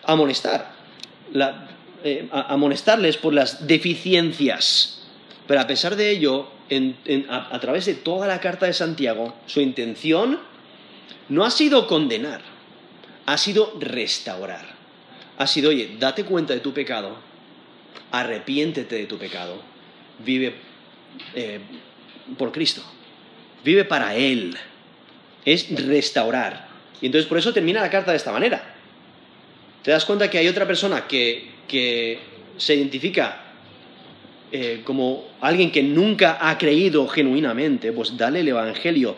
amonestar, 0.05 0.73
eh, 2.03 2.29
amonestarles 2.31 3.17
por 3.17 3.33
las 3.33 3.67
deficiencias. 3.67 5.01
Pero 5.47 5.59
a 5.59 5.67
pesar 5.67 5.95
de 5.95 6.11
ello, 6.11 6.51
a 7.29 7.59
través 7.59 7.85
de 7.87 7.95
toda 7.95 8.27
la 8.27 8.39
carta 8.39 8.67
de 8.67 8.73
Santiago, 8.73 9.35
su 9.47 9.59
intención 9.59 10.39
no 11.29 11.45
ha 11.45 11.51
sido 11.51 11.87
condenar, 11.87 12.41
ha 13.25 13.37
sido 13.37 13.73
restaurar. 13.79 14.77
Ha 15.37 15.47
sido, 15.47 15.69
oye, 15.69 15.95
date 15.99 16.25
cuenta 16.25 16.53
de 16.53 16.59
tu 16.59 16.73
pecado, 16.73 17.15
arrepiéntete 18.11 18.95
de 18.95 19.05
tu 19.05 19.17
pecado, 19.17 19.61
vive 20.25 20.53
eh, 21.33 21.59
por 22.37 22.51
Cristo, 22.51 22.83
vive 23.63 23.85
para 23.85 24.15
Él. 24.15 24.57
Es 25.45 25.69
restaurar. 25.87 26.67
Y 27.01 27.05
entonces 27.05 27.27
por 27.29 27.37
eso 27.37 27.53
termina 27.53 27.79
la 27.79 27.89
carta 27.89 28.11
de 28.11 28.17
esta 28.17 28.31
manera. 28.31 28.75
Te 29.83 29.91
das 29.91 30.03
cuenta 30.03 30.29
que 30.29 30.37
hay 30.37 30.47
otra 30.47 30.67
persona 30.67 31.07
que, 31.07 31.57
se 32.57 32.75
identifica 32.75 33.41
eh, 34.51 34.81
como 34.83 35.27
alguien 35.39 35.71
que 35.71 35.83
nunca 35.83 36.39
ha 36.41 36.57
creído 36.57 37.07
genuinamente, 37.07 37.93
pues 37.93 38.17
dale 38.17 38.41
el 38.41 38.49
Evangelio 38.49 39.15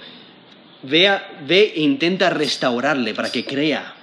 ve 0.84 1.74
e 1.76 1.82
intenta 1.82 2.30
restaurarle 2.30 3.14
para 3.14 3.32
que 3.32 3.46
crea. 3.46 3.96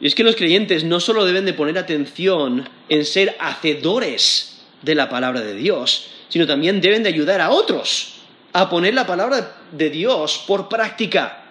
Y 0.00 0.06
es 0.06 0.14
que 0.14 0.24
los 0.24 0.36
creyentes 0.36 0.84
no 0.84 1.00
solo 1.00 1.24
deben 1.24 1.44
de 1.44 1.54
poner 1.54 1.78
atención 1.78 2.68
en 2.88 3.04
ser 3.04 3.36
hacedores 3.40 4.60
de 4.82 4.94
la 4.94 5.08
palabra 5.08 5.40
de 5.40 5.54
Dios, 5.54 6.10
sino 6.28 6.46
también 6.46 6.80
deben 6.80 7.02
de 7.02 7.08
ayudar 7.08 7.40
a 7.40 7.50
otros 7.50 8.14
a 8.52 8.70
poner 8.70 8.94
la 8.94 9.06
palabra 9.06 9.56
de 9.72 9.90
Dios 9.90 10.44
por 10.46 10.68
práctica. 10.68 11.44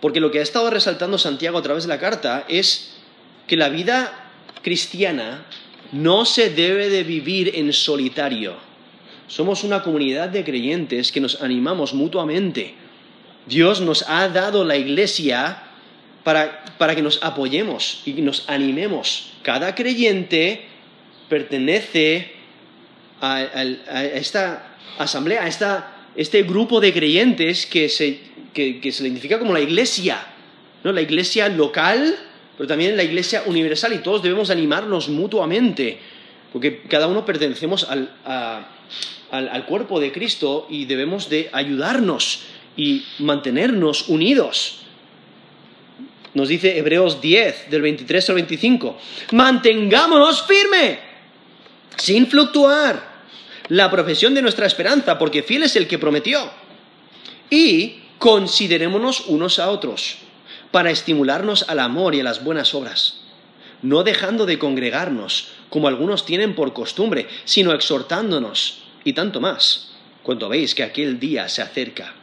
Porque 0.00 0.20
lo 0.20 0.30
que 0.30 0.40
ha 0.40 0.42
estado 0.42 0.70
resaltando 0.70 1.18
Santiago 1.18 1.58
a 1.58 1.62
través 1.62 1.84
de 1.84 1.88
la 1.88 1.98
carta 1.98 2.44
es 2.48 2.96
que 3.46 3.56
la 3.56 3.68
vida 3.68 4.30
cristiana 4.62 5.46
no 5.92 6.24
se 6.24 6.50
debe 6.50 6.88
de 6.88 7.04
vivir 7.04 7.52
en 7.54 7.72
solitario 7.72 8.65
somos 9.28 9.64
una 9.64 9.82
comunidad 9.82 10.28
de 10.28 10.44
creyentes 10.44 11.12
que 11.12 11.20
nos 11.20 11.42
animamos 11.42 11.94
mutuamente. 11.94 12.74
Dios 13.46 13.80
nos 13.80 14.08
ha 14.08 14.28
dado 14.28 14.64
la 14.64 14.76
iglesia 14.76 15.62
para, 16.24 16.94
que 16.94 17.02
nos 17.02 17.22
apoyemos 17.22 18.02
y 18.04 18.12
nos 18.14 18.48
animemos. 18.48 19.32
Cada 19.42 19.74
creyente 19.74 20.64
pertenece 21.28 22.32
a, 23.20 23.42
esta 24.14 24.76
asamblea, 24.98 25.44
a 25.44 25.48
este 26.16 26.42
grupo 26.42 26.80
de 26.80 26.92
creyentes 26.92 27.66
que 27.66 27.88
se, 27.88 28.18
que, 28.52 28.90
se 28.90 29.04
identifica 29.04 29.38
como 29.38 29.52
la 29.52 29.60
iglesia, 29.60 30.18
¿no? 30.82 30.92
la 30.92 31.02
iglesia 31.02 31.48
local, 31.48 32.16
pero 32.56 32.66
también 32.66 32.96
la 32.96 33.04
iglesia 33.04 33.42
universal 33.46 33.92
y 33.92 33.98
todos 33.98 34.22
debemos 34.22 34.50
animarnos 34.50 35.08
mutuamente, 35.08 35.98
porque 36.52 36.82
cada 36.82 37.06
uno 37.06 37.24
pertenecemos 37.24 37.84
al, 37.84 38.10
al, 39.30 39.66
cuerpo 39.66 40.00
de 40.00 40.12
Cristo 40.12 40.66
y 40.70 40.84
debemos 40.84 41.28
de 41.28 41.50
ayudarnos 41.52 42.42
y 42.76 43.04
mantenernos 43.18 44.08
unidos. 44.08 44.82
Nos 46.34 46.48
dice 46.48 46.78
Hebreos 46.78 47.20
10, 47.20 47.70
del 47.70 47.82
23 47.82 48.28
al 48.30 48.34
25, 48.36 48.98
mantengámonos 49.32 50.42
firme, 50.46 51.00
sin 51.96 52.26
fluctuar, 52.26 53.16
la 53.68 53.90
profesión 53.90 54.34
de 54.34 54.42
nuestra 54.42 54.66
esperanza, 54.66 55.18
porque 55.18 55.42
fiel 55.42 55.64
es 55.64 55.76
el 55.76 55.88
que 55.88 55.98
prometió. 55.98 56.50
Y 57.50 58.02
considerémonos 58.18 59.26
unos 59.26 59.58
a 59.58 59.70
otros, 59.70 60.18
para 60.70 60.90
estimularnos 60.90 61.68
al 61.68 61.80
amor 61.80 62.14
y 62.14 62.20
a 62.20 62.24
las 62.24 62.44
buenas 62.44 62.74
obras, 62.74 63.22
no 63.82 64.02
dejando 64.02 64.46
de 64.46 64.58
congregarnos, 64.58 65.48
como 65.68 65.88
algunos 65.88 66.24
tienen 66.24 66.54
por 66.54 66.72
costumbre, 66.72 67.28
sino 67.44 67.72
exhortándonos 67.72 68.84
y 69.04 69.12
tanto 69.12 69.40
más, 69.40 69.92
cuando 70.22 70.48
veis 70.48 70.74
que 70.74 70.82
aquel 70.82 71.20
día 71.20 71.48
se 71.48 71.62
acerca. 71.62 72.14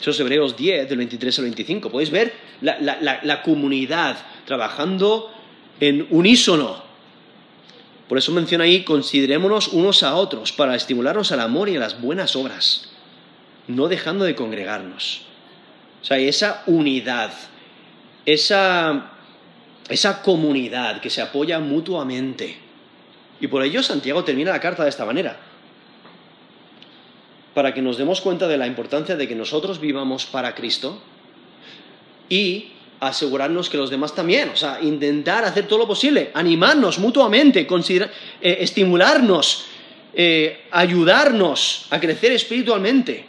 Eso 0.00 0.10
es 0.10 0.20
Hebreos 0.20 0.56
10, 0.56 0.88
del 0.88 0.98
23 0.98 1.38
al 1.38 1.44
25. 1.46 1.90
Podéis 1.90 2.10
ver 2.10 2.32
la, 2.60 3.42
comunidad 3.42 4.16
trabajando 4.44 5.32
en 5.80 6.06
unísono. 6.10 6.82
Por 8.08 8.18
eso 8.18 8.32
menciona 8.32 8.64
ahí, 8.64 8.84
considerémonos 8.84 9.68
unos 9.68 10.02
a 10.02 10.14
otros 10.14 10.52
para 10.52 10.76
estimularnos 10.76 11.32
al 11.32 11.40
amor 11.40 11.68
y 11.68 11.76
a 11.76 11.80
las 11.80 12.00
buenas 12.00 12.36
obras, 12.36 12.90
no 13.66 13.88
dejando 13.88 14.24
de 14.24 14.34
congregarnos. 14.34 15.22
O 16.00 16.04
sea, 16.04 16.18
esa 16.18 16.62
unidad, 16.66 17.32
esa, 18.24 19.12
esa 19.88 20.22
comunidad 20.22 21.00
que 21.00 21.10
se 21.10 21.22
apoya 21.22 21.58
mutuamente. 21.60 22.56
Y 23.40 23.46
por 23.46 23.62
ello 23.62 23.82
Santiago 23.82 24.24
termina 24.24 24.50
la 24.50 24.60
carta 24.60 24.82
de 24.82 24.90
esta 24.90 25.04
manera 25.04 25.38
para 27.58 27.74
que 27.74 27.82
nos 27.82 27.98
demos 27.98 28.20
cuenta 28.20 28.46
de 28.46 28.56
la 28.56 28.68
importancia 28.68 29.16
de 29.16 29.26
que 29.26 29.34
nosotros 29.34 29.80
vivamos 29.80 30.26
para 30.26 30.54
Cristo 30.54 31.02
y 32.28 32.68
asegurarnos 33.00 33.68
que 33.68 33.76
los 33.76 33.90
demás 33.90 34.14
también, 34.14 34.50
o 34.50 34.56
sea, 34.56 34.78
intentar 34.80 35.44
hacer 35.44 35.66
todo 35.66 35.80
lo 35.80 35.86
posible, 35.88 36.30
animarnos 36.34 37.00
mutuamente, 37.00 37.66
eh, 37.66 38.06
estimularnos, 38.60 39.66
eh, 40.14 40.66
ayudarnos 40.70 41.86
a 41.90 41.98
crecer 41.98 42.30
espiritualmente. 42.30 43.24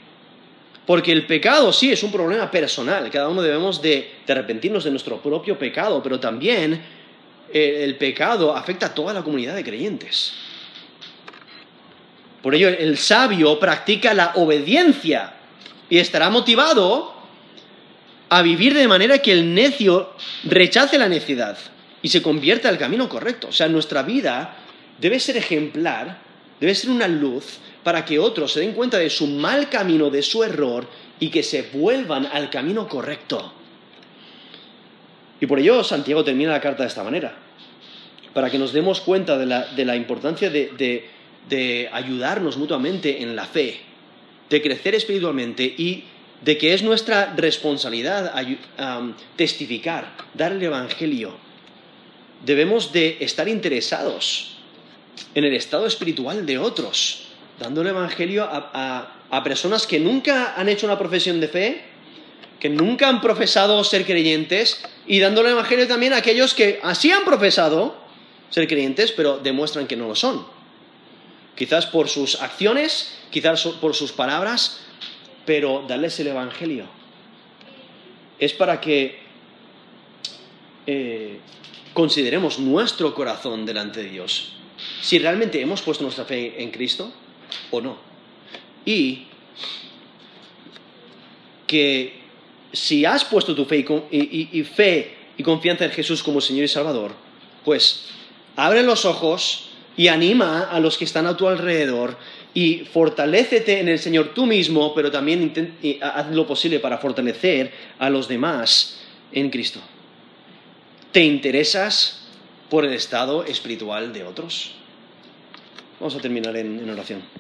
Porque 0.90 1.12
el 1.12 1.28
pecado 1.28 1.72
sí 1.72 1.92
es 1.92 2.02
un 2.02 2.12
problema 2.12 2.50
personal, 2.50 3.12
cada 3.12 3.30
uno 3.30 3.44
debemos 3.44 3.80
de, 3.80 4.12
arrepentirnos 4.28 4.84
de 4.84 4.90
nuestro 4.90 5.22
propio 5.22 5.56
pecado, 5.56 6.02
pero 6.02 6.20
también 6.20 6.82
eh, 7.54 7.82
el 7.84 7.96
pecado 7.96 8.56
afecta 8.56 8.88
a 8.88 8.96
toda 8.96 9.14
la 9.14 9.22
comunidad 9.22 9.54
de 9.54 9.64
creyentes. 9.64 10.34
Por 12.42 12.56
ello, 12.56 12.70
el 12.70 12.98
sabio 12.98 13.60
practica 13.60 14.16
la 14.16 14.32
obediencia 14.34 15.34
y 15.92 16.00
estará 16.00 16.32
motivado 16.32 17.14
a 18.30 18.42
vivir 18.42 18.74
de 18.74 18.88
manera 18.88 19.20
que 19.20 19.32
el 19.32 19.54
necio 19.54 20.16
rechace 20.46 20.98
la 20.98 21.08
necedad 21.08 21.56
y 22.02 22.10
se 22.10 22.24
convierta 22.24 22.68
al 22.68 22.80
camino 22.80 23.08
correcto. 23.08 23.50
O 23.50 23.54
sea, 23.54 23.68
nuestra 23.68 24.02
vida 24.02 24.58
debe 24.98 25.20
ser 25.20 25.38
ejemplar, 25.38 26.18
debe 26.60 26.74
ser 26.74 26.90
una 26.90 27.08
luz 27.08 27.60
para 27.84 28.06
que 28.06 28.20
otros 28.20 28.54
se 28.54 28.62
den 28.62 28.74
cuenta 28.74 28.98
de 28.98 29.10
su 29.10 29.28
mal 29.28 29.70
camino, 29.70 30.10
de 30.10 30.22
su 30.22 30.44
error 30.44 30.88
y 31.20 31.30
que 31.30 31.44
se 31.44 31.64
vuelvan 31.74 32.26
al 32.26 32.50
camino 32.50 32.88
correcto. 32.88 33.54
Y 35.42 35.46
por 35.46 35.60
ello 35.60 35.84
Santiago 35.84 36.24
termina 36.24 36.52
la 36.52 36.62
carta 36.62 36.84
de 36.84 36.90
esta 36.90 37.04
manera, 37.04 37.34
para 38.34 38.50
que 38.50 38.60
nos 38.60 38.74
demos 38.74 39.02
cuenta 39.02 39.38
de 39.38 39.86
la, 39.86 39.96
importancia 39.96 40.50
de 40.50 41.90
ayudarnos 41.92 42.58
mutuamente 42.58 43.22
en 43.22 43.36
la 43.36 43.46
fe, 43.46 43.80
de 44.50 44.62
crecer 44.62 44.96
espiritualmente 44.96 45.64
y 45.64 46.04
de 46.42 46.58
que 46.58 46.74
es 46.74 46.84
nuestra 46.84 47.34
responsabilidad 47.36 48.34
testificar, 49.36 50.14
dar 50.34 50.54
el 50.54 50.64
Evangelio. 50.64 51.34
Debemos 52.46 52.94
de 52.94 53.18
estar 53.20 53.48
interesados 53.50 54.58
en 55.36 55.44
el 55.44 55.54
estado 55.54 55.86
espiritual 55.86 56.46
de 56.46 56.58
otros, 56.58 57.29
dando 57.60 57.82
el 57.82 57.88
Evangelio 57.88 58.46
a, 58.50 59.12
a 59.30 59.44
personas 59.44 59.86
que 59.86 60.00
nunca 60.00 60.56
han 60.56 60.70
hecho 60.70 60.86
una 60.86 60.98
profesión 60.98 61.40
de 61.40 61.48
fe, 61.48 61.82
que 62.60 62.70
nunca 62.70 63.08
han 63.08 63.22
profesado 63.22 63.84
ser 63.84 64.06
creyentes, 64.06 64.82
y 65.06 65.20
dando 65.20 65.42
el 65.42 65.48
Evangelio 65.48 65.88
también 65.88 66.14
a 66.14 66.18
aquellos 66.18 66.54
que 66.54 66.80
así 66.84 67.12
han 67.12 67.26
profesado 67.26 67.96
ser 68.50 68.68
creyentes, 68.68 69.12
pero 69.12 69.38
demuestran 69.38 69.88
que 69.88 69.96
no 69.96 70.08
lo 70.08 70.16
son. 70.16 70.46
Quizás 71.56 71.86
por 71.86 72.10
sus 72.10 72.42
acciones, 72.42 73.20
quizás 73.32 73.64
por 73.82 73.94
sus 73.94 74.12
palabras, 74.12 74.80
pero 75.46 75.84
darles 75.88 76.20
el 76.20 76.28
Evangelio. 76.28 76.86
Es 78.40 78.54
para 78.54 78.80
que 78.80 79.20
eh, 80.88 81.40
consideremos 81.94 82.60
nuestro 82.60 83.14
corazón 83.14 83.66
delante 83.66 84.02
de 84.02 84.10
Dios. 84.10 84.54
Si 85.02 85.20
realmente 85.20 85.62
hemos 85.62 85.82
puesto 85.82 86.04
nuestra 86.04 86.24
fe 86.24 86.64
en 86.64 86.72
Cristo 86.72 87.12
o 87.72 87.82
no. 87.82 87.98
Y 88.86 89.26
que 91.68 92.20
si 92.74 93.06
has 93.06 93.24
puesto 93.26 93.56
tu 93.56 93.66
fe 93.66 93.86
y, 94.12 94.64
fe 94.64 95.16
y 95.38 95.44
confianza 95.44 95.86
en 95.86 95.92
Jesús 95.92 96.24
como 96.24 96.42
Señor 96.42 96.66
y 96.66 96.68
Salvador, 96.68 97.12
pues 97.64 98.06
abre 98.56 98.84
los 98.84 99.06
ojos 99.06 99.70
y 99.96 100.08
anima 100.08 100.64
a 100.64 100.80
los 100.80 100.98
que 100.98 101.06
están 101.06 101.28
a 101.28 101.38
tu 101.38 101.48
alrededor 101.48 102.18
y 102.54 102.86
fortalécete 102.92 103.80
en 103.80 103.90
el 103.90 104.00
Señor 104.00 104.34
tú 104.34 104.46
mismo, 104.46 104.94
pero 104.96 105.12
también 105.12 105.54
haz 106.02 106.32
lo 106.32 106.48
posible 106.48 106.80
para 106.80 106.98
fortalecer 106.98 107.72
a 108.00 108.10
los 108.10 108.28
demás 108.28 109.00
en 109.32 109.50
Cristo. 109.50 109.80
¿Te 111.12 111.24
interesas 111.24 112.28
por 112.70 112.86
el 112.86 112.94
estado 112.94 113.44
espiritual 113.44 114.14
de 114.14 114.24
otros? 114.24 114.72
Vamos 116.00 116.16
a 116.16 116.20
terminar 116.20 116.56
en 116.56 116.90
oración. 116.90 117.39